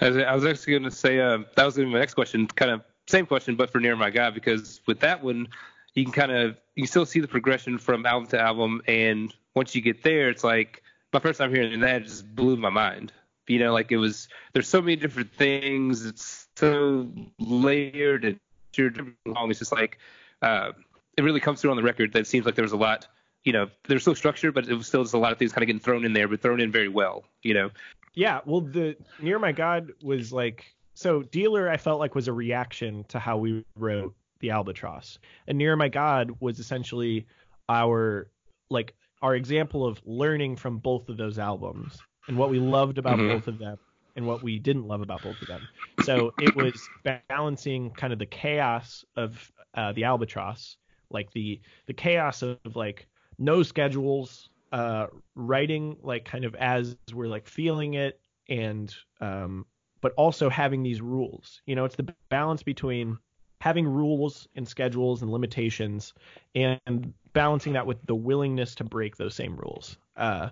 I 0.00 0.34
was, 0.34 0.44
actually 0.44 0.72
going 0.72 0.82
to 0.84 0.90
say 0.90 1.20
uh, 1.20 1.38
that 1.54 1.64
was 1.64 1.76
going 1.76 1.86
to 1.86 1.90
be 1.90 1.94
my 1.94 2.00
next 2.00 2.14
question, 2.14 2.46
kind 2.48 2.70
of 2.70 2.82
same 3.06 3.26
question, 3.26 3.54
but 3.54 3.70
for 3.70 3.80
Near 3.80 3.96
My 3.96 4.10
God, 4.10 4.34
because 4.34 4.80
with 4.86 5.00
that 5.00 5.22
one, 5.22 5.48
you 5.94 6.04
can 6.04 6.12
kind 6.12 6.32
of 6.32 6.56
you 6.74 6.82
can 6.82 6.88
still 6.88 7.06
see 7.06 7.20
the 7.20 7.28
progression 7.28 7.78
from 7.78 8.04
album 8.06 8.28
to 8.30 8.40
album, 8.40 8.82
and 8.88 9.32
once 9.54 9.74
you 9.74 9.80
get 9.80 10.02
there, 10.02 10.28
it's 10.28 10.42
like 10.42 10.82
my 11.12 11.20
first 11.20 11.38
time 11.38 11.54
hearing 11.54 11.78
that 11.80 12.02
just 12.02 12.34
blew 12.34 12.56
my 12.56 12.70
mind. 12.70 13.12
You 13.46 13.58
know, 13.58 13.72
like 13.72 13.92
it 13.92 13.98
was 13.98 14.28
there's 14.52 14.68
so 14.68 14.80
many 14.80 14.96
different 14.96 15.32
things. 15.32 16.04
It's 16.04 16.43
so 16.56 17.08
layered 17.38 18.24
and 18.24 18.38
long. 19.26 19.50
It's 19.50 19.58
just 19.58 19.72
like 19.72 19.98
uh, 20.42 20.72
it 21.16 21.22
really 21.22 21.40
comes 21.40 21.60
through 21.60 21.70
on 21.70 21.76
the 21.76 21.82
record 21.82 22.12
that 22.12 22.20
it 22.20 22.26
seems 22.26 22.46
like 22.46 22.54
there 22.54 22.64
was 22.64 22.72
a 22.72 22.76
lot. 22.76 23.06
You 23.44 23.52
know, 23.52 23.68
there's 23.88 24.02
still 24.02 24.14
structure, 24.14 24.52
but 24.52 24.68
it 24.68 24.74
was 24.74 24.86
still 24.86 25.02
just 25.02 25.14
a 25.14 25.18
lot 25.18 25.32
of 25.32 25.38
things 25.38 25.52
kind 25.52 25.62
of 25.62 25.66
getting 25.66 25.80
thrown 25.80 26.04
in 26.04 26.12
there, 26.14 26.28
but 26.28 26.40
thrown 26.40 26.60
in 26.60 26.72
very 26.72 26.88
well. 26.88 27.24
You 27.42 27.54
know. 27.54 27.70
Yeah, 28.14 28.40
well, 28.44 28.60
the 28.60 28.96
Near 29.20 29.38
My 29.38 29.52
God 29.52 29.92
was 30.02 30.32
like 30.32 30.64
so. 30.94 31.22
Dealer, 31.22 31.68
I 31.68 31.76
felt 31.76 32.00
like 32.00 32.14
was 32.14 32.28
a 32.28 32.32
reaction 32.32 33.04
to 33.08 33.18
how 33.18 33.36
we 33.36 33.64
wrote 33.76 34.14
the 34.40 34.50
Albatross, 34.50 35.18
and 35.46 35.58
Near 35.58 35.76
My 35.76 35.88
God 35.88 36.36
was 36.40 36.58
essentially 36.58 37.26
our 37.68 38.28
like 38.70 38.94
our 39.20 39.34
example 39.34 39.86
of 39.86 40.00
learning 40.04 40.56
from 40.56 40.78
both 40.78 41.08
of 41.08 41.16
those 41.16 41.38
albums 41.38 41.98
and 42.28 42.36
what 42.36 42.50
we 42.50 42.58
loved 42.58 42.98
about 42.98 43.18
mm-hmm. 43.18 43.28
both 43.28 43.48
of 43.48 43.58
them 43.58 43.78
and 44.16 44.26
what 44.26 44.42
we 44.42 44.58
didn't 44.58 44.86
love 44.86 45.00
about 45.00 45.22
both 45.22 45.40
of 45.42 45.48
them. 45.48 45.66
So 46.00 46.32
it 46.40 46.54
was 46.56 46.88
balancing 47.28 47.90
kind 47.90 48.12
of 48.12 48.18
the 48.18 48.26
chaos 48.26 49.04
of 49.16 49.50
uh, 49.74 49.92
the 49.92 50.04
Albatross, 50.04 50.76
like 51.10 51.30
the 51.32 51.60
the 51.86 51.94
chaos 51.94 52.42
of, 52.42 52.58
of 52.64 52.76
like 52.76 53.06
no 53.38 53.62
schedules, 53.62 54.48
uh, 54.72 55.06
writing 55.34 55.96
like 56.02 56.24
kind 56.24 56.44
of 56.44 56.54
as 56.56 56.96
we're 57.12 57.26
like 57.28 57.46
feeling 57.46 57.94
it, 57.94 58.20
and 58.48 58.94
um, 59.20 59.66
but 60.00 60.12
also 60.16 60.48
having 60.48 60.82
these 60.82 61.00
rules. 61.00 61.62
You 61.66 61.74
know, 61.76 61.84
it's 61.84 61.96
the 61.96 62.14
balance 62.28 62.62
between 62.62 63.18
having 63.60 63.86
rules 63.86 64.46
and 64.56 64.68
schedules 64.68 65.22
and 65.22 65.30
limitations 65.30 66.12
and 66.54 67.14
balancing 67.32 67.72
that 67.72 67.86
with 67.86 67.96
the 68.06 68.14
willingness 68.14 68.74
to 68.74 68.84
break 68.84 69.16
those 69.16 69.34
same 69.34 69.56
rules. 69.56 69.96
Uh, 70.16 70.50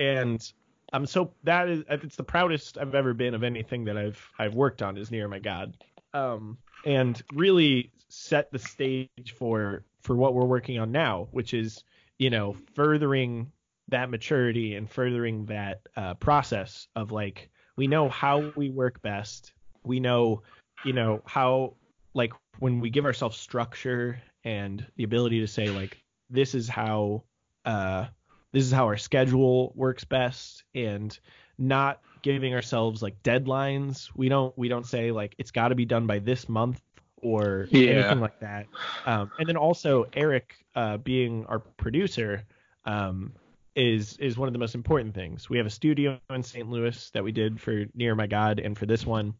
and 0.00 0.52
I'm 0.92 1.06
so 1.06 1.32
that 1.44 1.68
is 1.68 1.84
it's 1.88 2.16
the 2.16 2.24
proudest 2.24 2.78
I've 2.78 2.94
ever 2.94 3.14
been 3.14 3.34
of 3.34 3.42
anything 3.42 3.84
that 3.84 3.96
I've 3.96 4.20
I've 4.38 4.54
worked 4.54 4.82
on 4.82 4.96
is 4.96 5.10
near 5.10 5.28
my 5.28 5.38
God. 5.38 5.76
Um, 6.14 6.58
and 6.84 7.20
really 7.32 7.92
set 8.08 8.50
the 8.50 8.58
stage 8.58 9.34
for 9.36 9.84
for 10.00 10.16
what 10.16 10.34
we're 10.34 10.46
working 10.46 10.78
on 10.78 10.92
now, 10.92 11.28
which 11.30 11.52
is 11.52 11.84
you 12.18 12.30
know 12.30 12.56
furthering 12.74 13.52
that 13.88 14.10
maturity 14.10 14.74
and 14.74 14.90
furthering 14.90 15.46
that 15.46 15.80
uh, 15.96 16.14
process 16.14 16.88
of 16.96 17.12
like 17.12 17.50
we 17.76 17.86
know 17.86 18.08
how 18.08 18.52
we 18.56 18.70
work 18.70 19.02
best. 19.02 19.52
We 19.84 20.00
know 20.00 20.42
you 20.84 20.92
know 20.92 21.22
how 21.26 21.74
like 22.14 22.32
when 22.58 22.80
we 22.80 22.90
give 22.90 23.04
ourselves 23.04 23.36
structure 23.36 24.20
and 24.44 24.86
the 24.96 25.04
ability 25.04 25.40
to 25.40 25.46
say 25.46 25.68
like 25.68 26.02
this 26.30 26.54
is 26.54 26.68
how 26.68 27.24
uh 27.64 28.06
this 28.52 28.64
is 28.64 28.72
how 28.72 28.86
our 28.86 28.96
schedule 28.96 29.72
works 29.74 30.04
best 30.04 30.64
and 30.74 31.18
not 31.58 32.00
giving 32.22 32.54
ourselves 32.54 33.02
like 33.02 33.22
deadlines. 33.22 34.10
We 34.14 34.28
don't 34.28 34.56
we 34.56 34.68
don't 34.68 34.86
say 34.86 35.10
like 35.10 35.34
it's 35.38 35.50
got 35.50 35.68
to 35.68 35.74
be 35.74 35.84
done 35.84 36.06
by 36.06 36.18
this 36.18 36.48
month 36.48 36.80
or 37.16 37.68
yeah. 37.70 37.90
anything 37.90 38.20
like 38.20 38.40
that. 38.40 38.66
Um, 39.06 39.30
and 39.38 39.48
then 39.48 39.56
also 39.56 40.06
Eric 40.12 40.54
uh, 40.74 40.98
being 40.98 41.44
our 41.46 41.58
producer 41.58 42.44
um, 42.84 43.32
is 43.74 44.16
is 44.18 44.36
one 44.36 44.48
of 44.48 44.52
the 44.52 44.58
most 44.58 44.74
important 44.74 45.14
things. 45.14 45.50
We 45.50 45.58
have 45.58 45.66
a 45.66 45.70
studio 45.70 46.18
in 46.30 46.42
St. 46.42 46.68
Louis 46.68 47.10
that 47.10 47.24
we 47.24 47.32
did 47.32 47.60
for 47.60 47.84
Near 47.94 48.14
My 48.14 48.26
God 48.26 48.60
and 48.60 48.76
for 48.76 48.86
this 48.86 49.04
one 49.04 49.34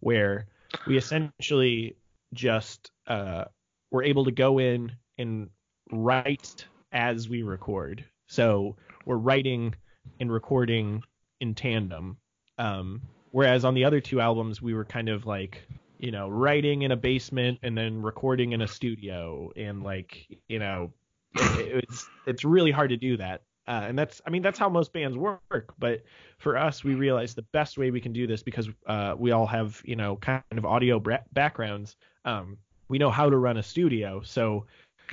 where 0.00 0.46
we 0.86 0.96
essentially 0.96 1.96
just 2.32 2.90
uh, 3.06 3.44
we're 3.90 4.04
able 4.04 4.24
to 4.24 4.32
go 4.32 4.58
in 4.58 4.92
and 5.18 5.50
write 5.90 6.66
as 6.92 7.28
we 7.28 7.42
record. 7.42 8.04
So 8.26 8.76
we're 9.04 9.16
writing 9.16 9.74
and 10.20 10.32
recording 10.32 11.02
in 11.40 11.54
tandem. 11.54 12.16
Um, 12.58 13.02
whereas 13.30 13.64
on 13.64 13.74
the 13.74 13.84
other 13.84 14.00
two 14.00 14.20
albums, 14.20 14.62
we 14.62 14.74
were 14.74 14.84
kind 14.84 15.08
of 15.08 15.26
like, 15.26 15.66
you 15.98 16.10
know, 16.10 16.28
writing 16.28 16.82
in 16.82 16.92
a 16.92 16.96
basement 16.96 17.58
and 17.62 17.76
then 17.76 18.02
recording 18.02 18.52
in 18.52 18.62
a 18.62 18.68
studio, 18.68 19.50
and 19.56 19.82
like, 19.82 20.26
you 20.48 20.58
know, 20.58 20.92
it, 21.34 21.84
it's 21.88 22.06
it's 22.26 22.44
really 22.44 22.70
hard 22.70 22.90
to 22.90 22.96
do 22.96 23.16
that. 23.16 23.42
Uh, 23.68 23.84
and 23.88 23.98
that's, 23.98 24.22
I 24.24 24.30
mean, 24.30 24.42
that's 24.42 24.58
how 24.58 24.68
most 24.68 24.92
bands 24.92 25.16
work. 25.16 25.74
But 25.78 26.04
for 26.38 26.56
us, 26.56 26.84
we 26.84 26.94
realized 26.94 27.36
the 27.36 27.42
best 27.52 27.76
way 27.76 27.90
we 27.90 28.00
can 28.00 28.12
do 28.12 28.26
this 28.26 28.42
because 28.42 28.68
uh, 28.86 29.14
we 29.18 29.32
all 29.32 29.46
have, 29.46 29.82
you 29.84 29.96
know, 29.96 30.16
kind 30.16 30.42
of 30.52 30.64
audio 30.64 31.00
bra- 31.00 31.24
backgrounds. 31.32 31.96
Um, 32.24 32.58
we 32.88 32.98
know 32.98 33.10
how 33.10 33.28
to 33.28 33.36
run 33.36 33.56
a 33.56 33.62
studio, 33.62 34.22
so 34.22 34.66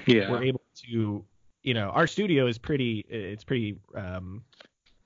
yeah. 0.05 0.29
we're 0.29 0.43
able 0.43 0.61
to 0.87 1.25
you 1.63 1.73
know, 1.73 1.89
our 1.89 2.07
studio 2.07 2.47
is 2.47 2.57
pretty. 2.57 3.05
It's 3.09 3.43
pretty. 3.43 3.79
Um, 3.95 4.43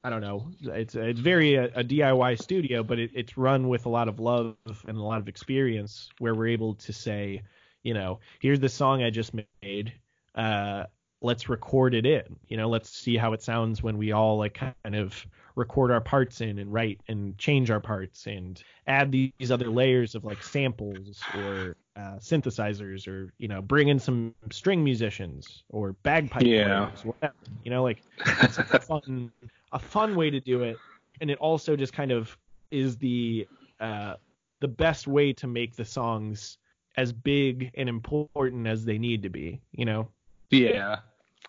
I 0.03 0.09
don't 0.09 0.21
know. 0.21 0.49
It's 0.61 0.95
it's 0.95 1.19
very 1.19 1.55
a, 1.55 1.65
a 1.65 1.83
DIY 1.83 2.41
studio, 2.41 2.83
but 2.83 2.99
it, 2.99 3.11
it's 3.13 3.37
run 3.37 3.67
with 3.67 3.85
a 3.85 3.89
lot 3.89 4.07
of 4.07 4.19
love 4.19 4.55
and 4.87 4.97
a 4.97 5.01
lot 5.01 5.19
of 5.19 5.27
experience, 5.27 6.09
where 6.19 6.33
we're 6.33 6.47
able 6.47 6.75
to 6.75 6.93
say, 6.93 7.43
you 7.83 7.93
know, 7.93 8.19
here's 8.39 8.59
the 8.59 8.69
song 8.69 9.03
I 9.03 9.09
just 9.09 9.33
made. 9.61 9.93
Uh, 10.33 10.85
let's 11.21 11.49
record 11.49 11.93
it 11.93 12.06
in. 12.06 12.23
You 12.47 12.58
know, 12.58 12.69
let's 12.69 12.89
see 12.89 13.17
how 13.17 13.34
it 13.34 13.41
sounds 13.41 13.82
when 13.82 13.97
we 13.97 14.12
all 14.12 14.38
like 14.38 14.60
kind 14.84 14.95
of 14.95 15.25
record 15.56 15.89
our 15.89 15.99
parts 15.99 16.41
in 16.41 16.60
and 16.60 16.71
write 16.71 17.01
and 17.08 17.36
change 17.39 17.71
our 17.71 17.80
parts 17.80 18.27
and 18.27 18.63
add 18.86 19.12
these 19.12 19.51
other 19.51 19.69
layers 19.69 20.13
of 20.13 20.23
like 20.23 20.43
samples 20.43 21.23
or 21.36 21.75
uh, 21.95 22.17
synthesizers 22.19 23.08
or 23.08 23.34
you 23.39 23.47
know 23.47 23.60
bring 23.60 23.88
in 23.88 23.97
some 23.97 24.34
string 24.51 24.84
musicians 24.84 25.63
or 25.69 25.93
bagpipe 26.03 26.43
yeah. 26.43 26.86
players, 26.86 27.06
whatever. 27.06 27.34
You 27.63 27.71
know, 27.71 27.84
like 27.84 28.03
it's 28.43 28.60
a 28.60 28.63
fun 28.80 29.32
a 29.71 29.80
fun 29.80 30.15
way 30.15 30.30
to 30.30 30.39
do 30.39 30.62
it, 30.62 30.77
and 31.21 31.32
it 31.32 31.39
also 31.39 31.75
just 31.75 31.91
kind 31.91 32.12
of 32.12 32.38
is 32.69 32.97
the 32.97 33.47
uh, 33.80 34.13
the 34.60 34.67
best 34.67 35.08
way 35.08 35.34
to 35.34 35.47
make 35.47 35.75
the 35.75 35.86
songs 35.86 36.60
as 36.97 37.12
big 37.12 37.71
and 37.75 37.89
important 37.89 38.67
as 38.67 38.86
they 38.86 38.99
need 38.99 39.23
to 39.23 39.30
be. 39.30 39.60
You 39.71 39.86
know. 39.86 40.08
Yeah. 40.49 40.97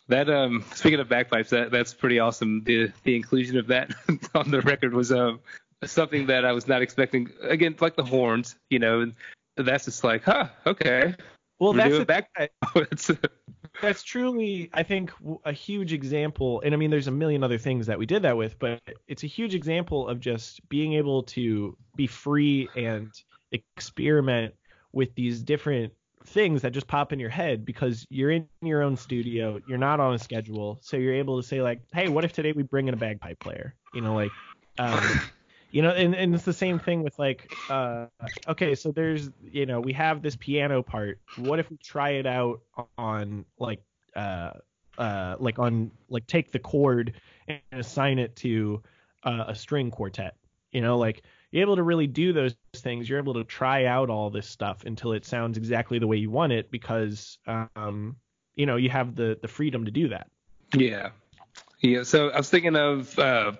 That 0.08 0.30
um 0.30 0.64
speaking 0.74 1.00
of 1.00 1.08
bagpipes, 1.08 1.50
that 1.50 1.70
that's 1.70 1.92
pretty 1.92 2.18
awesome. 2.18 2.64
The 2.64 2.92
the 3.04 3.14
inclusion 3.14 3.58
of 3.58 3.66
that 3.68 3.92
on 4.34 4.50
the 4.50 4.60
record 4.62 4.94
was 4.94 5.12
um 5.12 5.40
something 5.84 6.26
that 6.26 6.44
I 6.44 6.52
was 6.52 6.66
not 6.66 6.82
expecting. 6.82 7.30
Again, 7.42 7.76
like 7.80 7.96
the 7.96 8.04
horns, 8.04 8.56
you 8.70 8.78
know, 8.78 9.12
that's 9.56 9.84
just 9.84 10.04
like, 10.04 10.24
huh, 10.24 10.48
okay. 10.66 11.14
Well, 11.58 11.72
We're 11.74 12.04
that's 12.04 13.10
that's 13.82 14.02
truly, 14.02 14.70
I 14.72 14.82
think, 14.82 15.12
a 15.44 15.52
huge 15.52 15.92
example. 15.92 16.62
And 16.64 16.72
I 16.72 16.76
mean, 16.76 16.90
there's 16.90 17.08
a 17.08 17.12
million 17.12 17.42
other 17.42 17.58
things 17.58 17.86
that 17.86 17.98
we 17.98 18.06
did 18.06 18.22
that 18.22 18.36
with, 18.36 18.58
but 18.58 18.80
it's 19.08 19.24
a 19.24 19.26
huge 19.26 19.54
example 19.54 20.08
of 20.08 20.20
just 20.20 20.66
being 20.68 20.94
able 20.94 21.24
to 21.24 21.76
be 21.96 22.06
free 22.06 22.68
and 22.76 23.10
experiment 23.52 24.54
with 24.92 25.14
these 25.14 25.42
different 25.42 25.92
things 26.28 26.62
that 26.62 26.72
just 26.72 26.86
pop 26.86 27.12
in 27.12 27.18
your 27.18 27.30
head 27.30 27.64
because 27.64 28.06
you're 28.10 28.30
in 28.30 28.46
your 28.62 28.82
own 28.82 28.96
studio, 28.96 29.60
you're 29.66 29.78
not 29.78 30.00
on 30.00 30.14
a 30.14 30.18
schedule, 30.18 30.78
so 30.82 30.96
you're 30.96 31.14
able 31.14 31.40
to 31.40 31.46
say 31.46 31.62
like, 31.62 31.80
hey, 31.92 32.08
what 32.08 32.24
if 32.24 32.32
today 32.32 32.52
we 32.52 32.62
bring 32.62 32.88
in 32.88 32.94
a 32.94 32.96
bagpipe 32.96 33.38
player? 33.40 33.74
You 33.94 34.02
know, 34.02 34.14
like, 34.14 34.30
um, 34.78 35.02
you 35.70 35.82
know, 35.82 35.90
and, 35.90 36.14
and 36.14 36.34
it's 36.34 36.44
the 36.44 36.52
same 36.52 36.78
thing 36.78 37.02
with 37.02 37.18
like, 37.18 37.52
uh, 37.68 38.06
okay, 38.46 38.74
so 38.74 38.92
there's, 38.92 39.30
you 39.42 39.66
know, 39.66 39.80
we 39.80 39.92
have 39.94 40.22
this 40.22 40.36
piano 40.36 40.82
part. 40.82 41.18
What 41.36 41.58
if 41.58 41.70
we 41.70 41.76
try 41.78 42.10
it 42.10 42.26
out 42.26 42.60
on 42.96 43.44
like, 43.58 43.82
uh, 44.14 44.50
uh, 44.96 45.36
like 45.38 45.58
on 45.58 45.90
like 46.08 46.26
take 46.26 46.50
the 46.50 46.58
chord 46.58 47.14
and 47.46 47.60
assign 47.72 48.18
it 48.18 48.36
to 48.36 48.82
uh, 49.24 49.44
a 49.48 49.54
string 49.54 49.90
quartet? 49.90 50.36
You 50.72 50.82
know, 50.82 50.98
like 50.98 51.22
you're 51.50 51.62
able 51.62 51.76
to 51.76 51.82
really 51.82 52.06
do 52.06 52.32
those 52.32 52.54
things. 52.76 53.08
You're 53.08 53.18
able 53.18 53.34
to 53.34 53.44
try 53.44 53.86
out 53.86 54.10
all 54.10 54.30
this 54.30 54.46
stuff 54.46 54.84
until 54.84 55.12
it 55.12 55.24
sounds 55.24 55.56
exactly 55.56 55.98
the 55.98 56.06
way 56.06 56.16
you 56.16 56.30
want 56.30 56.52
it 56.52 56.70
because, 56.70 57.38
um, 57.46 58.16
you 58.54 58.66
know, 58.66 58.76
you 58.76 58.90
have 58.90 59.14
the 59.14 59.38
the 59.40 59.48
freedom 59.48 59.84
to 59.84 59.90
do 59.90 60.08
that. 60.08 60.28
Yeah, 60.74 61.10
yeah. 61.80 62.02
So 62.02 62.28
I 62.28 62.36
was 62.36 62.50
thinking 62.50 62.76
of, 62.76 63.18
uh, 63.18 63.52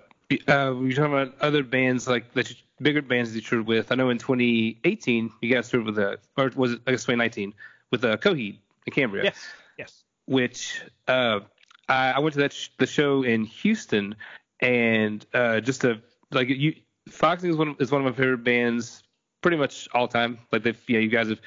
uh, 0.47 0.73
we 0.75 0.87
were 0.87 0.93
talking 0.93 1.13
about 1.13 1.39
other 1.41 1.63
bands 1.63 2.07
like 2.07 2.33
the 2.33 2.55
bigger 2.81 3.01
bands 3.01 3.31
that 3.31 3.35
you 3.35 3.41
toured 3.41 3.65
with. 3.65 3.91
I 3.91 3.95
know 3.95 4.09
in 4.09 4.19
2018 4.19 5.31
you 5.41 5.53
guys 5.53 5.69
toured 5.69 5.85
with 5.85 5.97
a, 5.97 6.19
or 6.37 6.51
was 6.55 6.73
it 6.73 6.81
I 6.85 6.91
guess 6.91 7.01
2019 7.01 7.53
with 7.91 8.05
a 8.05 8.13
uh, 8.13 8.17
Coheed 8.17 8.59
and 8.85 8.95
Cambria. 8.95 9.23
Yes. 9.23 9.47
Yes. 9.77 10.03
Which 10.25 10.81
uh, 11.07 11.39
I, 11.87 12.11
I 12.11 12.19
went 12.19 12.33
to 12.33 12.41
that 12.41 12.53
sh- 12.53 12.69
the 12.77 12.85
show 12.85 13.23
in 13.23 13.45
Houston 13.45 14.15
and 14.59 15.25
uh, 15.33 15.59
just 15.61 15.81
to 15.81 16.01
like 16.31 16.49
you 16.49 16.75
Foxing 17.09 17.49
is 17.51 17.57
one 17.57 17.75
is 17.79 17.91
one 17.91 18.05
of 18.05 18.05
my 18.05 18.17
favorite 18.17 18.43
bands, 18.43 19.03
pretty 19.41 19.57
much 19.57 19.87
all 19.93 20.07
time. 20.07 20.39
Like 20.51 20.63
they, 20.63 20.73
yeah, 20.87 20.99
you 20.99 21.09
guys 21.09 21.29
have, 21.29 21.41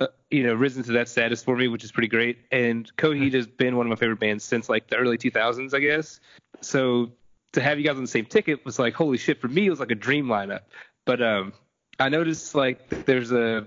uh, 0.00 0.06
you 0.30 0.42
know, 0.44 0.54
risen 0.54 0.82
to 0.84 0.92
that 0.92 1.08
status 1.08 1.42
for 1.42 1.56
me, 1.56 1.68
which 1.68 1.84
is 1.84 1.92
pretty 1.92 2.08
great. 2.08 2.38
And 2.50 2.90
Coheed 2.96 3.34
has 3.34 3.46
been 3.46 3.76
one 3.76 3.86
of 3.86 3.90
my 3.90 3.96
favorite 3.96 4.20
bands 4.20 4.44
since 4.44 4.68
like 4.68 4.88
the 4.88 4.96
early 4.96 5.18
2000s, 5.18 5.74
I 5.74 5.78
guess. 5.80 6.20
So 6.60 7.12
to 7.52 7.60
have 7.60 7.78
you 7.78 7.84
guys 7.84 7.96
on 7.96 8.02
the 8.02 8.08
same 8.08 8.24
ticket 8.26 8.64
was 8.64 8.78
like 8.78 8.94
holy 8.94 9.18
shit 9.18 9.40
for 9.40 9.48
me. 9.48 9.66
It 9.66 9.70
was 9.70 9.80
like 9.80 9.90
a 9.90 9.96
dream 9.96 10.26
lineup. 10.26 10.62
But 11.04 11.22
um, 11.22 11.52
I 11.98 12.08
noticed 12.08 12.54
like 12.54 12.88
there's 13.06 13.32
a 13.32 13.66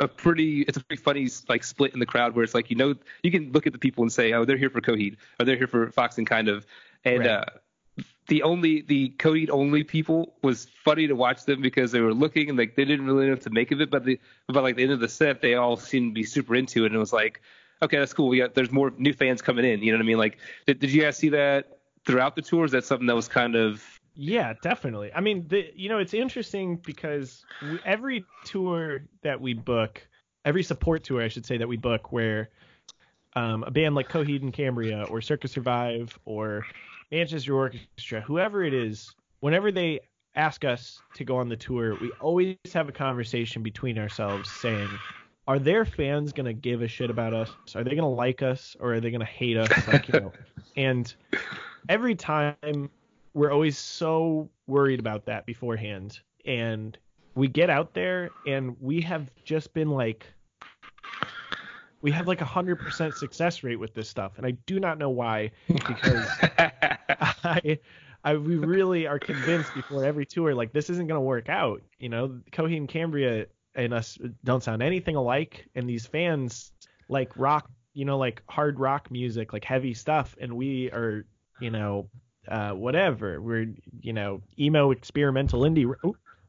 a 0.00 0.08
pretty 0.08 0.62
it's 0.62 0.78
a 0.78 0.84
pretty 0.84 1.02
funny 1.02 1.28
like 1.48 1.62
split 1.62 1.92
in 1.92 2.00
the 2.00 2.06
crowd 2.06 2.34
where 2.34 2.42
it's 2.42 2.54
like 2.54 2.70
you 2.70 2.76
know 2.76 2.94
you 3.22 3.30
can 3.30 3.52
look 3.52 3.66
at 3.66 3.72
the 3.74 3.78
people 3.78 4.02
and 4.02 4.10
say 4.10 4.32
oh 4.32 4.44
they're 4.46 4.56
here 4.56 4.70
for 4.70 4.80
Coheed 4.80 5.16
or 5.38 5.44
they're 5.44 5.56
here 5.56 5.66
for 5.66 5.90
Foxing 5.90 6.24
kind 6.24 6.48
of 6.48 6.64
and 7.04 7.20
Right. 7.20 7.28
uh 7.28 7.44
the 8.28 8.42
only 8.42 8.82
the 8.82 9.10
Coheed 9.18 9.50
only 9.50 9.84
people 9.84 10.34
was 10.42 10.66
funny 10.84 11.06
to 11.06 11.14
watch 11.14 11.44
them 11.44 11.60
because 11.60 11.92
they 11.92 12.00
were 12.00 12.14
looking 12.14 12.48
and 12.48 12.58
like 12.58 12.76
they 12.76 12.84
didn't 12.84 13.06
really 13.06 13.26
know 13.26 13.32
what 13.32 13.42
to 13.42 13.50
make 13.50 13.72
of 13.72 13.80
it 13.80 13.90
but 13.90 14.04
the 14.04 14.20
but 14.46 14.62
like 14.62 14.76
the 14.76 14.82
end 14.82 14.92
of 14.92 15.00
the 15.00 15.08
set 15.08 15.40
they 15.40 15.54
all 15.54 15.76
seemed 15.76 16.10
to 16.10 16.14
be 16.14 16.24
super 16.24 16.54
into 16.54 16.84
it 16.84 16.86
and 16.86 16.94
it 16.94 16.98
was 16.98 17.12
like 17.12 17.40
okay 17.82 17.98
that's 17.98 18.12
cool. 18.12 18.28
We 18.28 18.38
got 18.38 18.54
there's 18.54 18.70
more 18.70 18.92
new 18.98 19.12
fans 19.12 19.42
coming 19.42 19.64
in. 19.64 19.82
You 19.82 19.92
know 19.92 19.98
what 19.98 20.04
I 20.04 20.06
mean? 20.06 20.18
Like 20.18 20.38
did, 20.66 20.80
did 20.80 20.92
you 20.92 21.02
guys 21.02 21.16
see 21.16 21.30
that 21.30 21.78
throughout 22.06 22.36
the 22.36 22.42
tour? 22.42 22.64
Is 22.64 22.72
that 22.72 22.84
something 22.84 23.06
that 23.06 23.16
was 23.16 23.28
kind 23.28 23.56
of 23.56 23.82
Yeah, 24.14 24.54
definitely. 24.62 25.12
I 25.14 25.20
mean, 25.20 25.46
the 25.48 25.70
you 25.74 25.88
know, 25.88 25.98
it's 25.98 26.14
interesting 26.14 26.76
because 26.76 27.44
we, 27.62 27.80
every 27.84 28.24
tour 28.44 29.02
that 29.22 29.40
we 29.40 29.54
book, 29.54 30.06
every 30.44 30.62
support 30.62 31.04
tour, 31.04 31.22
I 31.22 31.28
should 31.28 31.46
say, 31.46 31.58
that 31.58 31.68
we 31.68 31.76
book, 31.76 32.12
where 32.12 32.50
um, 33.34 33.62
a 33.64 33.70
band 33.70 33.94
like 33.94 34.08
Coheed 34.08 34.42
and 34.42 34.52
Cambria 34.52 35.04
or 35.04 35.20
Circa 35.20 35.48
Survive 35.48 36.18
or 36.24 36.64
Manchester 37.10 37.54
Orchestra, 37.54 38.20
whoever 38.20 38.62
it 38.64 38.72
is, 38.72 39.14
whenever 39.40 39.72
they 39.72 40.00
ask 40.36 40.64
us 40.64 41.00
to 41.14 41.24
go 41.24 41.36
on 41.36 41.48
the 41.48 41.56
tour, 41.56 41.96
we 42.00 42.12
always 42.20 42.56
have 42.72 42.88
a 42.88 42.92
conversation 42.92 43.62
between 43.62 43.98
ourselves 43.98 44.50
saying, 44.50 44.88
are 45.48 45.58
their 45.58 45.84
fans 45.84 46.32
gonna 46.32 46.52
give 46.52 46.82
a 46.82 46.88
shit 46.88 47.10
about 47.10 47.34
us? 47.34 47.50
Are 47.74 47.82
they 47.82 47.96
gonna 47.96 48.08
like 48.08 48.42
us 48.42 48.76
or 48.78 48.94
are 48.94 49.00
they 49.00 49.10
gonna 49.10 49.24
hate 49.24 49.56
us? 49.56 49.88
Like, 49.88 50.06
you 50.08 50.20
know, 50.20 50.32
and 50.76 51.12
every 51.88 52.14
time 52.14 52.88
we're 53.34 53.50
always 53.50 53.76
so 53.76 54.48
worried 54.68 55.00
about 55.00 55.24
that 55.26 55.46
beforehand 55.46 56.20
and 56.44 56.96
we 57.34 57.48
get 57.48 57.70
out 57.70 57.94
there 57.94 58.30
and 58.46 58.76
we 58.80 59.00
have 59.00 59.28
just 59.44 59.72
been 59.72 59.90
like 59.90 60.26
we 62.02 62.10
have 62.10 62.26
like 62.26 62.40
a 62.40 62.46
hundred 62.46 62.76
percent 62.76 63.14
success 63.14 63.62
rate 63.62 63.76
with 63.76 63.94
this 63.94 64.08
stuff 64.08 64.32
and 64.36 64.46
i 64.46 64.50
do 64.66 64.80
not 64.80 64.98
know 64.98 65.10
why 65.10 65.50
because 65.68 66.26
i 66.58 67.78
i 68.24 68.34
we 68.34 68.56
really 68.56 69.06
are 69.06 69.18
convinced 69.18 69.72
before 69.74 70.04
every 70.04 70.26
tour 70.26 70.54
like 70.54 70.72
this 70.72 70.90
isn't 70.90 71.06
going 71.06 71.18
to 71.18 71.24
work 71.24 71.48
out 71.48 71.82
you 71.98 72.08
know? 72.08 72.40
Coheed 72.52 72.76
and 72.76 72.88
cambria 72.88 73.46
and 73.74 73.94
us 73.94 74.18
don't 74.44 74.62
sound 74.62 74.82
anything 74.82 75.16
alike 75.16 75.66
and 75.74 75.88
these 75.88 76.06
fans 76.06 76.72
like 77.08 77.36
rock 77.36 77.70
you 77.92 78.04
know 78.04 78.18
like 78.18 78.42
hard 78.48 78.80
rock 78.80 79.10
music 79.10 79.52
like 79.52 79.64
heavy 79.64 79.94
stuff 79.94 80.36
and 80.40 80.52
we 80.56 80.90
are 80.90 81.24
you 81.60 81.70
know 81.70 82.08
uh 82.48 82.70
whatever. 82.70 83.40
We're 83.40 83.66
you 84.00 84.12
know 84.12 84.42
emo 84.58 84.90
experimental 84.90 85.62
indie 85.62 85.92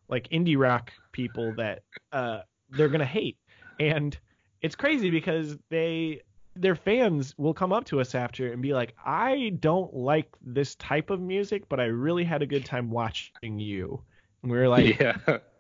like 0.08 0.30
indie 0.30 0.58
rock 0.58 0.92
people 1.12 1.54
that 1.54 1.84
uh 2.12 2.40
they're 2.70 2.90
gonna 2.90 3.06
hate. 3.06 3.38
And 3.80 4.18
it's 4.62 4.76
crazy 4.76 5.10
because 5.10 5.58
they 5.70 6.22
their 6.56 6.76
fans 6.76 7.34
will 7.38 7.54
come 7.54 7.72
up 7.72 7.86
to 7.86 8.02
us 8.02 8.14
after 8.14 8.52
and 8.52 8.62
be 8.62 8.74
like 8.74 8.94
i 9.06 9.54
don't 9.60 9.94
like 9.94 10.28
this 10.42 10.76
type 10.76 11.10
of 11.10 11.20
music 11.22 11.68
but 11.70 11.80
i 11.80 11.86
really 11.86 12.24
had 12.24 12.42
a 12.42 12.46
good 12.46 12.66
time 12.66 12.90
watching 12.90 13.58
you. 13.60 14.02
And 14.44 14.52
we 14.52 14.58
are 14.58 14.68
like 14.70 15.00
yeah. 15.00 15.18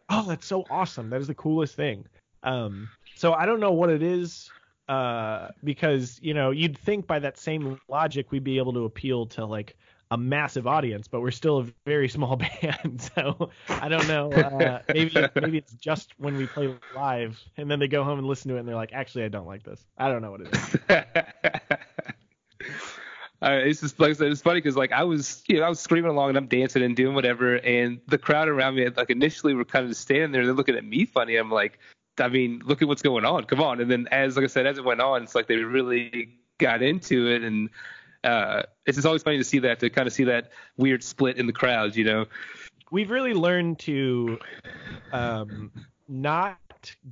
Oh 0.09 0.25
that's 0.27 0.45
so 0.45 0.65
awesome. 0.69 1.09
That 1.09 1.21
is 1.21 1.27
the 1.27 1.35
coolest 1.35 1.75
thing. 1.75 2.05
Um 2.43 2.89
so 3.15 3.33
i 3.33 3.45
don't 3.45 3.59
know 3.59 3.71
what 3.71 3.89
it 3.89 4.03
is 4.03 4.49
uh 4.89 5.49
because 5.63 6.19
you 6.21 6.33
know 6.33 6.51
you'd 6.51 6.77
think 6.77 7.07
by 7.07 7.19
that 7.19 7.37
same 7.37 7.79
logic 7.87 8.31
we'd 8.31 8.43
be 8.43 8.57
able 8.57 8.73
to 8.73 8.85
appeal 8.85 9.25
to 9.27 9.45
like 9.45 9.77
a 10.11 10.17
massive 10.17 10.67
audience 10.67 11.07
but 11.07 11.21
we're 11.21 11.31
still 11.31 11.59
a 11.59 11.67
very 11.85 12.07
small 12.07 12.35
band 12.61 13.01
so 13.15 13.49
i 13.69 13.89
don't 13.89 14.07
know 14.07 14.31
uh 14.31 14.81
maybe 14.93 15.15
maybe 15.35 15.57
it's 15.57 15.73
just 15.73 16.13
when 16.17 16.37
we 16.37 16.45
play 16.45 16.73
live 16.95 17.41
and 17.57 17.69
then 17.71 17.79
they 17.79 17.87
go 17.87 18.03
home 18.03 18.19
and 18.19 18.27
listen 18.27 18.49
to 18.49 18.57
it 18.57 18.59
and 18.59 18.67
they're 18.67 18.75
like 18.75 18.93
actually 18.93 19.23
i 19.23 19.29
don't 19.29 19.47
like 19.47 19.63
this 19.63 19.85
i 19.97 20.07
don't 20.07 20.21
know 20.21 20.31
what 20.31 20.41
it 20.41 20.53
is 20.53 20.77
Uh, 23.43 23.59
it's 23.63 23.81
just 23.81 23.99
like 23.99 24.11
I 24.11 24.13
said, 24.13 24.31
it's 24.31 24.41
funny 24.41 24.59
because 24.59 24.77
like 24.77 24.91
I 24.91 25.03
was, 25.03 25.43
you 25.47 25.57
know, 25.57 25.63
I 25.63 25.69
was 25.69 25.79
screaming 25.79 26.11
along 26.11 26.29
and 26.29 26.37
I'm 26.37 26.45
dancing 26.45 26.83
and 26.83 26.95
doing 26.95 27.15
whatever, 27.15 27.55
and 27.55 27.99
the 28.07 28.19
crowd 28.19 28.47
around 28.47 28.75
me, 28.75 28.87
like 28.89 29.09
initially, 29.09 29.55
were 29.55 29.65
kind 29.65 29.89
of 29.89 29.95
standing 29.95 30.31
there, 30.31 30.45
they're 30.45 30.53
looking 30.53 30.75
at 30.75 30.85
me 30.85 31.05
funny. 31.05 31.37
I'm 31.37 31.49
like, 31.49 31.79
I 32.19 32.27
mean, 32.27 32.61
look 32.65 32.83
at 32.83 32.87
what's 32.87 33.01
going 33.01 33.25
on, 33.25 33.45
come 33.45 33.61
on. 33.61 33.81
And 33.81 33.89
then 33.89 34.07
as 34.11 34.35
like 34.35 34.43
I 34.43 34.47
said, 34.47 34.67
as 34.67 34.77
it 34.77 34.83
went 34.83 35.01
on, 35.01 35.23
it's 35.23 35.33
like 35.33 35.47
they 35.47 35.55
really 35.55 36.37
got 36.59 36.83
into 36.83 37.27
it, 37.29 37.41
and 37.41 37.71
uh, 38.23 38.63
it's 38.85 38.95
just 38.95 39.05
always 39.05 39.23
funny 39.23 39.37
to 39.37 39.43
see 39.43 39.59
that, 39.59 39.79
to 39.79 39.89
kind 39.89 40.07
of 40.07 40.13
see 40.13 40.25
that 40.25 40.51
weird 40.77 41.03
split 41.03 41.37
in 41.37 41.47
the 41.47 41.53
crowds, 41.53 41.97
you 41.97 42.03
know. 42.03 42.25
we've 42.91 43.09
really 43.09 43.33
learned 43.33 43.79
to 43.79 44.37
um, 45.11 45.71
not 46.07 46.57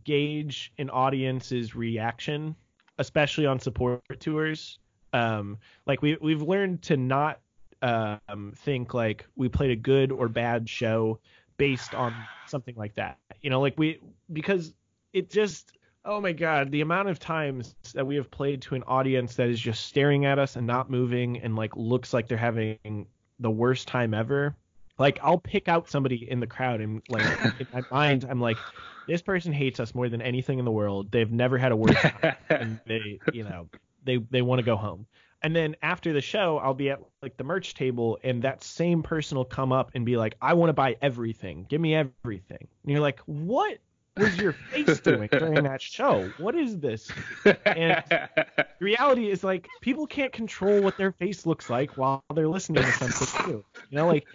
gauge 0.04 0.72
an 0.78 0.90
audience's 0.90 1.76
reaction, 1.76 2.56
especially 2.98 3.46
on 3.46 3.60
support 3.60 4.02
tours. 4.20 4.80
Um, 5.14 5.58
like 5.88 6.02
we 6.02 6.18
we've 6.22 6.42
learned 6.42 6.84
to 6.84 6.98
not 6.98 7.40
um, 7.82 8.54
think 8.56 8.94
like 8.94 9.26
we 9.36 9.50
played 9.50 9.72
a 9.72 9.76
good 9.76 10.12
or 10.12 10.28
bad 10.28 10.70
show 10.70 11.20
based 11.58 11.94
on 11.94 12.14
something 12.48 12.76
like 12.76 12.96
that. 12.96 13.18
You 13.42 13.50
know, 13.50 13.62
like 13.62 13.78
we 13.78 14.00
because 14.32 14.74
it 15.14 15.32
just 15.32 15.72
oh 16.06 16.22
my 16.22 16.32
god, 16.32 16.72
the 16.72 16.82
amount 16.82 17.10
of 17.10 17.20
times 17.20 17.76
that 17.94 18.06
we 18.06 18.16
have 18.16 18.32
played 18.32 18.62
to 18.64 18.76
an 18.76 18.84
audience 18.84 19.36
that 19.36 19.50
is 19.50 19.60
just 19.60 19.86
staring 19.86 20.26
at 20.26 20.40
us 20.40 20.56
and 20.56 20.66
not 20.66 20.90
moving 20.90 21.40
and 21.40 21.56
like 21.56 21.76
looks 21.76 22.14
like 22.14 22.28
they're 22.28 22.38
having 22.38 23.08
the 23.40 23.52
worst 23.52 23.88
time 23.88 24.14
ever 24.14 24.56
like 25.00 25.18
I'll 25.24 25.40
pick 25.40 25.68
out 25.68 25.90
somebody 25.90 26.30
in 26.30 26.40
the 26.40 26.48
crowd 26.48 26.82
and 26.82 27.02
like 27.10 27.26
in 27.60 27.68
my 27.74 27.82
mind 27.92 28.28
I'm 28.30 28.42
like 28.42 28.58
this 29.08 29.22
person 29.24 29.52
hates 29.52 29.80
us 29.80 29.96
more 29.96 30.10
than 30.10 30.22
anything 30.22 30.60
in 30.60 30.66
the 30.66 30.72
world. 30.72 31.12
They've 31.12 31.32
never 31.32 31.58
had 31.58 31.72
a 31.72 31.76
worse 31.76 31.96
time 31.96 32.36
and 32.50 32.80
they 32.86 33.20
you 33.34 33.44
know 33.44 33.70
they 34.04 34.18
they 34.18 34.44
want 34.44 34.60
to 34.60 34.66
go 34.66 34.76
home. 34.76 35.08
And 35.42 35.56
then 35.56 35.78
after 35.82 36.12
the 36.12 36.22
show 36.22 36.58
I'll 36.58 36.74
be 36.74 36.90
at 36.92 37.00
like 37.22 37.38
the 37.38 37.46
merch 37.46 37.74
table 37.74 38.20
and 38.24 38.44
that 38.44 38.62
same 38.62 39.02
person 39.02 39.38
will 39.38 39.46
come 39.46 39.72
up 39.72 39.92
and 39.96 40.06
be 40.06 40.18
like 40.18 40.36
I 40.42 40.54
want 40.54 40.70
to 40.70 40.74
buy 40.74 40.98
everything. 41.02 41.66
Give 41.70 41.82
me 41.82 41.96
everything. 41.96 42.68
And 42.84 42.92
you're 42.92 43.00
like 43.00 43.22
what 43.22 43.80
was 44.20 44.38
your 44.38 44.54
face 44.54 45.00
doing 45.00 45.30
during 45.32 45.64
that 45.64 45.82
show? 45.82 46.30
What 46.38 46.56
is 46.56 46.78
this? 46.78 47.12
And 47.66 48.04
the 48.08 48.66
reality 48.80 49.30
is 49.30 49.44
like 49.44 49.68
people 49.82 50.06
can't 50.06 50.32
control 50.32 50.82
what 50.82 50.98
their 50.98 51.12
face 51.14 51.46
looks 51.46 51.70
like 51.70 51.98
while 51.98 52.24
they're 52.34 52.48
listening 52.48 52.84
to 52.84 52.92
something 52.92 53.46
too. 53.46 53.66
You 53.90 53.98
know, 53.98 54.08
like 54.08 54.28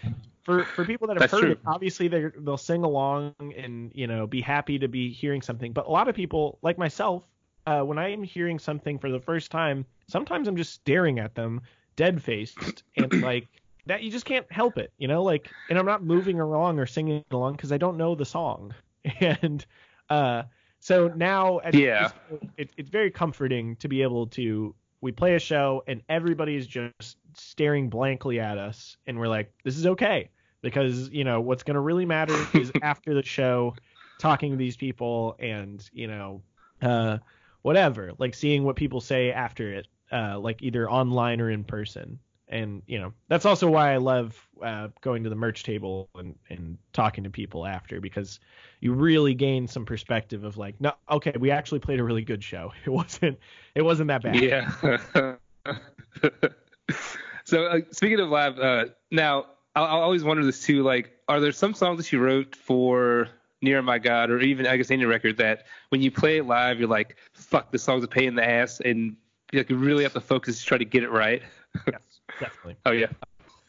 for 0.45 0.65
for 0.65 0.85
people 0.85 1.07
that 1.09 1.15
have 1.15 1.21
That's 1.21 1.33
heard 1.33 1.41
true. 1.41 1.53
it, 1.53 1.61
obviously 1.67 2.09
they 2.09 2.27
they'll 2.39 2.57
sing 2.57 2.85
along 2.85 3.35
and 3.57 3.91
you 3.95 4.07
know 4.07 4.27
be 4.27 4.41
happy 4.41 4.79
to 4.79 4.89
be 4.89 5.13
hearing 5.13 5.43
something. 5.43 5.73
But 5.73 5.87
a 5.87 5.91
lot 5.91 6.09
of 6.09 6.15
people, 6.15 6.59
like 6.63 6.79
myself, 6.79 7.25
uh, 7.67 7.81
when 7.81 7.99
I 7.99 8.11
am 8.11 8.23
hearing 8.23 8.59
something 8.59 8.99
for 8.99 9.11
the 9.11 9.21
first 9.21 9.51
time, 9.51 9.87
sometimes 10.07 10.49
I'm 10.49 10.57
just 10.57 10.75
staring 10.75 11.19
at 11.19 11.35
them, 11.35 11.63
dead 11.97 12.23
faced, 12.23 12.85
and 12.97 13.13
like 13.23 13.49
that 13.87 14.03
you 14.03 14.11
just 14.11 14.25
can't 14.25 14.51
help 14.51 14.79
it, 14.79 14.93
you 14.99 15.09
know, 15.09 15.23
like 15.23 15.51
and 15.71 15.79
I'm 15.79 15.87
not 15.87 16.05
moving 16.05 16.41
along 16.41 16.79
or 16.79 16.87
singing 16.87 17.25
along 17.31 17.55
because 17.55 17.73
I 17.73 17.79
don't 17.79 17.97
know 17.97 18.15
the 18.15 18.25
song, 18.25 18.75
and 19.21 19.65
uh, 20.11 20.45
so 20.81 21.09
now 21.09 21.61
Yeah. 21.73 22.11
it, 22.57 22.71
it's 22.77 22.91
very 22.91 23.11
comforting 23.11 23.77
to 23.77 23.89
be 23.89 24.03
able 24.03 24.27
to 24.29 24.75
we 25.01 25.13
play 25.13 25.35
a 25.35 25.39
show 25.39 25.83
and 25.87 26.03
everybody 26.09 26.57
is 26.57 26.67
just 26.67 27.19
staring 27.37 27.91
blankly 27.91 28.41
at 28.41 28.57
us 28.59 28.97
and 29.07 29.19
we're 29.19 29.29
like 29.29 29.53
this 29.65 29.77
is 29.77 29.87
okay 29.87 30.31
because 30.63 31.11
you 31.11 31.25
know 31.25 31.41
what's 31.41 31.63
going 31.63 31.75
to 31.75 31.81
really 31.81 32.07
matter 32.07 32.35
is 32.55 32.73
after 32.83 33.13
the 33.15 33.23
show 33.23 33.75
talking 34.19 34.53
to 34.53 34.57
these 34.57 34.77
people 34.77 35.37
and 35.39 35.89
you 35.93 36.07
know 36.07 36.43
uh 36.83 37.19
whatever 37.63 38.13
like 38.19 38.35
seeing 38.35 38.65
what 38.65 38.77
people 38.77 39.01
say 39.01 39.31
after 39.31 39.73
it 39.75 39.87
uh 40.13 40.39
like 40.39 40.63
either 40.63 40.91
online 40.91 41.41
or 41.41 41.51
in 41.51 41.65
person 41.65 42.19
and 42.49 42.83
you 42.87 42.99
know 42.99 43.13
that's 43.29 43.47
also 43.47 43.69
why 43.69 43.93
I 43.93 43.97
love 43.97 44.37
uh, 44.63 44.89
going 45.01 45.25
to 45.25 45.31
the 45.31 45.37
merch 45.37 45.63
table 45.63 46.09
and, 46.15 46.35
and 46.51 46.79
talking 46.93 47.25
to 47.25 47.31
people 47.31 47.67
after 47.67 48.01
because 48.01 48.41
you 48.81 48.93
really 48.93 49.35
gain 49.35 49.67
some 49.67 49.87
perspective 49.87 50.45
of 50.45 50.57
like 50.57 50.75
no 50.81 50.93
okay 51.11 51.33
we 51.39 51.51
actually 51.51 51.81
played 51.81 52.01
a 52.01 52.05
really 52.05 52.25
good 52.25 52.45
show 52.45 52.73
it 52.85 52.91
wasn't 52.91 53.39
it 53.75 53.83
wasn't 53.83 54.09
that 54.09 54.23
bad 54.23 54.37
Yeah. 54.37 55.37
so 57.45 57.67
uh, 57.67 57.81
speaking 57.91 58.21
of 58.21 58.29
live, 58.29 58.59
uh, 58.59 58.87
now 59.11 59.47
I, 59.75 59.83
I 59.83 60.01
always 60.01 60.25
wonder 60.25 60.45
this 60.45 60.63
too. 60.63 60.83
Like, 60.83 61.13
are 61.29 61.41
there 61.41 61.53
some 61.53 61.75
songs 61.75 61.99
that 61.99 62.13
you 62.13 62.21
wrote 62.21 62.55
for 62.55 63.29
Near 63.63 63.81
My 63.83 63.99
God, 63.99 64.31
or 64.31 64.41
even 64.41 64.67
I 64.67 64.77
guess 64.77 64.91
any 64.91 65.05
record 65.05 65.39
that 65.39 65.67
when 65.89 66.03
you 66.03 66.11
play 66.11 66.39
it 66.39 66.47
live, 66.47 66.79
you're 66.79 66.89
like, 66.89 67.17
"Fuck, 67.33 67.73
this 67.73 67.83
song's 67.83 68.05
a 68.05 68.09
pain 68.09 68.29
in 68.29 68.35
the 68.35 68.47
ass," 68.47 68.81
and 68.81 69.17
you 69.53 69.61
like, 69.61 69.71
you 69.71 69.77
really 69.77 70.03
have 70.03 70.13
to 70.13 70.21
focus 70.21 70.61
to 70.61 70.67
try 70.67 70.79
to 70.79 70.85
get 70.85 71.03
it 71.03 71.11
right. 71.11 71.43
yes 71.87 72.14
definitely 72.41 72.77
Oh 72.87 72.93
yeah. 72.93 73.09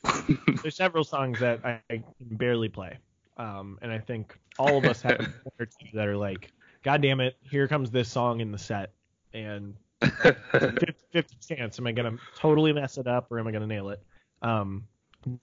there's 0.62 0.76
several 0.76 1.04
songs 1.04 1.40
that 1.40 1.60
I, 1.64 1.82
I 1.90 1.98
can 1.98 2.06
barely 2.32 2.70
play 2.70 2.98
um 3.38 3.80
and 3.82 3.92
I 3.92 4.00
think 4.00 4.38
all 4.58 4.78
of 4.78 4.86
us 4.86 5.02
have 5.02 5.20
one 5.44 5.54
or 5.60 5.66
two 5.66 5.88
that 5.94 6.08
are 6.08 6.18
like 6.18 6.52
god 6.84 7.02
damn 7.02 7.20
it 7.20 7.36
here 7.42 7.68
comes 7.68 7.92
this 7.92 8.10
song 8.10 8.40
in 8.40 8.52
the 8.52 8.58
set 8.58 8.92
and 9.34 9.76
50, 10.02 10.94
50 11.12 11.56
chance 11.56 11.80
am 11.80 11.88
i 11.88 11.92
gonna 11.92 12.18
totally 12.36 12.72
mess 12.74 12.98
it 12.98 13.08
up 13.08 13.32
or 13.32 13.40
am 13.40 13.48
i 13.48 13.52
gonna 13.52 13.66
nail 13.66 13.90
it 13.90 14.02
um 14.42 14.84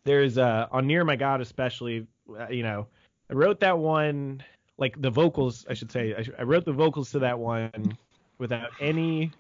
there's 0.04 0.38
uh 0.38 0.68
on 0.70 0.86
near 0.86 1.04
my 1.04 1.16
god 1.16 1.40
especially 1.40 2.06
uh, 2.38 2.48
you 2.48 2.62
know 2.62 2.86
i 3.30 3.34
wrote 3.34 3.58
that 3.60 3.76
one 3.76 4.42
like 4.78 5.00
the 5.00 5.10
vocals, 5.10 5.64
I 5.68 5.74
should 5.74 5.92
say. 5.92 6.14
I, 6.14 6.40
I 6.40 6.42
wrote 6.42 6.64
the 6.64 6.72
vocals 6.72 7.12
to 7.12 7.20
that 7.20 7.38
one 7.38 7.96
without 8.38 8.70
any 8.80 9.32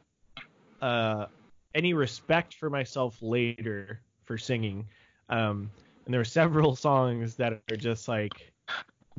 uh 0.80 1.26
any 1.74 1.94
respect 1.94 2.54
for 2.54 2.70
myself 2.70 3.16
later 3.20 4.00
for 4.24 4.38
singing. 4.38 4.86
Um, 5.28 5.70
and 6.04 6.12
there 6.12 6.20
are 6.20 6.24
several 6.24 6.76
songs 6.88 7.36
that 7.36 7.52
are 7.70 7.76
just 7.76 8.08
like 8.08 8.52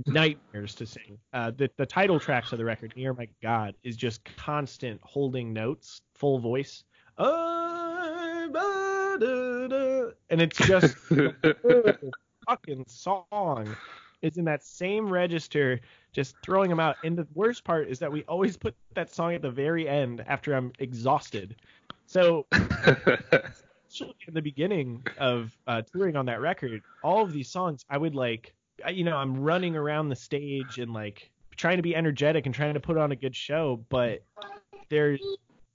nightmares 0.08 0.76
to 0.76 0.86
sing. 0.86 1.18
Uh, 1.34 1.52
the 1.52 1.70
the 1.78 1.86
title 1.86 2.20
tracks 2.20 2.52
of 2.52 2.58
the 2.58 2.66
record, 2.66 2.94
"Near 2.96 3.14
My 3.14 3.28
God," 3.42 3.76
is 3.84 3.96
just 3.96 4.24
constant 4.38 5.00
holding 5.04 5.54
notes, 5.54 6.02
full 6.16 6.40
voice. 6.40 6.84
I'm 7.18 8.56
a 8.56 9.18
da 9.20 9.68
da, 9.68 10.12
and 10.30 10.42
it's 10.42 10.58
just 10.58 10.96
fucking 12.48 12.86
song 12.88 13.76
is 14.24 14.38
in 14.38 14.46
that 14.46 14.64
same 14.64 15.08
register, 15.10 15.80
just 16.14 16.36
throwing 16.42 16.70
them 16.70 16.80
out. 16.80 16.96
And 17.04 17.16
the 17.16 17.28
worst 17.36 17.64
part 17.64 17.90
is 17.90 18.00
that 18.00 18.12
we 18.12 18.24
always 18.24 18.58
put 18.58 18.74
that 18.96 19.14
song 19.14 19.36
at 19.36 19.42
the 19.42 19.52
very 19.52 19.88
end 19.88 20.24
after 20.26 20.54
I'm 20.54 20.72
exhausted. 20.80 21.58
So 22.06 22.48
in 24.28 24.34
the 24.34 24.42
beginning 24.42 25.04
of 25.18 25.58
uh, 25.68 25.82
touring 25.94 26.16
on 26.16 26.26
that 26.28 26.42
record, 26.42 26.84
all 27.02 27.24
of 27.24 27.32
these 27.32 27.52
songs, 27.52 27.86
I 27.90 27.98
would 27.98 28.16
like, 28.16 28.54
I- 28.84 28.92
you 28.92 29.04
know, 29.04 29.18
I'm 29.18 29.38
running 29.38 29.76
around 29.76 30.10
the 30.10 30.16
stage 30.16 30.80
and 30.80 30.94
like 30.94 31.32
trying 31.56 31.78
to 31.78 31.84
be 31.84 31.96
energetic 31.96 32.46
and 32.46 32.56
trying 32.56 32.74
to 32.74 32.80
put 32.80 32.98
on 32.98 33.12
a 33.12 33.16
good 33.16 33.36
show, 33.36 33.86
but 33.90 34.24
they're, 34.90 35.18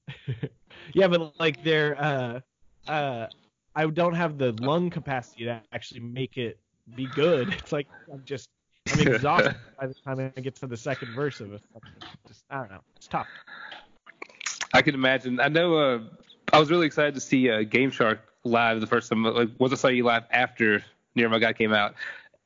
yeah, 0.95 1.09
but 1.09 1.39
like 1.39 1.63
they're, 1.63 2.01
uh, 2.01 2.41
uh, 2.87 3.27
I 3.75 3.87
don't 3.87 4.15
have 4.15 4.39
the 4.39 4.53
lung 4.53 4.91
capacity 4.91 5.45
to 5.45 5.63
actually 5.73 6.01
make 6.01 6.37
it 6.37 6.59
be 6.95 7.07
good. 7.09 7.49
It's 7.59 7.73
like 7.73 7.89
I'm 8.13 8.25
just, 8.25 8.49
I'm 8.91 9.01
exhausted 9.01 9.55
by 9.79 9.87
the 9.87 9.95
time 10.07 10.33
I 10.37 10.41
get 10.41 10.57
to 10.57 10.67
the 10.67 10.77
second 10.77 11.15
verse 11.15 11.41
of 11.41 11.53
it. 11.53 11.63
Just, 12.27 12.45
I 12.51 12.57
don't 12.59 12.71
know, 12.71 12.81
it's 12.97 13.09
tough. 13.09 13.29
I 14.75 14.83
can 14.83 14.95
imagine. 14.95 15.41
I 15.41 15.49
know. 15.49 15.77
Uh, 15.77 16.01
I 16.53 16.59
was 16.59 16.71
really 16.71 16.87
excited 16.87 17.15
to 17.15 17.21
see 17.21 17.51
uh, 17.51 17.63
Gameshark 17.63 18.19
live 18.45 18.81
the 18.81 18.87
first 18.87 19.09
time. 19.09 19.23
Like, 19.25 19.51
was 19.59 19.73
I 19.73 19.77
saw 19.77 19.89
you 19.89 20.05
live 20.05 20.25
after 20.31 20.83
Near 21.15 21.29
My 21.29 21.39
God 21.39 21.57
came 21.57 21.73
out, 21.73 21.95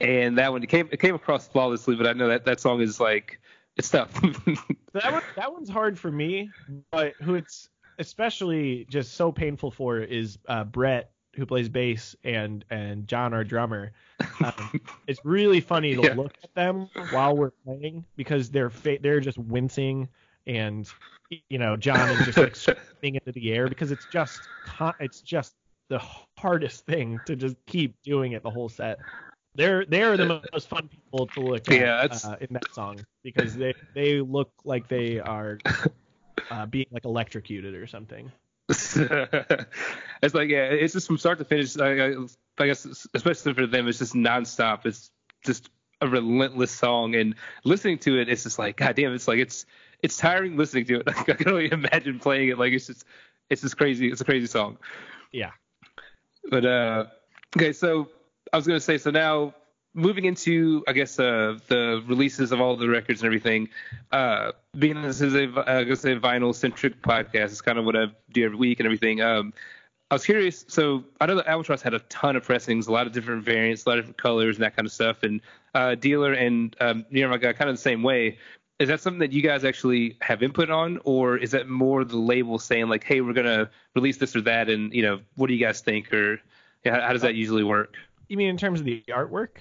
and 0.01 0.39
that 0.39 0.53
one 0.53 0.63
it 0.63 0.69
came 0.69 0.89
it 0.93 1.01
came 1.01 1.15
across 1.15 1.49
flawlessly. 1.49 1.95
But 1.97 2.07
I 2.07 2.13
know 2.13 2.29
that 2.29 2.45
that 2.45 2.61
song 2.61 2.81
is 2.81 2.99
like 3.01 3.41
it's 3.77 3.89
tough. 3.91 4.13
That 4.95 5.11
one, 5.11 5.23
that 5.37 5.51
one's 5.51 5.71
hard 5.71 5.99
for 5.99 6.11
me, 6.11 6.51
but 6.91 7.15
who 7.23 7.35
it's 7.35 7.71
especially 7.99 8.85
just 8.91 9.15
so 9.15 9.33
painful 9.33 9.71
for 9.71 9.99
is 10.01 10.39
uh, 10.49 10.65
Brett, 10.65 11.13
who 11.35 11.47
plays 11.47 11.71
bass, 11.71 12.15
and 12.25 12.63
and 12.69 13.09
John, 13.09 13.33
our 13.33 13.43
drummer. 13.43 13.93
Um, 14.45 14.81
it's 15.07 15.21
really 15.25 15.61
funny 15.61 15.95
to 15.95 16.03
Yeah. 16.03 16.15
look 16.15 16.35
at 16.45 16.55
them 16.55 16.91
while 17.09 17.35
we're 17.35 17.53
playing 17.65 18.05
because 18.17 18.51
they're 18.51 18.69
fa- 18.69 18.99
they're 19.01 19.21
just 19.21 19.39
wincing 19.39 20.09
and 20.47 20.89
you 21.49 21.59
know 21.59 21.77
John 21.77 22.11
is 22.11 22.25
just 22.25 22.39
like 22.39 22.57
screaming 22.57 23.17
into 23.17 23.33
the 23.33 23.53
air 23.53 23.69
because 23.69 23.91
it's 23.91 24.07
just 24.07 24.49
it's 25.01 25.21
just 25.21 25.55
the 25.89 26.01
hardest 26.39 26.87
thing 26.87 27.21
to 27.27 27.37
just 27.37 27.57
keep 27.67 27.95
doing 28.03 28.33
it 28.33 28.43
the 28.43 28.51
whole 28.51 28.69
set. 28.69 28.99
They're 29.55 29.85
they're 29.85 30.17
the 30.17 30.43
most 30.53 30.69
fun 30.69 30.89
people 30.89 31.27
to 31.27 31.41
look 31.41 31.69
at 31.71 31.79
Yeah, 31.79 32.09
uh, 32.25 32.37
in 32.41 32.49
that 32.53 32.73
song 32.73 33.05
because 33.23 33.55
they 33.55 33.75
they 33.95 34.21
look 34.21 34.51
like 34.65 34.89
they 34.89 35.21
are 35.21 35.59
uh, 36.51 36.67
being 36.67 36.87
like 36.91 37.05
electrocuted 37.05 37.75
or 37.75 37.87
something. 37.87 38.33
it's 38.69 40.35
like 40.35 40.49
yeah, 40.49 40.65
it's 40.65 40.95
just 40.95 41.07
from 41.07 41.19
start 41.19 41.39
to 41.39 41.45
finish. 41.45 41.77
I, 41.79 42.07
I, 42.07 42.15
I 42.59 42.67
guess 42.67 43.07
especially 43.13 43.53
for 43.55 43.67
them, 43.67 43.89
it's 43.89 43.99
just 43.99 44.15
nonstop. 44.15 44.87
It's 44.87 45.11
just 45.45 45.69
a 46.01 46.09
relentless 46.09 46.71
song, 46.71 47.15
and 47.15 47.35
listening 47.65 47.99
to 47.99 48.19
it, 48.19 48.31
it's 48.31 48.45
just 48.45 48.59
like 48.59 48.79
God 48.79 48.97
damn. 48.97 49.13
It's 49.13 49.29
like 49.29 49.39
it's 49.39 49.67
it's 50.03 50.17
tiring 50.17 50.57
listening 50.57 50.85
to 50.87 51.01
it. 51.01 51.09
I 51.17 51.23
can 51.23 51.49
only 51.49 51.71
imagine 51.73 52.19
playing 52.19 52.49
it. 52.49 52.59
Like 52.59 52.73
it's 52.73 52.87
just 52.87 53.05
it's 53.51 53.63
just 53.63 53.77
crazy. 53.77 54.11
It's 54.11 54.21
a 54.21 54.25
crazy 54.25 54.47
song. 54.47 54.79
Yeah. 55.33 55.51
But 56.51 56.65
uh, 56.65 57.07
okay, 57.57 57.73
so 57.73 58.09
I 58.53 58.57
was 58.57 58.67
gonna 58.67 58.81
say, 58.81 58.99
so 58.99 59.11
now 59.11 59.55
moving 59.95 60.25
into, 60.25 60.83
I 60.89 60.93
guess, 60.93 61.19
uh, 61.19 61.59
the 61.69 62.03
releases 62.07 62.53
of 62.53 62.61
all 62.61 62.77
the 62.77 62.89
records 62.89 63.21
and 63.21 63.27
everything. 63.27 63.69
Uh, 64.11 64.53
being 64.79 65.01
this 65.03 65.21
is 65.21 65.35
a, 65.35 65.53
I 65.67 65.85
guess, 65.85 66.05
a 66.05 66.17
vinyl 66.17 66.55
centric 66.55 67.03
podcast, 67.03 67.45
it's 67.47 67.61
kind 67.61 67.79
of 67.79 67.85
what 67.85 67.97
I 67.97 68.07
do 68.33 68.45
every 68.45 68.57
week 68.57 68.81
and 68.81 68.87
everything. 68.87 69.21
Um, 69.21 69.53
I 70.11 70.15
was 70.15 70.27
curious. 70.27 70.65
So 70.69 71.05
I 71.21 71.27
know 71.27 71.37
that 71.37 71.47
Albatross 71.47 71.81
had 71.81 71.95
a 71.95 72.01
ton 72.01 72.37
of 72.37 72.45
pressings, 72.45 72.87
a 72.87 72.93
lot 72.93 73.07
of 73.07 73.15
different 73.15 73.45
variants, 73.45 73.87
a 73.87 73.89
lot 73.89 73.99
of 73.99 74.05
different 74.05 74.19
colors 74.19 74.57
and 74.57 74.65
that 74.65 74.77
kind 74.77 74.85
of 74.85 74.93
stuff. 74.93 75.23
And 75.23 75.41
uh, 75.75 75.95
Dealer 75.95 76.35
and 76.35 76.77
um, 76.81 77.07
Near 77.11 77.29
My 77.29 77.39
God 77.39 77.57
kind 77.57 77.71
of 77.71 77.77
the 77.77 77.83
same 77.83 78.03
way. 78.03 78.39
Is 78.79 78.89
that 78.89 79.01
something 79.01 79.21
that 79.21 79.33
you 79.33 79.43
guys 79.43 79.65
actually 79.65 80.17
have 80.21 80.43
input 80.43 80.71
on, 80.71 80.99
or 81.05 81.37
is 81.37 81.53
that 81.53 81.69
more 81.69 82.05
the 82.05 82.17
label 82.17 82.59
saying 82.59 82.89
like, 82.89 83.05
"Hey, 83.05 83.21
we're 83.21 83.33
gonna 83.33 83.71
release 83.95 84.17
this 84.17 84.35
or 84.35 84.41
that," 84.43 84.69
and 84.69 84.93
you 84.93 85.03
know, 85.03 85.21
what 85.37 85.47
do 85.49 85.55
you 85.55 85.65
guys 85.65 85.81
think, 85.81 86.13
or 86.13 86.41
how, 86.85 87.01
how 87.01 87.13
does 87.13 87.23
that 87.23 87.35
usually 87.35 87.63
work? 87.65 87.97
You 88.29 88.37
mean 88.37 88.49
in 88.49 88.57
terms 88.57 88.81
of 88.81 88.87
the 88.87 89.05
artwork? 89.09 89.59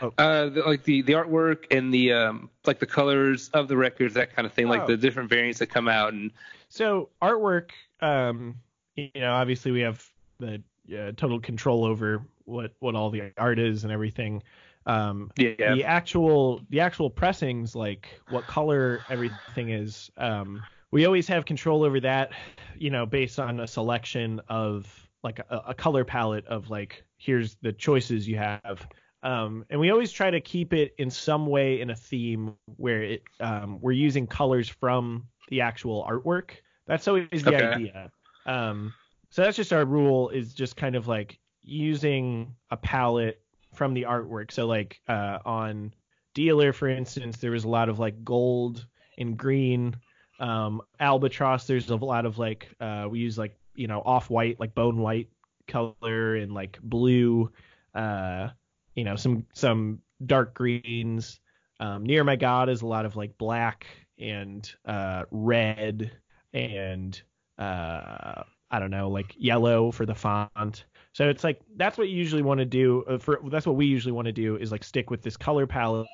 Uh, 0.00 0.48
the, 0.48 0.62
like 0.66 0.82
the 0.84 1.02
the 1.02 1.12
artwork 1.12 1.64
and 1.70 1.92
the 1.92 2.12
um 2.12 2.50
like 2.64 2.78
the 2.78 2.86
colors 2.86 3.50
of 3.50 3.68
the 3.68 3.76
records, 3.76 4.14
that 4.14 4.34
kind 4.34 4.46
of 4.46 4.52
thing, 4.52 4.68
like 4.68 4.82
Oh. 4.82 4.86
the 4.86 4.96
different 4.96 5.28
variants 5.30 5.58
that 5.60 5.68
come 5.68 5.86
out 5.88 6.12
and 6.12 6.32
So 6.68 7.10
artwork, 7.22 7.70
um, 8.00 8.56
you 8.96 9.10
know, 9.14 9.32
obviously 9.32 9.70
we 9.70 9.80
have 9.80 10.04
the 10.38 10.62
uh, 10.92 11.12
total 11.16 11.40
control 11.40 11.84
over 11.84 12.22
what 12.44 12.72
what 12.80 12.94
all 12.94 13.10
the 13.10 13.32
art 13.38 13.58
is 13.58 13.84
and 13.84 13.92
everything. 13.92 14.42
Um, 14.86 15.30
yeah, 15.36 15.74
the 15.74 15.84
actual 15.84 16.64
the 16.70 16.80
actual 16.80 17.10
pressings, 17.10 17.74
like 17.74 18.20
what 18.26 18.46
color 18.46 19.04
everything 19.08 19.70
is, 19.70 20.10
um, 20.16 20.66
we 20.92 21.06
always 21.06 21.26
have 21.28 21.44
control 21.44 21.82
over 21.84 22.00
that. 22.00 22.32
You 22.76 22.90
know, 22.90 23.06
based 23.06 23.38
on 23.38 23.60
a 23.60 23.66
selection 23.66 24.40
of 24.48 25.08
like 25.22 25.38
a, 25.40 25.62
a 25.68 25.74
color 25.74 26.04
palette 26.04 26.46
of 26.46 26.70
like 26.70 27.04
here's 27.18 27.56
the 27.62 27.72
choices 27.72 28.28
you 28.28 28.36
have. 28.36 28.86
Um, 29.22 29.64
and 29.70 29.80
we 29.80 29.90
always 29.90 30.12
try 30.12 30.30
to 30.30 30.40
keep 30.40 30.72
it 30.72 30.94
in 30.98 31.10
some 31.10 31.46
way 31.46 31.80
in 31.80 31.90
a 31.90 31.96
theme 31.96 32.54
where 32.76 33.02
it 33.02 33.24
um, 33.40 33.80
we're 33.80 33.92
using 33.92 34.26
colors 34.26 34.68
from 34.68 35.26
the 35.48 35.60
actual 35.62 36.06
artwork. 36.08 36.50
That's 36.86 37.08
always 37.08 37.42
the 37.44 37.54
Okay. 37.54 37.56
idea. 37.56 38.12
Um, 38.44 38.94
so 39.30 39.42
that's 39.42 39.56
just 39.56 39.72
our 39.72 39.84
rule 39.84 40.28
is 40.28 40.54
just 40.54 40.76
kind 40.76 40.94
of 40.94 41.08
like 41.08 41.40
using 41.62 42.54
a 42.70 42.76
palette 42.76 43.40
from 43.76 43.94
the 43.94 44.02
artwork. 44.02 44.50
So 44.50 44.66
like 44.66 45.00
uh, 45.08 45.38
on 45.44 45.94
Dealer, 46.34 46.72
for 46.72 46.88
instance, 46.88 47.38
there 47.38 47.52
was 47.52 47.64
a 47.64 47.68
lot 47.68 47.88
of 47.88 47.98
like 47.98 48.24
gold 48.24 48.86
and 49.18 49.36
green. 49.36 49.96
Um, 50.38 50.82
Albatross, 51.00 51.66
there's 51.66 51.90
a 51.90 51.96
lot 51.96 52.26
of 52.26 52.38
like 52.38 52.68
uh, 52.80 53.06
we 53.10 53.20
use 53.20 53.38
like 53.38 53.56
you 53.74 53.86
know 53.86 54.02
off 54.04 54.30
white, 54.30 54.58
like 54.60 54.74
bone 54.74 54.98
white 54.98 55.28
color 55.68 56.36
and 56.36 56.52
like 56.52 56.78
blue. 56.82 57.50
Uh, 57.94 58.48
you 58.94 59.04
know 59.04 59.16
some 59.16 59.46
some 59.54 60.00
dark 60.24 60.54
greens. 60.54 61.40
Um, 61.78 62.04
Near 62.04 62.24
My 62.24 62.36
God 62.36 62.68
is 62.68 62.82
a 62.82 62.86
lot 62.86 63.04
of 63.04 63.16
like 63.16 63.36
black 63.38 63.86
and 64.18 64.70
uh, 64.86 65.24
red 65.30 66.10
and 66.52 67.20
uh, 67.58 68.42
I 68.70 68.78
don't 68.78 68.90
know 68.90 69.08
like 69.10 69.34
yellow 69.38 69.90
for 69.90 70.06
the 70.06 70.14
font. 70.14 70.84
So 71.16 71.30
it's 71.30 71.42
like 71.42 71.62
that's 71.76 71.96
what 71.96 72.10
you 72.10 72.14
usually 72.14 72.42
want 72.42 72.58
to 72.58 72.66
do. 72.66 73.02
Uh, 73.08 73.16
for 73.16 73.40
that's 73.50 73.64
what 73.64 73.74
we 73.74 73.86
usually 73.86 74.12
want 74.12 74.26
to 74.26 74.32
do 74.32 74.56
is 74.56 74.70
like 74.70 74.84
stick 74.84 75.08
with 75.08 75.22
this 75.22 75.34
color 75.34 75.66
palette. 75.66 76.06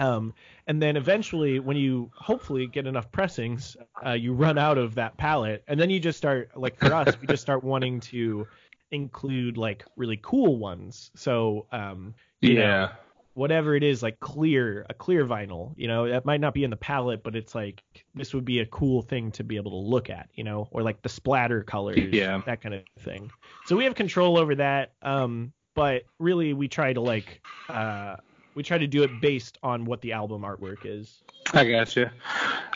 Um, 0.00 0.34
and 0.66 0.82
then 0.82 0.96
eventually, 0.96 1.60
when 1.60 1.76
you 1.76 2.10
hopefully 2.16 2.66
get 2.66 2.88
enough 2.88 3.12
pressings, 3.12 3.76
uh, 4.04 4.14
you 4.14 4.32
run 4.32 4.58
out 4.58 4.78
of 4.78 4.96
that 4.96 5.16
palette, 5.16 5.62
and 5.68 5.78
then 5.78 5.90
you 5.90 6.00
just 6.00 6.18
start 6.18 6.50
like 6.56 6.76
for 6.76 6.92
us, 6.92 7.16
we 7.20 7.28
just 7.28 7.40
start 7.40 7.62
wanting 7.62 8.00
to 8.00 8.44
include 8.90 9.56
like 9.56 9.84
really 9.94 10.18
cool 10.20 10.56
ones. 10.56 11.12
So 11.14 11.66
um, 11.70 12.12
you 12.40 12.54
know, 12.54 12.62
yeah, 12.62 12.92
whatever 13.34 13.74
it 13.74 13.82
is, 13.82 14.02
like 14.02 14.20
clear, 14.20 14.84
a 14.90 14.94
clear 14.94 15.24
vinyl, 15.24 15.72
you 15.76 15.88
know, 15.88 16.08
that 16.08 16.24
might 16.24 16.40
not 16.40 16.54
be 16.54 16.64
in 16.64 16.70
the 16.70 16.76
palette, 16.76 17.22
but 17.22 17.34
it's 17.34 17.54
like 17.54 17.82
this 18.14 18.34
would 18.34 18.44
be 18.44 18.60
a 18.60 18.66
cool 18.66 19.02
thing 19.02 19.30
to 19.32 19.44
be 19.44 19.56
able 19.56 19.70
to 19.70 19.88
look 19.88 20.10
at, 20.10 20.28
you 20.34 20.44
know, 20.44 20.68
or 20.70 20.82
like 20.82 21.00
the 21.02 21.08
splatter 21.08 21.62
colors, 21.62 21.98
Yeah. 22.12 22.42
that 22.46 22.60
kind 22.60 22.74
of 22.74 22.82
thing. 23.00 23.30
So 23.66 23.76
we 23.76 23.84
have 23.84 23.94
control 23.94 24.38
over 24.38 24.54
that. 24.56 24.92
Um, 25.02 25.52
but 25.74 26.02
really 26.18 26.52
we 26.52 26.68
try 26.68 26.92
to 26.92 27.00
like, 27.00 27.40
uh, 27.68 28.16
we 28.54 28.62
try 28.62 28.76
to 28.76 28.86
do 28.86 29.02
it 29.02 29.20
based 29.22 29.56
on 29.62 29.86
what 29.86 30.02
the 30.02 30.12
album 30.12 30.42
artwork 30.42 30.84
is. 30.84 31.22
I 31.54 31.64
gotcha. 31.64 32.12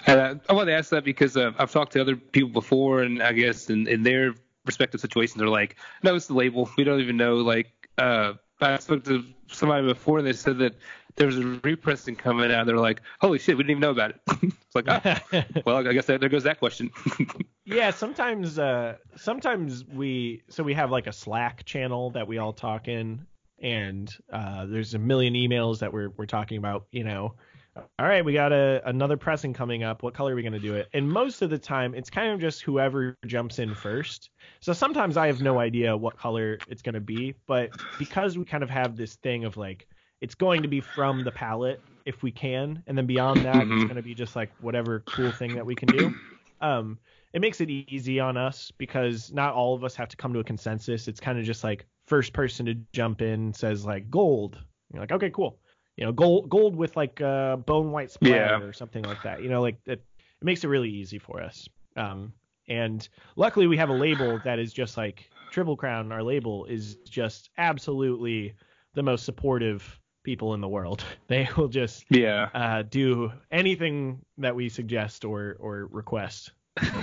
And 0.07 0.21
uh, 0.21 0.35
I 0.49 0.55
want 0.55 0.69
to 0.69 0.73
ask 0.75 0.89
that 0.91 1.05
because 1.05 1.37
uh, 1.37 1.53
I've 1.59 1.71
talked 1.71 1.93
to 1.93 2.01
other 2.01 2.17
people 2.17 2.51
before, 2.51 3.03
and 3.03 3.23
I 3.23 3.33
guess 3.33 3.69
in, 3.69 3.87
in 3.87 4.03
their 4.03 4.35
respective 4.65 5.01
situations, 5.01 5.39
they're 5.39 5.49
like, 5.49 5.77
"No, 6.03 6.15
it's 6.15 6.27
the 6.29 6.35
label. 6.35 6.71
We 6.79 6.85
don't 6.85 7.01
even 7.01 7.17
know." 7.17 7.37
Like, 7.37 7.73
uh, 7.99 8.35
I 8.61 8.79
spoke 8.79 9.05
to 9.05 9.25
somebody 9.49 9.87
before, 9.87 10.19
and 10.19 10.27
they 10.27 10.33
said 10.33 10.59
that 10.59 10.75
there 11.17 11.27
was 11.27 11.39
a 11.39 11.61
repressing 11.63 12.17
coming 12.17 12.51
out. 12.51 12.67
They're 12.67 12.79
like, 12.79 13.03
"Holy 13.21 13.39
shit, 13.39 13.57
we 13.57 13.65
didn't 13.65 13.73
even 13.73 13.81
know 13.81 13.91
about 13.91 14.11
it." 14.11 14.21
it's 14.43 14.75
like, 14.75 14.87
ah, 14.89 15.23
well, 15.67 15.87
I 15.87 15.93
guess 15.93 16.07
that, 16.07 16.21
there 16.21 16.29
goes 16.29 16.45
that 16.45 16.59
question. 16.59 16.91
yeah 17.67 17.91
sometimes 17.91 18.59
uh 18.59 18.97
sometimes 19.17 19.85
we 19.85 20.41
so 20.49 20.63
we 20.63 20.73
have 20.73 20.91
like 20.91 21.09
a 21.09 21.13
slack 21.13 21.65
channel 21.65 22.11
that 22.11 22.27
we 22.27 22.39
all 22.39 22.53
talk 22.53 22.87
in 22.87 23.27
and 23.59 24.17
uh 24.33 24.65
there's 24.67 24.95
a 24.95 24.99
million 24.99 25.35
emails 25.35 25.81
that 25.81 25.93
we're 25.93 26.11
we're 26.11 26.27
talking 26.27 26.59
about 26.59 26.87
you 26.93 27.03
know 27.03 27.35
all 27.77 28.07
right, 28.07 28.25
we 28.25 28.33
got 28.33 28.53
a 28.53 28.81
another 28.85 29.17
pressing 29.17 29.53
coming 29.53 29.83
up. 29.83 30.03
What 30.03 30.15
color 30.15 30.33
are 30.33 30.37
we 30.37 30.43
gonna 30.43 30.59
do 30.61 30.75
it? 30.75 30.89
And 30.93 31.09
most 31.11 31.43
of 31.43 31.51
the 31.51 31.59
time, 31.59 31.95
it's 31.95 32.11
kind 32.11 32.33
of 32.33 32.41
just 32.41 32.63
whoever 32.63 33.17
jumps 33.27 33.59
in 33.59 33.75
first. 33.75 34.31
So 34.61 34.73
sometimes 34.73 35.17
I 35.17 35.27
have 35.27 35.41
no 35.41 35.59
idea 35.59 35.97
what 35.97 36.17
color 36.17 36.63
it's 36.67 36.83
gonna 36.83 37.01
be, 37.01 37.35
but 37.47 37.73
because 37.99 38.37
we 38.39 38.45
kind 38.45 38.63
of 38.63 38.71
have 38.71 38.97
this 38.97 39.17
thing 39.17 39.45
of 39.45 39.57
like 39.57 39.87
it's 40.21 40.35
going 40.35 40.63
to 40.63 40.69
be 40.69 40.81
from 40.81 41.25
the 41.25 41.33
palette 41.33 41.83
if 42.07 42.23
we 42.23 42.31
can, 42.31 42.83
and 42.87 42.97
then 42.97 43.07
beyond 43.07 43.45
that, 43.45 43.67
Mhm. 43.67 43.77
it's 43.77 43.85
gonna 43.85 44.03
be 44.03 44.15
just 44.15 44.37
like 44.37 44.53
whatever 44.59 45.01
cool 45.01 45.33
thing 45.33 45.55
that 45.55 45.67
we 45.67 45.75
can 45.75 45.91
do. 45.91 46.15
Um, 46.61 46.99
it 47.35 47.41
makes 47.41 47.61
it 47.61 47.69
easy 47.69 48.19
on 48.21 48.37
us 48.37 48.71
because 48.79 49.31
not 49.33 49.53
all 49.53 49.75
of 49.75 49.85
us 49.85 49.95
have 49.97 50.09
to 50.09 50.17
come 50.17 50.33
to 50.33 50.39
a 50.39 50.45
consensus. 50.45 51.07
It's 51.09 51.21
kind 51.21 51.39
of 51.39 51.45
just 51.45 51.63
like 51.65 51.87
first 52.07 52.33
person 52.33 52.65
to 52.67 52.75
jump 52.93 53.21
in 53.21 53.53
says 53.53 53.85
like 53.85 54.09
gold. 54.09 54.59
You're 54.93 55.03
like, 55.03 55.13
okay, 55.13 55.31
cool. 55.31 55.61
You 55.97 56.05
know, 56.07 56.13
gold 56.13 56.49
gold 56.51 56.77
with 56.77 56.97
like 56.97 57.21
uh, 57.21 57.57
bone 57.57 57.91
white 57.91 58.11
splatter 58.11 58.37
Yeah. 58.37 58.61
or 58.61 58.73
something 58.73 59.03
like 59.05 59.23
that. 59.23 59.43
You 59.43 59.49
know, 59.49 59.63
like 59.63 59.77
it, 59.87 59.93
it 60.41 60.45
makes 60.45 60.63
it 60.65 60.69
really 60.69 60.91
easy 60.91 61.19
for 61.19 61.43
us. 61.43 61.69
Um, 61.97 62.33
and 62.69 63.09
luckily 63.37 63.67
we 63.67 63.77
have 63.79 63.89
a 63.89 63.95
label 63.95 64.39
that 64.45 64.59
is 64.59 64.73
just 64.73 64.97
like 64.97 65.31
Triple 65.53 65.77
Crown. 65.77 66.13
Our 66.13 66.23
label 66.23 66.67
is 66.67 66.97
just 67.09 67.49
absolutely 67.57 68.53
the 68.95 69.03
most 69.03 69.25
supportive 69.25 69.99
people 70.23 70.53
in 70.55 70.61
the 70.61 70.69
world. 70.69 71.03
They 71.29 71.49
will 71.57 71.69
just 71.69 72.05
Yeah. 72.11 72.49
uh, 72.55 72.83
do 72.83 73.33
anything 73.51 74.21
that 74.39 74.55
we 74.55 74.69
suggest 74.69 75.25
or 75.25 75.57
or 75.61 75.87
request. 75.91 76.53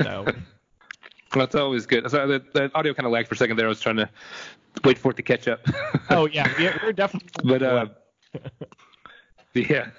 So 0.04 0.26
That's 1.34 1.56
always 1.56 1.88
good. 1.88 2.10
So 2.12 2.28
the, 2.28 2.44
the 2.54 2.72
audio 2.76 2.94
kind 2.94 3.08
of 3.08 3.12
lagged 3.12 3.28
for 3.28 3.34
a 3.34 3.38
second 3.38 3.58
there. 3.58 3.66
I 3.66 3.70
was 3.70 3.82
trying 3.82 3.96
to 3.96 4.08
wait 4.84 5.00
for 5.00 5.10
it 5.12 5.18
to 5.18 5.24
catch 5.24 5.48
up. 5.48 5.62
oh 6.12 6.28
yeah, 6.28 6.48
we- 6.60 6.70
we're 6.84 6.94
definitely. 6.94 7.30
but 7.44 7.64
uh, 7.64 7.88
yeah. 9.54 9.90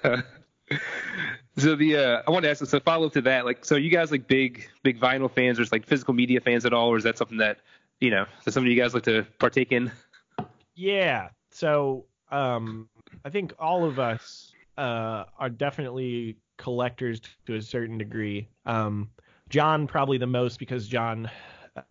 so 1.57 1.75
the 1.75 1.97
uh, 1.97 2.21
I 2.27 2.31
want 2.31 2.43
to 2.43 2.49
ask, 2.49 2.65
so 2.65 2.79
follow 2.79 3.07
up 3.07 3.13
to 3.13 3.21
that, 3.21 3.45
like, 3.45 3.65
so 3.65 3.75
you 3.75 3.89
guys 3.89 4.11
like 4.11 4.27
big 4.27 4.67
big 4.83 4.99
vinyl 4.99 5.31
fans, 5.31 5.59
or 5.59 5.63
just 5.63 5.71
like 5.71 5.85
physical 5.85 6.13
media 6.13 6.41
fans 6.41 6.65
at 6.65 6.73
all, 6.73 6.89
or 6.89 6.97
is 6.97 7.03
that 7.03 7.17
something 7.17 7.37
that 7.37 7.57
you 7.99 8.11
know, 8.11 8.25
that 8.43 8.51
something 8.51 8.71
you 8.71 8.81
guys 8.81 8.93
like 8.93 9.03
to 9.03 9.25
partake 9.39 9.71
in? 9.71 9.91
Yeah. 10.75 11.29
So 11.51 12.05
um, 12.31 12.89
I 13.23 13.29
think 13.29 13.53
all 13.59 13.85
of 13.85 13.99
us 13.99 14.51
uh, 14.77 15.25
are 15.39 15.49
definitely 15.49 16.37
collectors 16.57 17.21
to 17.45 17.55
a 17.55 17.61
certain 17.61 17.97
degree. 17.97 18.47
Um, 18.65 19.09
John 19.49 19.87
probably 19.87 20.17
the 20.17 20.27
most 20.27 20.59
because 20.59 20.87
John 20.87 21.29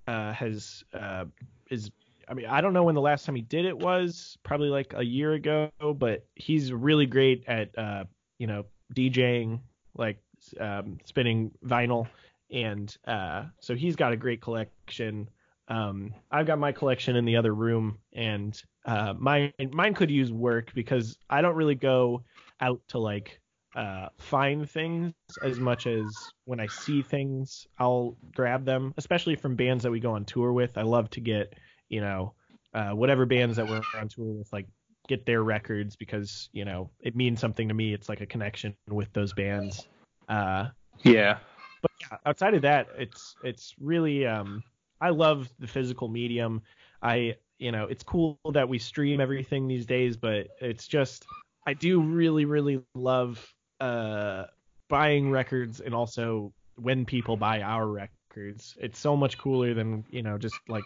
uh, 0.06 0.32
has 0.32 0.84
uh, 0.92 1.24
is. 1.70 1.90
I 2.28 2.34
mean, 2.34 2.46
I 2.46 2.60
don't 2.60 2.72
know 2.72 2.84
when 2.84 2.94
the 2.94 3.00
last 3.00 3.26
time 3.26 3.34
he 3.34 3.42
did 3.42 3.64
it 3.64 3.78
was. 3.78 4.36
Probably 4.42 4.68
like 4.68 4.94
a 4.96 5.04
year 5.04 5.32
ago. 5.32 5.70
But 5.96 6.26
he's 6.34 6.72
really 6.72 7.06
great 7.06 7.44
at 7.46 7.76
uh, 7.78 8.04
you 8.38 8.46
know 8.46 8.64
DJing, 8.94 9.60
like 9.94 10.18
um, 10.60 10.98
spinning 11.04 11.52
vinyl, 11.64 12.06
and 12.50 12.94
uh, 13.06 13.44
so 13.60 13.74
he's 13.74 13.96
got 13.96 14.12
a 14.12 14.16
great 14.16 14.40
collection. 14.40 15.28
Um, 15.68 16.14
I've 16.30 16.46
got 16.46 16.58
my 16.58 16.72
collection 16.72 17.16
in 17.16 17.24
the 17.24 17.36
other 17.36 17.54
room, 17.54 17.98
and 18.12 18.60
uh, 18.84 19.14
mine 19.18 19.52
mine 19.72 19.94
could 19.94 20.10
use 20.10 20.32
work 20.32 20.72
because 20.74 21.16
I 21.30 21.42
don't 21.42 21.56
really 21.56 21.74
go 21.74 22.24
out 22.60 22.80
to 22.88 22.98
like 22.98 23.40
uh, 23.74 24.08
find 24.18 24.70
things 24.70 25.12
as 25.42 25.58
much 25.58 25.86
as 25.86 26.06
when 26.44 26.60
I 26.60 26.66
see 26.66 27.02
things, 27.02 27.66
I'll 27.78 28.16
grab 28.34 28.64
them, 28.64 28.94
especially 28.96 29.36
from 29.36 29.56
bands 29.56 29.82
that 29.82 29.90
we 29.90 30.00
go 30.00 30.12
on 30.12 30.24
tour 30.24 30.52
with. 30.52 30.78
I 30.78 30.82
love 30.82 31.10
to 31.10 31.20
get, 31.20 31.54
you 31.88 32.00
know, 32.00 32.34
uh, 32.74 32.90
whatever 32.90 33.26
bands 33.26 33.56
that 33.56 33.66
we're 33.68 33.82
on 34.00 34.08
tour 34.08 34.26
with, 34.26 34.52
like 34.52 34.66
get 35.08 35.26
their 35.26 35.42
records 35.42 35.96
because, 35.96 36.48
you 36.52 36.64
know, 36.64 36.90
it 37.00 37.14
means 37.14 37.40
something 37.40 37.68
to 37.68 37.74
me. 37.74 37.92
It's 37.92 38.08
like 38.08 38.20
a 38.20 38.26
connection 38.26 38.74
with 38.88 39.12
those 39.12 39.32
bands. 39.32 39.86
Uh, 40.28 40.68
Yeah. 41.02 41.38
but 41.82 41.92
yeah, 42.00 42.16
outside 42.26 42.54
of 42.54 42.62
that, 42.62 42.88
it's 42.96 43.36
it's 43.44 43.74
really 43.80 44.26
um 44.26 44.62
I 45.00 45.10
love 45.10 45.52
the 45.58 45.66
physical 45.66 46.08
medium. 46.08 46.62
I 47.02 47.36
you 47.58 47.70
know, 47.70 47.84
it's 47.84 48.02
cool 48.02 48.38
that 48.52 48.68
we 48.68 48.78
stream 48.78 49.20
everything 49.20 49.68
these 49.68 49.86
days, 49.86 50.16
but 50.16 50.48
it's 50.60 50.88
just 50.88 51.24
I 51.66 51.74
do 51.74 52.00
really 52.00 52.44
really 52.44 52.82
love 52.94 53.46
uh 53.80 54.44
buying 54.88 55.30
records 55.30 55.80
and 55.80 55.94
also 55.94 56.52
when 56.76 57.04
people 57.04 57.36
buy 57.36 57.62
our 57.62 57.86
records. 57.86 58.76
It's 58.80 58.98
so 58.98 59.16
much 59.16 59.38
cooler 59.38 59.74
than, 59.74 60.04
you 60.10 60.22
know, 60.22 60.38
just 60.38 60.56
like 60.68 60.84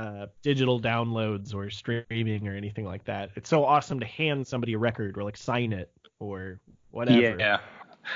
uh 0.00 0.26
digital 0.42 0.80
downloads 0.80 1.54
or 1.54 1.68
streaming 1.68 2.48
or 2.48 2.54
anything 2.54 2.84
like 2.84 3.04
that. 3.04 3.30
It's 3.36 3.50
so 3.50 3.64
awesome 3.64 4.00
to 4.00 4.06
hand 4.06 4.46
somebody 4.46 4.72
a 4.72 4.78
record 4.78 5.18
or 5.18 5.24
like 5.24 5.36
sign 5.36 5.72
it 5.72 5.90
or 6.18 6.60
whatever. 6.90 7.36
Yeah. 7.38 7.58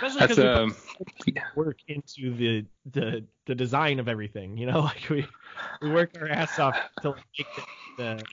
Especially 0.02 0.20
because 0.20 0.38
we 0.38 0.44
put 0.44 0.56
um. 0.56 0.76
yeah. 1.26 1.42
work 1.54 1.78
into 1.88 2.34
the 2.34 2.64
the 2.92 3.24
the 3.46 3.54
design 3.54 4.00
of 4.00 4.08
everything. 4.08 4.56
You 4.56 4.66
know, 4.66 4.80
like 4.92 5.08
we 5.10 5.26
we 5.82 5.90
work 5.90 6.12
our 6.20 6.28
ass 6.28 6.58
off 6.58 6.78
to 7.02 7.10
like, 7.10 7.24
make 7.38 7.46
the, 7.56 7.62
the 8.02 8.24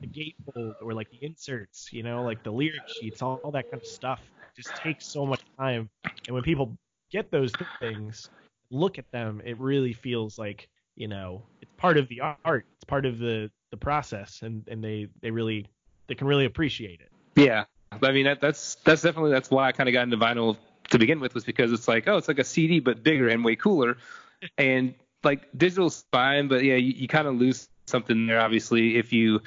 the 0.00 0.06
gatefold 0.06 0.74
or 0.82 0.92
like 0.92 1.10
the 1.10 1.24
inserts. 1.24 1.90
You 1.92 2.02
know, 2.02 2.22
like 2.22 2.42
the 2.42 2.52
lyric 2.52 2.86
sheets, 3.00 3.22
all, 3.22 3.40
all 3.42 3.50
that 3.52 3.70
kind 3.70 3.82
of 3.82 3.88
stuff. 3.88 4.20
Just 4.54 4.74
takes 4.76 5.06
so 5.06 5.24
much 5.24 5.40
time. 5.56 5.88
And 6.26 6.34
when 6.34 6.42
people 6.42 6.76
get 7.10 7.30
those 7.30 7.52
things, 7.80 8.28
look 8.70 8.98
at 8.98 9.10
them, 9.12 9.40
it 9.44 9.58
really 9.58 9.92
feels 9.92 10.38
like 10.38 10.68
you 10.98 11.08
know 11.08 11.42
it's 11.62 11.72
part 11.76 11.96
of 11.96 12.08
the 12.08 12.20
art. 12.20 12.66
It's 12.76 12.84
part 12.84 13.06
of 13.06 13.18
the 13.18 13.50
the 13.70 13.76
process, 13.76 14.40
and 14.42 14.66
and 14.68 14.82
they 14.82 15.08
they 15.20 15.30
really 15.30 15.66
they 16.06 16.14
can 16.14 16.26
really 16.26 16.44
appreciate 16.44 17.00
it. 17.00 17.10
Yeah, 17.36 17.64
I 18.02 18.12
mean 18.12 18.24
that, 18.24 18.40
that's 18.40 18.74
that's 18.84 19.02
definitely 19.02 19.30
that's 19.30 19.50
why 19.50 19.68
I 19.68 19.72
kind 19.72 19.88
of 19.88 19.92
got 19.92 20.02
into 20.02 20.16
vinyl 20.16 20.56
to 20.90 20.98
begin 20.98 21.20
with 21.20 21.34
was 21.34 21.44
because 21.44 21.72
it's 21.72 21.86
like 21.86 22.08
oh 22.08 22.16
it's 22.16 22.28
like 22.28 22.38
a 22.38 22.44
CD 22.44 22.80
but 22.80 23.02
bigger 23.02 23.28
and 23.28 23.44
way 23.44 23.56
cooler, 23.56 23.96
and 24.58 24.94
like 25.24 25.48
digital's 25.56 26.04
fine 26.12 26.46
but 26.46 26.62
yeah 26.62 26.76
you, 26.76 26.92
you 26.92 27.08
kind 27.08 27.26
of 27.26 27.34
lose 27.34 27.68
something 27.86 28.28
there 28.28 28.40
obviously 28.40 28.96
if 28.96 29.12
you 29.12 29.42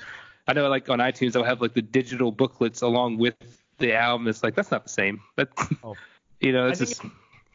I 0.45 0.53
know 0.53 0.67
like 0.67 0.89
on 0.89 0.99
iTunes 0.99 1.33
I'll 1.35 1.45
have 1.45 1.61
like 1.61 1.73
the 1.73 1.81
digital 1.81 2.31
booklets 2.31 2.81
along 2.81 3.17
with 3.17 3.35
the 3.77 3.95
album 3.95 4.27
it's 4.27 4.43
like 4.43 4.53
that's 4.53 4.69
not 4.69 4.83
the 4.83 4.89
same 4.89 5.21
but 5.37 5.49
Oh. 5.81 5.95
you 6.41 6.51
know 6.51 6.67
it's 6.67 6.79
think 6.79 6.89
just 6.89 7.05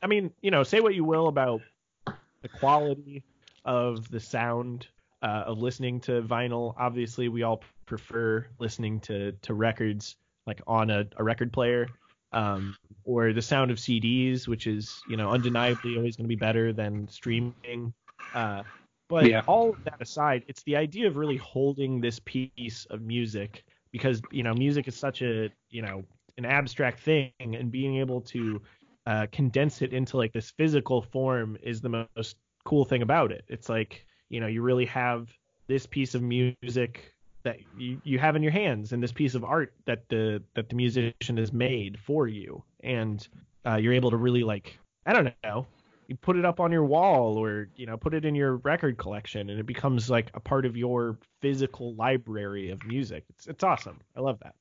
I 0.03 0.07
mean, 0.07 0.33
you 0.41 0.51
know, 0.51 0.63
say 0.63 0.81
what 0.81 0.95
you 0.95 1.05
will 1.05 1.29
about 1.29 1.63
the 2.07 2.49
quality 2.49 3.25
of 3.67 4.11
the 4.11 4.21
sound 4.21 4.89
uh, 5.23 5.45
of 5.47 5.59
listening 5.59 6.01
to 6.03 6.23
vinyl. 6.23 6.75
Obviously, 6.79 7.29
we 7.29 7.43
all 7.43 7.63
prefer 7.87 8.47
listening 8.59 9.01
to 9.01 9.33
to 9.43 9.55
records 9.55 10.17
like 10.47 10.61
on 10.67 10.91
a, 10.91 11.07
a 11.17 11.25
record 11.25 11.53
player, 11.53 11.93
um, 12.33 12.77
or 13.05 13.33
the 13.33 13.43
sound 13.43 13.71
of 13.71 13.79
CDs, 13.79 14.49
which 14.49 14.67
is 14.67 15.03
you 15.07 15.17
know 15.17 15.31
undeniably 15.33 15.97
always 15.97 16.17
going 16.17 16.25
to 16.25 16.29
be 16.29 16.37
better 16.37 16.73
than 16.73 17.09
streaming. 17.09 17.95
Uh, 18.33 18.65
but 19.09 19.31
Yeah. 19.31 19.43
all 19.47 19.71
of 19.71 19.85
that 19.85 20.01
aside, 20.01 20.45
it's 20.49 20.63
the 20.65 20.77
idea 20.77 21.07
of 21.07 21.17
really 21.17 21.37
holding 21.37 22.01
this 22.01 22.21
piece 22.21 22.87
of 22.91 23.03
music 23.03 23.65
because 23.93 24.23
you 24.31 24.43
know 24.43 24.55
music 24.55 24.89
is 24.89 24.97
such 24.97 25.23
a 25.23 25.51
you 25.71 25.83
know 25.83 26.05
an 26.39 26.45
abstract 26.45 27.01
thing, 27.01 27.33
and 27.41 27.71
being 27.71 27.97
able 27.97 28.21
to 28.21 28.61
uh, 29.07 29.27
condense 29.33 29.83
it 29.83 29.93
into 29.93 30.17
like 30.17 30.33
this 30.33 30.51
physical 30.51 31.01
form 31.03 31.57
is 31.63 31.81
the 31.81 31.89
most 31.89 32.37
cool 32.67 32.85
thing 32.85 33.03
about 33.03 33.33
it. 33.33 33.45
It's 33.49 33.69
like 33.69 34.05
you 34.29 34.41
know 34.41 34.47
you 34.47 34.61
really 34.63 34.87
have 34.87 35.29
this 35.69 35.87
piece 35.87 36.15
of 36.15 36.23
music 36.23 37.15
that 37.43 37.59
you, 37.79 38.01
you 38.05 38.19
have 38.19 38.37
in 38.37 38.43
your 38.43 38.53
hands 38.53 38.93
and 38.93 39.03
this 39.03 39.13
piece 39.13 39.35
of 39.35 39.45
art 39.45 39.73
that 39.87 40.09
the 40.09 40.43
that 40.55 40.69
the 40.69 40.75
musician 40.75 41.37
has 41.37 41.53
made 41.53 41.99
for 41.99 42.29
you, 42.29 42.63
and 42.83 43.27
uh, 43.65 43.77
you're 43.77 43.95
able 43.95 44.11
to 44.11 44.17
really 44.17 44.43
like 44.43 44.79
I 45.07 45.13
don't 45.15 45.33
know 45.43 45.67
you 46.09 46.17
put 46.17 46.37
it 46.37 46.45
up 46.45 46.61
on 46.61 46.73
your 46.73 46.85
wall 46.85 47.37
or 47.37 47.69
you 47.77 47.87
know 47.87 47.97
put 47.97 48.15
it 48.15 48.25
in 48.25 48.35
your 48.35 48.57
record 48.57 48.99
collection 48.99 49.51
and 49.51 49.59
it 49.59 49.67
becomes 49.67 50.09
like 50.09 50.31
a 50.35 50.41
part 50.41 50.67
of 50.67 50.77
your 50.77 51.19
physical 51.41 51.95
library 51.95 52.71
of 52.71 52.85
music. 52.87 53.25
It's 53.31 53.47
it's 53.47 53.65
awesome. 53.65 54.01
I 54.17 54.21
love 54.21 54.39
that. 54.43 54.55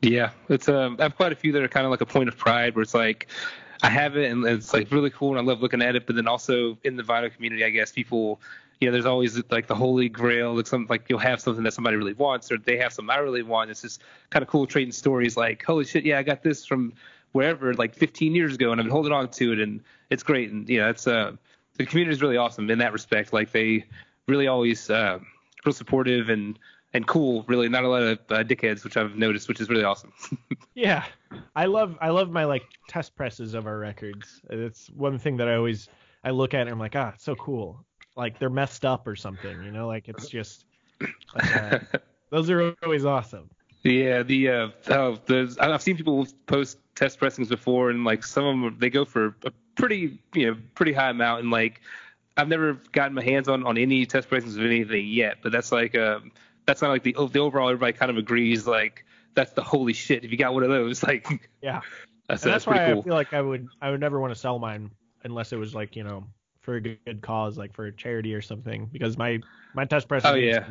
Yeah, 0.00 0.30
it's 0.48 0.68
um, 0.68 0.96
I 0.98 1.04
have 1.04 1.16
quite 1.16 1.32
a 1.32 1.36
few 1.36 1.52
that 1.52 1.62
are 1.62 1.68
kind 1.68 1.86
of 1.86 1.90
like 1.90 2.00
a 2.00 2.06
point 2.06 2.28
of 2.28 2.36
pride 2.36 2.74
where 2.74 2.82
it's 2.82 2.94
like 2.94 3.28
I 3.82 3.88
have 3.88 4.16
it 4.16 4.30
and 4.30 4.44
it's 4.44 4.72
like 4.72 4.90
really 4.90 5.10
cool 5.10 5.30
and 5.30 5.38
I 5.38 5.42
love 5.42 5.60
looking 5.60 5.82
at 5.82 5.96
it, 5.96 6.06
but 6.06 6.16
then 6.16 6.28
also 6.28 6.78
in 6.84 6.96
the 6.96 7.02
vinyl 7.02 7.34
community, 7.34 7.64
I 7.64 7.70
guess 7.70 7.92
people, 7.92 8.40
you 8.80 8.88
know, 8.88 8.92
there's 8.92 9.06
always 9.06 9.40
like 9.50 9.66
the 9.66 9.74
holy 9.74 10.08
grail, 10.08 10.54
like 10.54 10.66
some 10.66 10.86
like 10.88 11.06
you'll 11.08 11.18
have 11.18 11.40
something 11.40 11.64
that 11.64 11.72
somebody 11.72 11.96
really 11.96 12.12
wants 12.12 12.50
or 12.52 12.58
they 12.58 12.76
have 12.78 12.92
something 12.92 13.10
I 13.10 13.18
really 13.18 13.42
want. 13.42 13.70
It's 13.70 13.82
just 13.82 14.02
kind 14.30 14.42
of 14.42 14.48
cool 14.48 14.66
trading 14.66 14.92
stories 14.92 15.36
like, 15.36 15.64
holy 15.64 15.84
shit, 15.84 16.04
yeah, 16.04 16.18
I 16.18 16.22
got 16.22 16.42
this 16.42 16.64
from 16.64 16.92
wherever 17.32 17.72
like 17.74 17.94
15 17.94 18.34
years 18.34 18.54
ago 18.54 18.72
and 18.72 18.80
I've 18.80 18.84
been 18.84 18.92
holding 18.92 19.12
on 19.12 19.28
to 19.28 19.52
it 19.52 19.60
and 19.60 19.80
it's 20.10 20.22
great 20.22 20.50
and 20.50 20.68
you 20.68 20.80
know, 20.80 20.90
it's 20.90 21.06
uh 21.06 21.32
the 21.78 21.86
community 21.86 22.14
is 22.14 22.22
really 22.22 22.36
awesome 22.36 22.70
in 22.70 22.78
that 22.78 22.92
respect. 22.92 23.32
Like 23.32 23.52
they 23.52 23.84
really 24.26 24.46
always 24.46 24.90
uh, 24.90 25.18
real 25.64 25.72
supportive 25.72 26.28
and 26.28 26.58
and 26.94 27.06
cool. 27.06 27.44
Really, 27.48 27.68
not 27.68 27.84
a 27.84 27.88
lot 27.88 28.02
of 28.02 28.18
uh, 28.30 28.44
dickheads, 28.44 28.84
which 28.84 28.96
I've 28.96 29.16
noticed, 29.16 29.48
which 29.48 29.60
is 29.60 29.68
really 29.68 29.84
awesome. 29.84 30.12
Yeah, 30.74 31.04
I 31.54 31.66
love 31.66 31.98
I 32.00 32.08
love 32.08 32.30
my 32.30 32.44
like 32.44 32.62
test 32.88 33.14
presses 33.14 33.52
of 33.52 33.66
our 33.66 33.78
records. 33.78 34.40
It's 34.48 34.88
one 34.88 35.18
thing 35.18 35.36
that 35.36 35.46
I 35.46 35.56
always 35.56 35.90
I 36.24 36.30
look 36.30 36.54
at 36.54 36.62
and 36.62 36.70
I'm 36.70 36.78
like, 36.78 36.96
ah, 36.96 37.12
it's 37.14 37.24
so 37.24 37.34
cool. 37.34 37.84
Like 38.16 38.38
they're 38.38 38.48
messed 38.48 38.86
up 38.86 39.06
or 39.06 39.14
something, 39.14 39.62
you 39.62 39.70
know? 39.70 39.86
Like 39.86 40.08
it's 40.08 40.28
just 40.28 40.64
like, 41.34 41.56
uh, 41.56 41.78
those 42.30 42.48
are 42.48 42.74
always 42.82 43.04
awesome. 43.04 43.50
Yeah, 43.82 44.22
the 44.22 44.48
uh, 44.48 44.68
oh, 44.88 45.18
the 45.26 45.54
I've 45.60 45.82
seen 45.82 45.96
people 45.96 46.26
post 46.46 46.78
test 46.94 47.18
pressings 47.18 47.48
before, 47.48 47.90
and 47.90 48.04
like 48.04 48.24
some 48.24 48.44
of 48.44 48.52
them 48.52 48.76
they 48.78 48.90
go 48.90 49.04
for 49.04 49.36
a 49.44 49.50
pretty 49.74 50.18
you 50.34 50.46
know 50.46 50.56
pretty 50.74 50.92
high 50.92 51.10
amount, 51.10 51.42
and 51.42 51.50
like 51.50 51.80
I've 52.36 52.48
never 52.48 52.74
gotten 52.92 53.14
my 53.14 53.24
hands 53.24 53.48
on 53.48 53.66
on 53.66 53.76
any 53.76 54.06
test 54.06 54.28
pressings 54.28 54.56
of 54.56 54.64
anything 54.64 55.06
yet, 55.08 55.38
but 55.42 55.52
that's 55.52 55.72
like 55.72 55.96
um 55.96 56.30
that's 56.66 56.82
not 56.82 56.90
like 56.90 57.02
the 57.02 57.14
the 57.32 57.38
overall 57.40 57.68
everybody 57.68 57.92
kind 57.92 58.10
of 58.10 58.16
agrees 58.16 58.66
like 58.66 59.04
that's 59.34 59.52
the 59.52 59.62
holy 59.62 59.92
shit 59.92 60.24
if 60.24 60.30
you 60.30 60.36
got 60.36 60.54
one 60.54 60.62
of 60.62 60.68
those 60.68 61.02
like 61.08 61.26
Yeah. 61.62 61.80
that's 62.28 62.44
And 62.44 62.52
that's, 62.52 62.64
that's 62.64 62.66
why 62.66 62.86
cool. 62.92 63.00
I 63.00 63.02
feel 63.02 63.14
like 63.14 63.32
I 63.32 63.40
would 63.40 63.68
I 63.80 63.90
would 63.90 64.00
never 64.00 64.20
want 64.20 64.32
to 64.32 64.38
sell 64.38 64.58
mine 64.58 64.90
unless 65.24 65.52
it 65.52 65.56
was 65.56 65.74
like 65.74 65.96
you 65.96 66.04
know 66.04 66.26
for 66.60 66.76
a 66.76 66.80
good, 66.80 66.98
good 67.04 67.20
cause 67.22 67.58
like 67.58 67.72
for 67.74 67.86
a 67.86 67.92
charity 67.92 68.34
or 68.34 68.40
something 68.42 68.88
because 68.92 69.16
my 69.18 69.40
my 69.74 69.84
test 69.84 70.08
press 70.08 70.22
Oh, 70.24 70.34
yeah. 70.34 70.66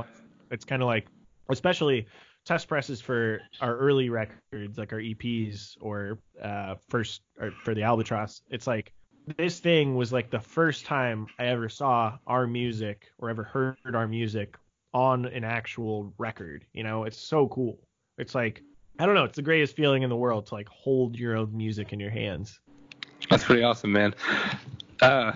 it's 0.49 0.63
kind 0.65 0.81
of 0.81 0.87
like 0.87 1.07
especially 1.49 2.07
test 2.45 2.67
presses 2.67 3.01
for 3.01 3.41
our 3.59 3.75
early 3.77 4.09
records 4.09 4.77
like 4.77 4.93
our 4.93 4.99
EPs 4.99 5.75
or 5.81 6.17
uh 6.41 6.75
first 6.89 7.21
or 7.39 7.51
for 7.63 7.73
the 7.75 7.83
Albatross 7.83 8.41
it's 8.49 8.67
like 8.67 8.93
this 9.37 9.59
thing 9.59 9.95
was 9.95 10.11
like 10.11 10.31
the 10.31 10.39
first 10.39 10.85
time 10.85 11.27
I 11.37 11.45
ever 11.47 11.69
saw 11.69 12.17
our 12.25 12.47
music 12.47 13.11
or 13.19 13.29
ever 13.29 13.43
heard 13.43 13.77
our 13.93 14.07
music 14.07 14.55
on 14.93 15.25
an 15.25 15.43
actual 15.43 16.13
record 16.17 16.65
you 16.73 16.83
know 16.83 17.03
it's 17.05 17.17
so 17.19 17.47
cool 17.47 17.79
it's 18.17 18.35
like 18.35 18.61
I 18.99 19.07
don't 19.07 19.15
know. 19.15 19.23
It's 19.23 19.37
the 19.37 19.41
greatest 19.41 19.75
feeling 19.75 20.03
in 20.03 20.09
the 20.11 20.15
world 20.15 20.45
to 20.47 20.53
like 20.53 20.67
hold 20.69 21.17
your 21.17 21.35
own 21.35 21.57
music 21.57 21.91
in 21.91 21.99
your 21.99 22.11
hands. 22.11 22.59
That's 23.31 23.43
pretty 23.43 23.63
awesome, 23.63 23.91
man. 23.93 24.13
Uh, 25.01 25.31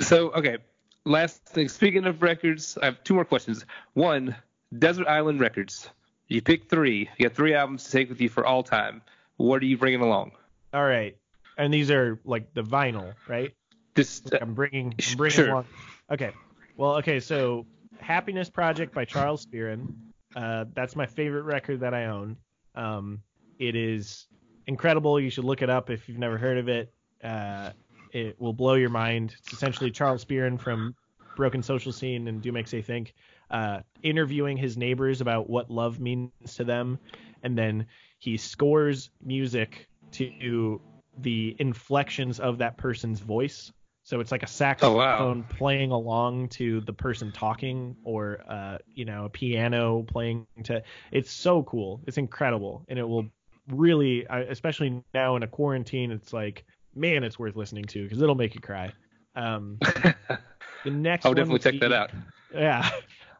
so 0.00 0.30
okay, 0.30 0.58
last 1.04 1.44
thing. 1.44 1.68
Speaking 1.68 2.06
of 2.06 2.22
records, 2.22 2.78
I 2.80 2.86
have 2.86 3.04
two 3.04 3.12
more 3.12 3.26
questions. 3.26 3.66
One, 3.92 4.34
Desert 4.78 5.06
Island 5.08 5.40
Records. 5.40 5.90
You 6.28 6.40
pick 6.40 6.70
three. 6.70 7.10
You 7.18 7.28
got 7.28 7.36
three 7.36 7.52
albums 7.52 7.84
to 7.84 7.90
take 7.90 8.08
with 8.08 8.20
you 8.20 8.30
for 8.30 8.46
all 8.46 8.62
time. 8.62 9.02
What 9.36 9.60
are 9.62 9.66
you 9.66 9.76
bringing 9.76 10.00
along? 10.00 10.32
All 10.72 10.84
right, 10.84 11.14
and 11.58 11.74
these 11.74 11.90
are 11.90 12.18
like 12.24 12.54
the 12.54 12.62
vinyl, 12.62 13.12
right? 13.28 13.52
Just 13.94 14.32
Like 14.32 14.40
I'm 14.40 14.54
bringing, 14.54 14.94
I'm 15.10 15.16
bringing 15.18 15.36
Sure. 15.36 15.50
along. 15.50 15.66
Okay. 16.10 16.30
Well, 16.78 16.94
okay. 16.96 17.20
So 17.20 17.66
Happiness 18.02 18.50
Project 18.50 18.94
by 18.94 19.04
Charles 19.04 19.46
Spearin. 19.46 19.94
Uh, 20.34 20.64
that's 20.74 20.96
my 20.96 21.06
favorite 21.06 21.42
record 21.42 21.80
that 21.80 21.94
I 21.94 22.06
own. 22.06 22.36
Um, 22.74 23.22
it 23.58 23.76
is 23.76 24.26
incredible. 24.66 25.20
You 25.20 25.30
should 25.30 25.44
look 25.44 25.62
it 25.62 25.70
up 25.70 25.90
if 25.90 26.08
you've 26.08 26.18
never 26.18 26.38
heard 26.38 26.58
of 26.58 26.68
it. 26.68 26.92
Uh, 27.22 27.70
it 28.12 28.40
will 28.40 28.52
blow 28.52 28.74
your 28.74 28.90
mind. 28.90 29.34
It's 29.38 29.52
essentially 29.52 29.90
Charles 29.90 30.24
Spearin 30.24 30.58
from 30.58 30.94
Broken 31.36 31.62
Social 31.62 31.92
Scene 31.92 32.28
and 32.28 32.42
Do 32.42 32.52
Make 32.52 32.66
Say 32.66 32.82
Think, 32.82 33.14
uh, 33.50 33.80
interviewing 34.02 34.56
his 34.56 34.76
neighbors 34.76 35.20
about 35.20 35.48
what 35.48 35.70
love 35.70 36.00
means 36.00 36.30
to 36.56 36.64
them, 36.64 36.98
and 37.42 37.56
then 37.56 37.86
he 38.18 38.36
scores 38.36 39.10
music 39.22 39.88
to 40.12 40.80
the 41.18 41.56
inflections 41.58 42.38
of 42.40 42.58
that 42.58 42.76
person's 42.76 43.20
voice. 43.20 43.72
So 44.04 44.18
it's 44.18 44.32
like 44.32 44.42
a 44.42 44.48
saxophone 44.48 45.44
playing 45.44 45.92
along 45.92 46.48
to 46.50 46.80
the 46.80 46.92
person 46.92 47.30
talking, 47.30 47.96
or 48.04 48.40
uh, 48.48 48.78
you 48.94 49.04
know, 49.04 49.26
a 49.26 49.28
piano 49.28 50.02
playing 50.02 50.46
to. 50.64 50.82
It's 51.12 51.30
so 51.30 51.62
cool. 51.62 52.00
It's 52.06 52.18
incredible, 52.18 52.84
and 52.88 52.98
it 52.98 53.08
will 53.08 53.30
really, 53.68 54.26
especially 54.28 55.02
now 55.14 55.36
in 55.36 55.42
a 55.42 55.46
quarantine, 55.46 56.10
it's 56.10 56.32
like, 56.32 56.64
man, 56.94 57.22
it's 57.22 57.38
worth 57.38 57.54
listening 57.54 57.84
to 57.84 58.02
because 58.02 58.20
it'll 58.20 58.34
make 58.34 58.54
you 58.54 58.60
cry. 58.60 58.92
Um, 59.36 59.78
the 60.84 60.90
next 60.90 61.24
I'll 61.24 61.30
one 61.30 61.36
definitely 61.36 61.60
check 61.60 61.72
be- 61.72 61.78
that 61.78 61.92
out. 61.92 62.10
yeah. 62.54 62.90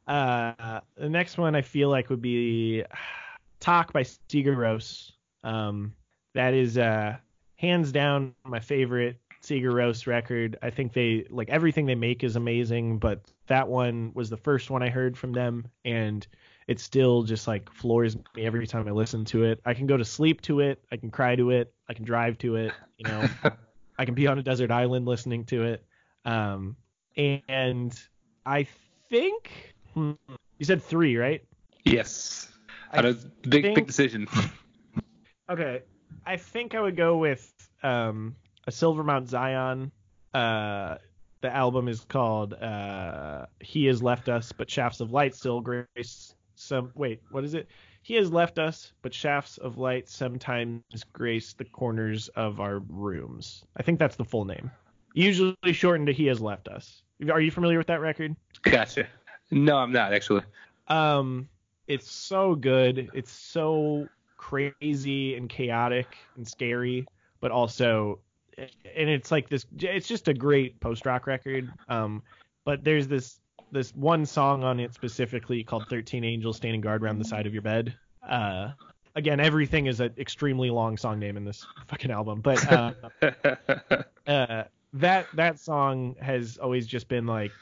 Uh, 0.07 0.81
the 0.97 1.09
next 1.09 1.39
one 1.39 1.55
I 1.55 1.63
feel 1.63 1.89
like 1.89 2.11
would 2.11 2.23
be 2.23 2.85
Talk 3.61 3.93
by 3.93 4.03
Sigur 4.03 4.57
Rós. 4.57 5.13
Um, 5.45 5.93
that 6.35 6.55
is 6.55 6.79
uh, 6.79 7.17
hands 7.57 7.93
down 7.93 8.35
my 8.45 8.61
favorite 8.61 9.19
Rós 9.43 10.07
record. 10.07 10.57
I 10.63 10.71
think 10.71 10.93
they 10.93 11.27
like 11.31 11.49
everything 11.51 11.87
they 11.87 11.95
make 11.95 12.23
is 12.25 12.37
amazing, 12.37 12.99
but 12.99 13.21
that 13.49 13.69
one 13.69 14.13
was 14.15 14.31
the 14.31 14.37
first 14.37 14.71
one 14.71 14.83
I 14.83 14.89
heard 14.89 15.17
from 15.17 15.33
them, 15.33 15.67
and 15.85 16.27
it 16.69 16.79
still 16.81 17.23
just 17.23 17.47
like 17.49 17.71
floors 17.73 18.17
me 18.37 18.47
every 18.47 18.67
time 18.67 18.87
I 18.87 18.93
listen 18.93 19.25
to 19.27 19.45
it. 19.45 19.61
I 19.65 19.75
can 19.75 19.87
go 19.87 19.97
to 19.97 20.05
sleep 20.05 20.41
to 20.43 20.61
it, 20.61 20.83
I 20.93 20.97
can 20.97 21.11
cry 21.11 21.37
to 21.37 21.51
it, 21.51 21.73
I 21.89 21.95
can 21.95 22.05
drive 22.05 22.39
to 22.39 22.57
it, 22.57 22.73
you 22.99 23.09
know. 23.09 23.29
I 23.99 24.05
can 24.05 24.15
be 24.15 24.27
on 24.27 24.39
a 24.39 24.43
desert 24.43 24.71
island 24.71 25.07
listening 25.07 25.45
to 25.47 25.65
it. 25.65 25.85
Um, 26.25 26.77
and 27.17 27.93
I 28.47 28.67
think 29.11 29.75
hmm, 29.93 30.13
you 30.59 30.65
said 30.65 30.83
three, 30.83 31.17
right? 31.17 31.45
yes. 31.85 32.49
I 32.93 33.01
know, 33.03 33.15
big 33.43 33.63
think- 33.65 33.75
big 33.75 33.87
decision. 33.87 34.27
Okay, 35.51 35.83
I 36.25 36.37
think 36.37 36.75
I 36.75 36.81
would 36.81 36.97
go 36.97 37.19
with 37.19 37.53
um, 37.83 38.37
a 38.67 38.73
Silver 38.73 39.03
Mount 39.05 39.29
Zion. 39.29 39.93
Uh, 40.33 40.97
the 41.41 41.55
album 41.55 41.89
is 41.89 42.01
called 42.09 42.55
uh, 42.55 43.47
"He 43.61 43.87
Has 43.87 44.03
Left 44.03 44.29
Us, 44.29 44.53
but 44.53 44.71
Shafts 44.71 45.01
of 45.01 45.13
Light 45.13 45.35
Still 45.35 45.61
Grace." 45.61 46.35
Some 46.55 46.93
wait, 46.95 47.21
what 47.31 47.45
is 47.45 47.55
it? 47.55 47.69
He 48.03 48.15
has 48.15 48.33
left 48.33 48.59
us, 48.59 48.93
but 49.03 49.15
shafts 49.15 49.59
of 49.59 49.79
light 49.79 50.09
sometimes 50.09 50.83
grace 51.13 51.53
the 51.53 51.65
corners 51.65 52.29
of 52.29 52.61
our 52.61 52.81
rooms. 52.89 53.65
I 53.77 53.83
think 53.83 54.01
that's 54.01 54.17
the 54.17 54.25
full 54.25 54.45
name. 54.45 54.71
Usually 55.15 55.73
shortened 55.73 56.09
to 56.09 56.13
"He 56.13 56.27
Has 56.27 56.41
Left 56.41 56.69
Us." 56.69 57.03
Are 57.31 57.41
you 57.41 57.51
familiar 57.51 57.79
with 57.79 57.87
that 57.89 58.01
record? 58.01 58.35
Gotcha. 58.63 59.07
No, 59.51 59.77
I'm 59.77 59.93
not 59.93 60.13
actually. 60.13 60.43
Um, 60.89 61.49
it's 61.87 62.11
so 62.11 62.55
good. 62.55 63.11
It's 63.13 63.31
so 63.31 64.09
crazy 64.37 65.37
and 65.37 65.49
chaotic 65.49 66.17
and 66.37 66.47
scary, 66.47 67.07
but 67.41 67.51
also, 67.51 68.19
and 68.97 69.09
it's 69.09 69.31
like 69.31 69.49
this. 69.49 69.67
It's 69.79 70.09
just 70.09 70.29
a 70.29 70.35
great 70.35 70.81
post 70.81 71.07
rock 71.07 71.27
record. 71.27 71.73
Um, 71.89 72.23
but 72.65 72.85
there's 72.85 73.09
this 73.09 73.41
this 73.71 73.95
one 73.95 74.27
song 74.27 74.65
on 74.65 74.81
it 74.81 74.95
specifically 74.95 75.65
called 75.65 75.87
"13 75.89 76.25
Angels 76.25 76.57
Standing 76.57 76.81
Guard 76.81 77.03
Around 77.03 77.19
the 77.19 77.25
Side 77.25 77.47
of 77.47 77.53
Your 77.53 77.63
Bed." 77.63 77.95
Uh, 78.27 78.71
again, 79.15 79.41
everything 79.41 79.87
is 79.87 80.01
an 80.01 80.13
extremely 80.19 80.71
long 80.71 80.97
song 80.97 81.19
name 81.19 81.37
in 81.37 81.45
this 81.45 81.67
fucking 81.89 82.11
album, 82.11 82.41
but 82.41 82.73
uh, 82.73 82.93
uh, 84.27 84.65
that 84.93 85.27
that 85.35 85.59
song 85.59 86.17
has 86.21 86.59
always 86.59 86.87
just 86.87 87.09
been 87.09 87.27
like 87.27 87.53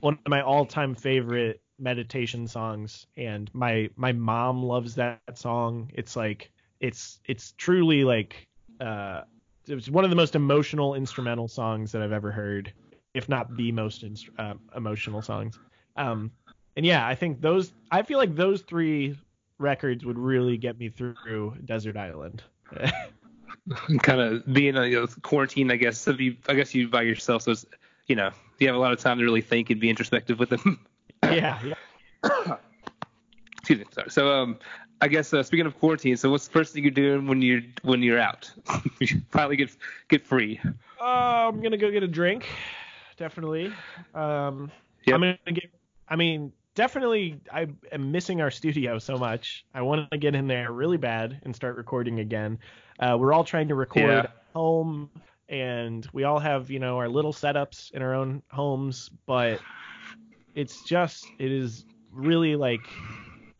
one 0.00 0.14
of 0.14 0.30
my 0.30 0.42
all-time 0.42 0.94
favorite 0.94 1.60
meditation 1.78 2.46
songs 2.46 3.06
and 3.16 3.50
my 3.54 3.88
my 3.96 4.12
mom 4.12 4.62
loves 4.62 4.96
that 4.96 5.18
song 5.34 5.90
it's 5.94 6.14
like 6.14 6.50
it's 6.78 7.20
it's 7.24 7.54
truly 7.56 8.04
like 8.04 8.46
uh 9.70 9.76
it's 9.76 9.88
one 9.88 10.04
of 10.04 10.10
the 10.10 10.16
most 10.16 10.34
emotional 10.34 10.94
instrumental 10.94 11.48
songs 11.48 11.92
that 11.92 12.02
I've 12.02 12.12
ever 12.12 12.30
heard 12.30 12.72
if 13.14 13.28
not 13.28 13.56
the 13.56 13.72
most 13.72 14.02
inst- 14.02 14.30
uh, 14.38 14.54
emotional 14.76 15.22
songs 15.22 15.58
um 15.96 16.30
and 16.76 16.86
yeah 16.86 17.06
I 17.06 17.14
think 17.14 17.40
those 17.40 17.72
I 17.90 18.02
feel 18.02 18.18
like 18.18 18.34
those 18.34 18.62
three 18.62 19.16
records 19.58 20.04
would 20.04 20.18
really 20.18 20.56
get 20.56 20.78
me 20.78 20.88
through 20.88 21.56
Desert 21.64 21.96
Island 21.96 22.42
kind 24.02 24.20
of 24.20 24.52
being 24.52 24.76
a 24.76 24.86
you 24.86 25.00
know, 25.00 25.06
quarantine, 25.22 25.70
I 25.70 25.76
guess. 25.76 26.06
If 26.08 26.20
you, 26.20 26.36
I 26.48 26.54
guess 26.54 26.74
you 26.74 26.88
by 26.88 27.02
yourself, 27.02 27.42
so 27.42 27.52
it's, 27.52 27.66
you 28.06 28.16
know, 28.16 28.30
you 28.58 28.66
have 28.66 28.76
a 28.76 28.78
lot 28.78 28.92
of 28.92 28.98
time 28.98 29.18
to 29.18 29.24
really 29.24 29.40
think 29.40 29.70
and 29.70 29.80
be 29.80 29.90
introspective 29.90 30.38
with 30.38 30.50
them. 30.50 30.86
yeah 31.24 31.58
yeah 31.64 31.74
Excuse 33.58 33.80
me. 33.80 33.84
Sorry. 33.92 34.10
So, 34.10 34.32
um, 34.32 34.58
I 35.02 35.08
guess 35.08 35.32
uh, 35.32 35.42
speaking 35.42 35.66
of 35.66 35.78
quarantine, 35.78 36.16
so 36.16 36.30
what's 36.30 36.46
the 36.46 36.52
first 36.52 36.74
thing 36.74 36.82
you're 36.84 36.90
doing 36.90 37.26
when 37.26 37.40
you're 37.40 37.62
when 37.82 38.02
you're 38.02 38.18
out? 38.18 38.50
you 39.00 39.20
finally 39.30 39.56
get 39.56 39.70
get 40.08 40.26
free. 40.26 40.60
Uh, 41.00 41.48
I'm 41.48 41.60
gonna 41.62 41.78
go 41.78 41.90
get 41.90 42.02
a 42.02 42.08
drink, 42.08 42.46
definitely. 43.16 43.72
Um, 44.14 44.70
Yep. 45.06 45.14
I'm 45.14 45.20
gonna 45.22 45.38
get. 45.52 45.70
I 46.08 46.16
mean, 46.16 46.52
definitely. 46.74 47.40
I 47.50 47.68
am 47.92 48.12
missing 48.12 48.42
our 48.42 48.50
studio 48.50 48.98
so 48.98 49.16
much. 49.16 49.64
I 49.74 49.80
want 49.80 50.10
to 50.10 50.18
get 50.18 50.34
in 50.34 50.46
there 50.46 50.72
really 50.72 50.98
bad 50.98 51.40
and 51.44 51.56
start 51.56 51.76
recording 51.76 52.20
again. 52.20 52.58
Uh, 52.98 53.16
we're 53.18 53.32
all 53.32 53.44
trying 53.44 53.68
to 53.68 53.74
record 53.74 54.10
Yeah. 54.10 54.18
at 54.18 54.32
home, 54.52 55.08
and 55.48 56.06
we 56.12 56.24
all 56.24 56.38
have 56.38 56.70
you 56.70 56.78
know 56.78 56.98
our 56.98 57.08
little 57.08 57.32
setups 57.32 57.92
in 57.92 58.02
our 58.02 58.14
own 58.14 58.42
homes, 58.50 59.08
but 59.24 59.60
it's 60.54 60.82
just 60.84 61.26
it 61.38 61.50
is 61.50 61.86
really 62.12 62.56
like 62.56 62.86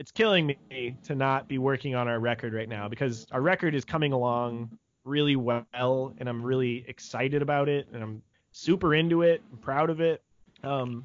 it's 0.01 0.11
killing 0.11 0.57
me 0.71 0.97
to 1.05 1.15
not 1.15 1.47
be 1.47 1.59
working 1.59 1.95
on 1.95 2.09
our 2.09 2.19
record 2.19 2.55
right 2.55 2.71
now 2.71 2.89
because 2.89 3.27
our 3.33 3.43
record 3.43 3.75
is 3.75 3.85
coming 3.85 4.15
along 4.15 4.71
really 5.05 5.37
well 5.37 6.15
and 6.17 6.27
I'm 6.27 6.43
really 6.43 6.87
excited 6.89 7.43
about 7.43 7.69
it 7.69 7.87
and 7.93 8.03
I'm 8.03 8.23
super 8.51 8.95
into 8.95 9.21
it. 9.21 9.43
Proud 9.61 9.91
of 9.91 10.01
it. 10.01 10.23
Um, 10.65 11.05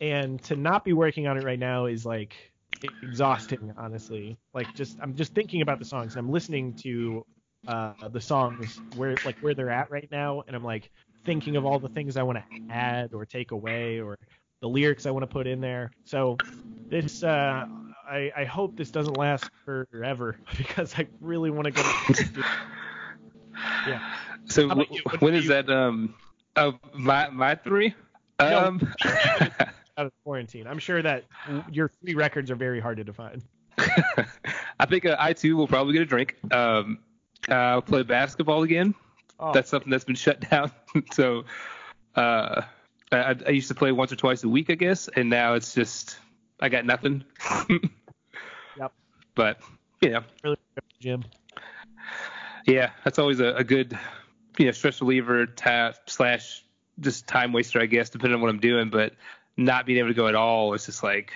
and 0.00 0.40
to 0.44 0.54
not 0.54 0.84
be 0.84 0.92
working 0.92 1.26
on 1.26 1.36
it 1.36 1.42
right 1.42 1.58
now 1.58 1.86
is 1.86 2.06
like 2.06 2.36
exhausting, 3.02 3.74
honestly. 3.76 4.38
Like 4.54 4.72
just 4.76 4.96
I'm 5.02 5.16
just 5.16 5.34
thinking 5.34 5.60
about 5.60 5.80
the 5.80 5.84
songs 5.84 6.14
and 6.14 6.24
I'm 6.24 6.30
listening 6.30 6.72
to 6.74 7.26
uh, 7.66 7.94
the 8.12 8.20
songs 8.20 8.80
where 8.94 9.16
like 9.24 9.38
where 9.40 9.54
they're 9.54 9.70
at 9.70 9.90
right 9.90 10.08
now 10.12 10.44
and 10.46 10.54
I'm 10.54 10.64
like 10.64 10.92
thinking 11.24 11.56
of 11.56 11.64
all 11.64 11.80
the 11.80 11.88
things 11.88 12.16
I 12.16 12.22
want 12.22 12.38
to 12.38 12.72
add 12.72 13.12
or 13.12 13.26
take 13.26 13.50
away 13.50 14.00
or 14.00 14.16
the 14.60 14.68
lyrics 14.68 15.04
I 15.04 15.10
want 15.10 15.24
to 15.24 15.26
put 15.26 15.48
in 15.48 15.60
there. 15.60 15.90
So 16.04 16.38
this 16.88 17.24
uh, 17.24 17.66
I, 18.08 18.30
I 18.36 18.44
hope 18.44 18.76
this 18.76 18.90
doesn't 18.90 19.16
last 19.16 19.50
forever 19.64 20.36
because 20.56 20.94
I 20.96 21.06
really 21.20 21.50
want 21.50 21.64
to 21.66 21.70
go. 21.72 21.82
To 21.82 22.44
Yeah. 23.88 24.00
So 24.46 24.68
w- 24.68 24.86
you? 24.90 25.00
What 25.04 25.20
when 25.20 25.34
you- 25.34 25.42
that? 25.48 25.68
Um, 25.70 26.14
oh, 26.56 26.74
my 26.94 27.28
my 27.30 27.54
three. 27.54 27.94
Um, 28.38 28.92
Out 29.98 30.04
of 30.06 30.12
quarantine, 30.24 30.66
I'm 30.66 30.78
sure 30.78 31.00
that 31.00 31.24
your 31.70 31.88
three 31.88 32.14
records 32.14 32.50
are 32.50 32.54
very 32.54 32.80
hard 32.80 32.98
to 32.98 33.04
define. 33.04 33.42
I 33.78 34.84
think 34.86 35.06
uh, 35.06 35.16
I 35.18 35.32
too 35.32 35.56
will 35.56 35.66
probably 35.66 35.94
get 35.94 36.02
a 36.02 36.06
drink. 36.06 36.36
Um, 36.52 36.98
I'll 37.48 37.80
play 37.80 38.02
basketball 38.02 38.62
again. 38.62 38.94
Oh, 39.40 39.52
That's 39.52 39.70
something 39.70 39.90
that's 39.90 40.04
been 40.04 40.16
shut 40.16 40.48
down. 40.50 40.70
so, 41.12 41.44
uh, 42.14 42.62
I, 43.10 43.36
I 43.46 43.50
used 43.50 43.68
to 43.68 43.74
play 43.74 43.90
once 43.92 44.12
or 44.12 44.16
twice 44.16 44.44
a 44.44 44.48
week, 44.50 44.68
I 44.68 44.74
guess, 44.74 45.08
and 45.08 45.30
now 45.30 45.54
it's 45.54 45.74
just 45.74 46.18
I 46.60 46.68
got 46.68 46.84
nothing. 46.84 47.24
Yep. 48.78 48.92
But 49.34 49.60
you 50.02 50.10
know, 50.10 50.22
really 50.44 50.56
Jim. 51.00 51.24
yeah, 52.66 52.90
that's 53.04 53.18
always 53.18 53.40
a, 53.40 53.54
a 53.54 53.64
good, 53.64 53.98
you 54.58 54.66
know, 54.66 54.72
stress 54.72 55.00
reliever 55.00 55.46
tap 55.46 55.96
slash 56.06 56.62
just 57.00 57.26
time 57.26 57.52
waster, 57.52 57.80
I 57.80 57.86
guess, 57.86 58.10
depending 58.10 58.34
on 58.34 58.40
what 58.42 58.50
I'm 58.50 58.60
doing. 58.60 58.90
But 58.90 59.14
not 59.56 59.86
being 59.86 59.98
able 59.98 60.08
to 60.08 60.14
go 60.14 60.26
at 60.28 60.34
all, 60.34 60.74
it's 60.74 60.86
just 60.86 61.02
like 61.02 61.32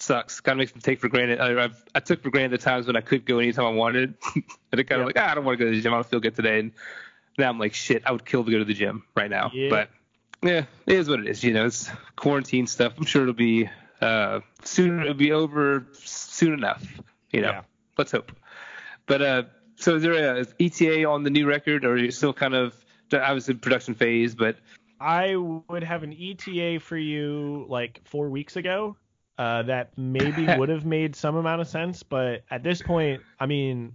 sucks. 0.00 0.40
Kind 0.40 0.54
of 0.54 0.58
makes 0.58 0.74
me 0.74 0.80
take 0.82 1.00
for 1.00 1.08
granted. 1.08 1.40
I, 1.40 1.64
I've, 1.64 1.82
I 1.94 2.00
took 2.00 2.22
for 2.22 2.30
granted 2.30 2.58
the 2.60 2.62
times 2.62 2.86
when 2.86 2.96
I 2.96 3.00
could 3.00 3.24
go 3.24 3.38
anytime 3.38 3.64
I 3.64 3.70
wanted, 3.70 4.14
and 4.34 4.44
it 4.72 4.84
kind 4.84 4.98
Yeah. 4.98 5.00
of 5.00 5.06
like 5.06 5.18
ah, 5.18 5.30
I 5.30 5.34
don't 5.34 5.44
want 5.44 5.58
to 5.58 5.64
go 5.64 5.70
to 5.70 5.74
the 5.76 5.80
gym. 5.82 5.92
I 5.94 5.96
don't 5.96 6.06
feel 6.06 6.20
good 6.20 6.36
today. 6.36 6.58
And 6.60 6.72
now 7.38 7.48
I'm 7.48 7.58
like 7.58 7.72
shit. 7.74 8.02
I 8.04 8.12
would 8.12 8.26
kill 8.26 8.44
to 8.44 8.50
go 8.50 8.58
to 8.58 8.64
the 8.66 8.74
gym 8.74 9.04
right 9.16 9.30
now. 9.30 9.50
Yeah. 9.54 9.70
But 9.70 9.90
yeah, 10.42 10.64
it 10.86 10.98
is 10.98 11.08
what 11.08 11.20
it 11.20 11.26
is. 11.26 11.42
You 11.42 11.54
know, 11.54 11.64
it's 11.64 11.88
quarantine 12.16 12.66
stuff. 12.66 12.92
I'm 12.98 13.06
sure 13.06 13.22
it'll 13.22 13.32
be 13.34 13.70
uh 14.02 14.40
soon. 14.64 15.00
It'll 15.00 15.14
be 15.14 15.32
over 15.32 15.86
soon 15.92 16.52
enough. 16.52 16.84
You 17.30 17.40
know, 17.42 17.50
Yeah. 17.50 17.62
let's 17.96 18.12
hope. 18.12 18.32
But 19.06 19.22
uh, 19.22 19.42
so 19.76 19.96
is 19.96 20.02
there 20.02 20.40
a 20.40 20.46
ETA 20.60 21.04
on 21.04 21.22
the 21.22 21.30
new 21.30 21.46
record, 21.46 21.84
or 21.84 21.92
are 21.92 21.96
you 21.98 22.10
still 22.10 22.32
kind 22.32 22.54
of 22.54 22.74
obviously 23.12 23.54
production 23.54 23.94
phase? 23.94 24.34
But 24.34 24.56
I 25.00 25.36
would 25.36 25.82
have 25.82 26.02
an 26.02 26.12
ETA 26.12 26.80
for 26.80 26.96
you 26.96 27.66
like 27.68 28.00
four 28.04 28.28
weeks 28.28 28.56
ago. 28.56 28.96
Uh, 29.38 29.62
that 29.62 29.96
maybe 29.96 30.46
would 30.58 30.68
have 30.68 30.84
made 30.84 31.16
some 31.16 31.36
amount 31.36 31.60
of 31.60 31.66
sense, 31.66 32.02
but 32.02 32.44
at 32.50 32.62
this 32.62 32.82
point, 32.82 33.22
I 33.40 33.46
mean, 33.46 33.94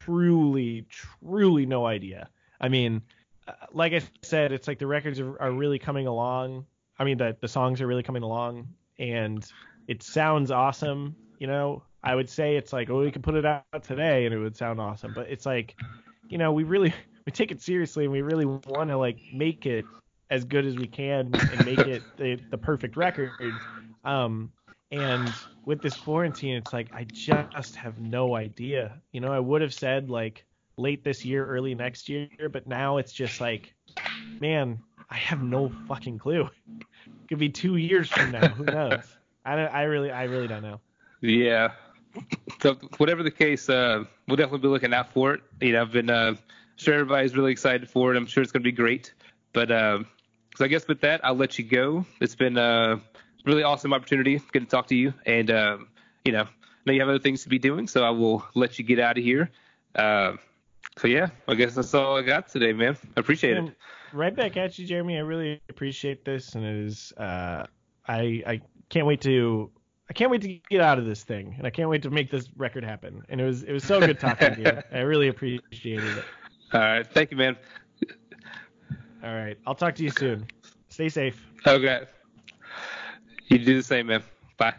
truly, 0.00 0.84
truly 0.90 1.64
no 1.64 1.86
idea. 1.86 2.28
I 2.60 2.68
mean, 2.68 3.00
uh, 3.46 3.52
like 3.72 3.92
I 3.92 4.02
said, 4.22 4.52
it's 4.52 4.66
like 4.66 4.78
the 4.80 4.86
records 4.86 5.20
are, 5.20 5.40
are 5.40 5.52
really 5.52 5.78
coming 5.78 6.06
along. 6.06 6.66
I 6.98 7.04
mean, 7.04 7.18
the 7.18 7.36
the 7.40 7.48
songs 7.48 7.80
are 7.80 7.86
really 7.86 8.02
coming 8.02 8.22
along, 8.24 8.68
and 8.98 9.44
it 9.88 10.02
sounds 10.02 10.50
awesome. 10.50 11.14
You 11.38 11.46
know, 11.46 11.82
I 12.02 12.14
would 12.14 12.28
say 12.28 12.56
it's 12.56 12.72
like, 12.72 12.90
oh, 12.90 13.00
we 13.00 13.10
could 13.10 13.22
put 13.22 13.34
it 13.34 13.44
out 13.44 13.64
today 13.82 14.26
and 14.26 14.34
it 14.34 14.38
would 14.38 14.56
sound 14.56 14.80
awesome, 14.80 15.12
but 15.14 15.28
it's 15.30 15.46
like, 15.46 15.74
you 16.28 16.38
know, 16.38 16.52
we 16.52 16.64
really 16.64 16.94
we 17.26 17.32
take 17.32 17.50
it 17.50 17.60
seriously 17.60 18.04
and 18.04 18.12
we 18.12 18.22
really 18.22 18.44
want 18.46 18.90
to 18.90 18.98
like 18.98 19.18
make 19.32 19.66
it 19.66 19.84
as 20.30 20.44
good 20.44 20.66
as 20.66 20.76
we 20.76 20.86
can 20.86 21.34
and 21.34 21.64
make 21.64 21.78
it 21.78 22.02
the, 22.16 22.38
the 22.50 22.58
perfect 22.58 22.96
record. 22.96 23.30
Um, 24.04 24.52
and 24.90 25.32
with 25.64 25.80
this 25.80 25.96
quarantine, 25.96 26.56
it's 26.56 26.72
like 26.72 26.92
I 26.92 27.04
just 27.04 27.74
have 27.76 27.98
no 27.98 28.36
idea. 28.36 29.00
You 29.12 29.20
know, 29.20 29.32
I 29.32 29.40
would 29.40 29.62
have 29.62 29.74
said 29.74 30.10
like 30.10 30.44
late 30.76 31.04
this 31.04 31.24
year, 31.24 31.46
early 31.46 31.74
next 31.74 32.08
year, 32.08 32.28
but 32.52 32.66
now 32.66 32.98
it's 32.98 33.12
just 33.12 33.40
like, 33.40 33.74
man, 34.40 34.80
I 35.10 35.16
have 35.16 35.42
no 35.42 35.72
fucking 35.88 36.18
clue. 36.18 36.48
Could 37.28 37.38
be 37.38 37.48
two 37.48 37.76
years 37.76 38.08
from 38.08 38.32
now. 38.32 38.48
Who 38.48 38.64
knows? 38.64 39.02
I 39.44 39.56
don't. 39.56 39.74
I 39.74 39.82
really, 39.82 40.10
I 40.10 40.24
really 40.24 40.48
don't 40.48 40.62
know. 40.62 40.80
yeah, 41.20 41.72
so 42.60 42.74
whatever 42.98 43.22
the 43.22 43.30
case, 43.30 43.68
uh, 43.68 44.04
we'll 44.26 44.36
definitely 44.36 44.60
be 44.60 44.68
looking 44.68 44.94
out 44.94 45.12
for 45.12 45.34
it. 45.34 45.40
You 45.60 45.72
know, 45.72 45.82
I've 45.82 45.92
been 45.92 46.10
uh, 46.10 46.34
sure 46.76 46.94
everybody's 46.94 47.36
really 47.36 47.52
excited 47.52 47.88
for 47.88 48.14
it. 48.14 48.16
I'm 48.16 48.26
sure 48.26 48.42
it's 48.42 48.52
going 48.52 48.62
to 48.62 48.68
be 48.68 48.72
great. 48.72 49.12
But 49.52 49.70
uh, 49.70 50.04
so 50.56 50.64
I 50.64 50.68
guess 50.68 50.86
with 50.88 51.00
that, 51.02 51.24
I'll 51.24 51.34
let 51.34 51.58
you 51.58 51.64
go. 51.64 52.06
It's 52.20 52.34
been 52.34 52.56
a 52.56 53.00
really 53.44 53.62
awesome 53.62 53.92
opportunity 53.92 54.40
getting 54.52 54.66
to 54.66 54.70
talk 54.70 54.88
to 54.88 54.96
you, 54.96 55.14
and 55.26 55.50
um, 55.50 55.88
you 56.24 56.32
know, 56.32 56.42
I 56.42 56.46
know 56.86 56.92
you 56.92 57.00
have 57.00 57.08
other 57.08 57.18
things 57.18 57.42
to 57.44 57.48
be 57.48 57.58
doing, 57.58 57.86
so 57.86 58.04
I 58.04 58.10
will 58.10 58.44
let 58.54 58.78
you 58.78 58.84
get 58.84 58.98
out 58.98 59.18
of 59.18 59.24
here. 59.24 59.50
So 60.96 61.08
yeah, 61.08 61.28
I 61.48 61.54
guess 61.54 61.74
that's 61.74 61.92
all 61.94 62.16
I 62.16 62.22
got 62.22 62.48
today, 62.48 62.72
man. 62.72 62.96
I 63.16 63.20
appreciate 63.20 63.56
it. 63.56 63.76
Right 64.12 64.34
back 64.34 64.56
at 64.56 64.78
you, 64.78 64.86
Jeremy. 64.86 65.16
I 65.16 65.20
really 65.20 65.60
appreciate 65.68 66.24
this, 66.24 66.54
and 66.54 66.64
it 66.64 66.86
is. 66.86 67.12
Uh, 67.16 67.66
I 68.06 68.42
I 68.46 68.60
can't 68.90 69.06
wait 69.06 69.20
to. 69.22 69.70
I 70.08 70.12
can't 70.12 70.30
wait 70.30 70.42
to 70.42 70.60
get 70.70 70.80
out 70.80 70.98
of 70.98 71.06
this 71.06 71.24
thing, 71.24 71.54
and 71.58 71.66
I 71.66 71.70
can't 71.70 71.88
wait 71.88 72.02
to 72.02 72.10
make 72.10 72.30
this 72.30 72.48
record 72.56 72.84
happen. 72.84 73.22
And 73.28 73.40
it 73.40 73.44
was 73.44 73.64
it 73.64 73.72
was 73.72 73.82
so 73.82 73.98
good 74.00 74.20
talking 74.20 74.54
to 74.54 74.60
you. 74.60 74.82
I 74.96 75.00
really 75.00 75.28
appreciated 75.28 76.18
it. 76.18 76.24
All 76.72 76.80
right, 76.80 77.06
thank 77.06 77.30
you, 77.32 77.36
man. 77.36 77.56
All 79.24 79.34
right, 79.34 79.58
I'll 79.66 79.74
talk 79.74 79.94
to 79.96 80.02
you 80.04 80.10
soon. 80.10 80.46
Stay 80.90 81.08
safe. 81.08 81.44
Okay, 81.66 82.04
you 83.48 83.58
do 83.58 83.76
the 83.76 83.82
same, 83.82 84.06
man. 84.06 84.22
Bye. 84.58 84.74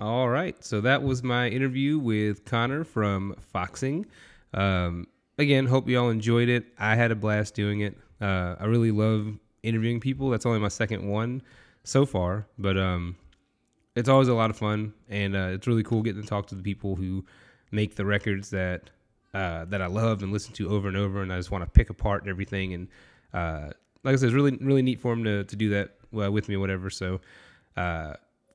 All 0.00 0.28
right, 0.28 0.56
so 0.64 0.80
that 0.80 1.04
was 1.04 1.22
my 1.22 1.48
interview 1.48 1.98
with 1.98 2.44
Conor 2.44 2.82
from 2.82 3.36
Foxing. 3.52 4.06
Um, 4.52 5.06
again, 5.38 5.66
hope 5.66 5.88
you 5.88 5.96
all 6.00 6.10
enjoyed 6.10 6.48
it. 6.48 6.66
I 6.76 6.96
had 6.96 7.12
a 7.12 7.14
blast 7.14 7.54
doing 7.54 7.80
it. 7.82 7.96
Uh, 8.20 8.56
I 8.58 8.64
really 8.64 8.90
love 8.90 9.38
interviewing 9.62 10.00
people. 10.00 10.30
That's 10.30 10.46
only 10.46 10.58
my 10.58 10.68
second 10.68 11.08
one 11.08 11.42
so 11.84 12.04
far, 12.06 12.44
but 12.58 12.76
um, 12.76 13.14
it's 13.94 14.08
always 14.08 14.26
a 14.26 14.34
lot 14.34 14.50
of 14.50 14.56
fun, 14.56 14.94
and 15.08 15.36
uh, 15.36 15.50
it's 15.52 15.68
really 15.68 15.84
cool 15.84 16.02
getting 16.02 16.22
to 16.22 16.28
talk 16.28 16.48
to 16.48 16.56
the 16.56 16.62
people 16.62 16.96
who 16.96 17.24
make 17.70 17.94
the 17.94 18.04
records 18.04 18.50
that 18.50 18.90
uh, 19.32 19.64
that 19.66 19.80
I 19.80 19.86
love 19.86 20.24
and 20.24 20.32
listen 20.32 20.54
to 20.54 20.70
over 20.70 20.88
and 20.88 20.96
over, 20.96 21.22
and 21.22 21.32
I 21.32 21.36
just 21.36 21.52
want 21.52 21.62
to 21.62 21.70
pick 21.70 21.90
apart 21.90 22.24
everything. 22.26 22.74
And 22.74 22.88
uh, 23.32 23.70
like 24.02 24.14
I 24.14 24.16
said, 24.16 24.26
it's 24.26 24.34
really 24.34 24.56
really 24.60 24.82
neat 24.82 25.00
for 25.00 25.12
him 25.12 25.22
to 25.22 25.44
to 25.44 25.54
do 25.54 25.68
that 25.68 25.90
uh, 26.20 26.32
with 26.32 26.48
me, 26.48 26.56
whatever. 26.56 26.90
So. 26.90 27.20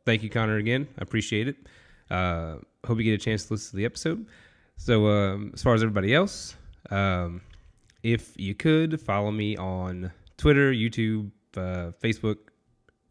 Thank 0.09 0.23
you, 0.23 0.29
Conor, 0.31 0.57
again. 0.57 0.87
I 0.97 1.03
appreciate 1.03 1.47
it. 1.47 1.55
Uh, 2.09 2.55
hope 2.83 2.97
you 2.97 3.03
get 3.03 3.13
a 3.13 3.23
chance 3.23 3.45
to 3.45 3.53
listen 3.53 3.69
to 3.69 3.75
the 3.75 3.85
episode. 3.85 4.25
So, 4.75 5.05
um, 5.05 5.51
as 5.53 5.61
far 5.61 5.75
as 5.75 5.83
everybody 5.83 6.15
else, 6.15 6.55
um, 6.89 7.41
if 8.01 8.33
you 8.35 8.55
could 8.55 8.99
follow 8.99 9.29
me 9.29 9.55
on 9.55 10.11
Twitter, 10.35 10.73
YouTube, 10.73 11.29
uh, 11.55 11.91
Facebook, 12.03 12.37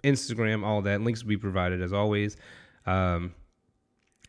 Instagram, 0.02 0.66
all 0.66 0.82
that 0.82 1.00
links 1.00 1.22
will 1.22 1.28
be 1.28 1.36
provided 1.36 1.82
as 1.82 1.92
always. 1.92 2.36
Um, 2.84 3.32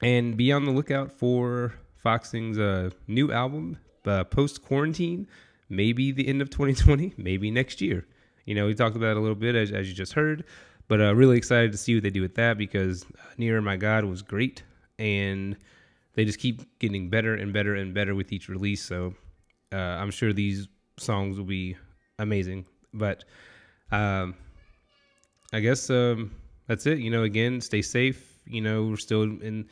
and 0.03 0.37
be 0.37 0.51
on 0.51 0.65
the 0.65 0.71
lookout 0.71 1.11
for 1.11 1.73
Foxing's 1.95 2.59
uh, 2.59 2.91
new 3.07 3.31
album, 3.31 3.79
uh, 4.05 4.25
Post 4.25 4.61
Quarantine. 4.61 5.27
Maybe 5.69 6.11
the 6.11 6.27
end 6.27 6.43
of 6.43 6.51
2020, 6.51 7.15
maybe 7.17 7.49
next 7.49 7.81
year. 7.81 8.05
You 8.45 8.53
know, 8.53 8.67
we 8.67 8.75
talked 8.75 8.95
about 8.95 9.09
it 9.09 9.17
a 9.17 9.21
little 9.21 9.33
bit 9.33 9.55
as, 9.55 9.71
as 9.71 9.89
you 9.89 9.95
just 9.95 10.13
heard, 10.13 10.43
but 10.89 10.99
uh, 10.99 11.15
really 11.15 11.37
excited 11.37 11.71
to 11.71 11.77
see 11.77 11.95
what 11.95 12.03
they 12.03 12.09
do 12.09 12.21
with 12.21 12.35
that 12.35 12.57
because 12.57 13.05
Near 13.37 13.61
My 13.61 13.77
God 13.77 14.03
was 14.03 14.21
great, 14.21 14.63
and 14.97 15.55
they 16.15 16.25
just 16.25 16.39
keep 16.39 16.79
getting 16.79 17.09
better 17.09 17.35
and 17.35 17.53
better 17.53 17.75
and 17.75 17.93
better 17.93 18.15
with 18.15 18.33
each 18.33 18.49
release. 18.49 18.81
So 18.81 19.13
uh, 19.71 19.77
I'm 19.77 20.11
sure 20.11 20.33
these 20.33 20.67
songs 20.97 21.37
will 21.37 21.45
be 21.45 21.77
amazing. 22.17 22.65
But 22.91 23.23
um, 23.91 24.35
I 25.53 25.59
guess 25.59 25.89
um, 25.91 26.35
that's 26.67 26.87
it. 26.87 26.97
You 26.97 27.11
know, 27.11 27.23
again, 27.23 27.61
stay 27.61 27.83
safe. 27.83 28.39
You 28.45 28.61
know, 28.61 28.87
we're 28.87 28.97
still 28.97 29.21
in 29.21 29.69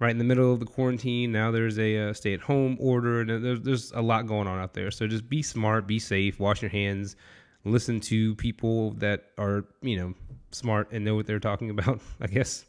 right 0.00 0.10
in 0.10 0.18
the 0.18 0.24
middle 0.24 0.52
of 0.52 0.60
the 0.60 0.66
quarantine. 0.66 1.32
Now 1.32 1.50
there's 1.50 1.78
a 1.78 2.10
uh, 2.10 2.12
stay 2.12 2.34
at 2.34 2.40
home 2.40 2.76
order, 2.78 3.22
and 3.22 3.42
there's, 3.42 3.60
there's 3.62 3.92
a 3.92 4.02
lot 4.02 4.26
going 4.26 4.46
on 4.46 4.58
out 4.60 4.74
there. 4.74 4.90
So 4.90 5.06
just 5.06 5.30
be 5.30 5.42
smart, 5.42 5.86
be 5.86 5.98
safe, 5.98 6.38
wash 6.38 6.60
your 6.60 6.70
hands, 6.70 7.16
listen 7.64 8.00
to 8.00 8.34
people 8.36 8.92
that 8.94 9.30
are, 9.38 9.64
you 9.80 9.96
know, 9.96 10.14
smart 10.50 10.88
and 10.92 11.04
know 11.04 11.14
what 11.14 11.26
they're 11.26 11.38
talking 11.40 11.70
about, 11.70 12.00
I 12.20 12.26
guess. 12.26 12.64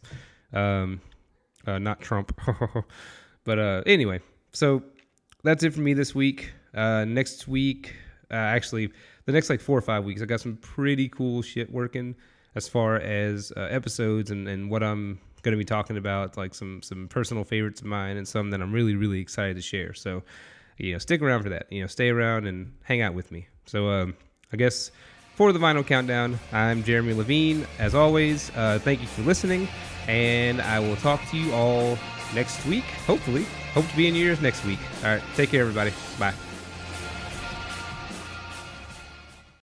Um, 0.53 1.01
uh, 1.67 1.79
not 1.79 2.01
Trump. 2.01 2.39
but 3.43 3.59
uh, 3.59 3.83
anyway, 3.85 4.19
so 4.51 4.83
that's 5.43 5.63
it 5.63 5.73
for 5.73 5.81
me 5.81 5.93
this 5.93 6.13
week. 6.15 6.53
Uh, 6.73 7.05
next 7.05 7.47
week, 7.47 7.95
uh, 8.31 8.35
actually, 8.35 8.91
the 9.25 9.31
next 9.31 9.49
like 9.49 9.61
four 9.61 9.77
or 9.77 9.81
five 9.81 10.03
weeks, 10.05 10.21
I 10.21 10.25
got 10.25 10.41
some 10.41 10.57
pretty 10.57 11.09
cool 11.09 11.41
shit 11.41 11.71
working 11.71 12.15
as 12.55 12.67
far 12.67 12.97
as 12.97 13.51
uh, 13.55 13.61
episodes 13.61 14.31
and, 14.31 14.47
and 14.47 14.69
what 14.69 14.83
I'm 14.83 15.19
going 15.41 15.53
to 15.53 15.57
be 15.57 15.65
talking 15.65 15.97
about, 15.97 16.37
like 16.37 16.53
some 16.53 16.81
some 16.81 17.07
personal 17.07 17.43
favorites 17.43 17.81
of 17.81 17.87
mine 17.87 18.17
and 18.17 18.27
some 18.27 18.49
that 18.51 18.61
I'm 18.61 18.71
really 18.71 18.95
really 18.95 19.19
excited 19.19 19.55
to 19.55 19.61
share. 19.61 19.93
So, 19.93 20.23
you 20.77 20.93
know, 20.93 20.97
stick 20.99 21.21
around 21.21 21.43
for 21.43 21.49
that. 21.49 21.71
You 21.71 21.81
know, 21.81 21.87
stay 21.87 22.09
around 22.09 22.45
and 22.45 22.73
hang 22.83 23.01
out 23.01 23.13
with 23.13 23.31
me. 23.31 23.47
So, 23.65 23.89
um, 23.89 24.15
I 24.51 24.57
guess 24.57 24.91
for 25.39 25.53
the 25.53 25.59
Vinyl 25.59 25.87
Countdown, 25.87 26.37
I'm 26.51 26.83
Jeremy 26.83 27.13
Levine. 27.13 27.65
As 27.79 27.95
always, 27.95 28.51
uh, 28.57 28.77
thank 28.83 28.99
you 28.99 29.07
for 29.07 29.21
listening, 29.21 29.69
and 30.05 30.59
I 30.59 30.81
will 30.81 30.97
talk 30.97 31.21
to 31.29 31.37
you 31.37 31.53
all 31.53 31.97
next 32.35 32.65
week. 32.65 32.83
Hopefully, 33.07 33.45
hope 33.73 33.87
to 33.87 33.95
be 33.95 34.09
in 34.09 34.15
your 34.15 34.27
ears 34.27 34.41
next 34.41 34.65
week. 34.65 34.79
All 35.01 35.11
right, 35.11 35.23
take 35.35 35.51
care, 35.51 35.61
everybody. 35.61 35.93
Bye. 36.19 36.33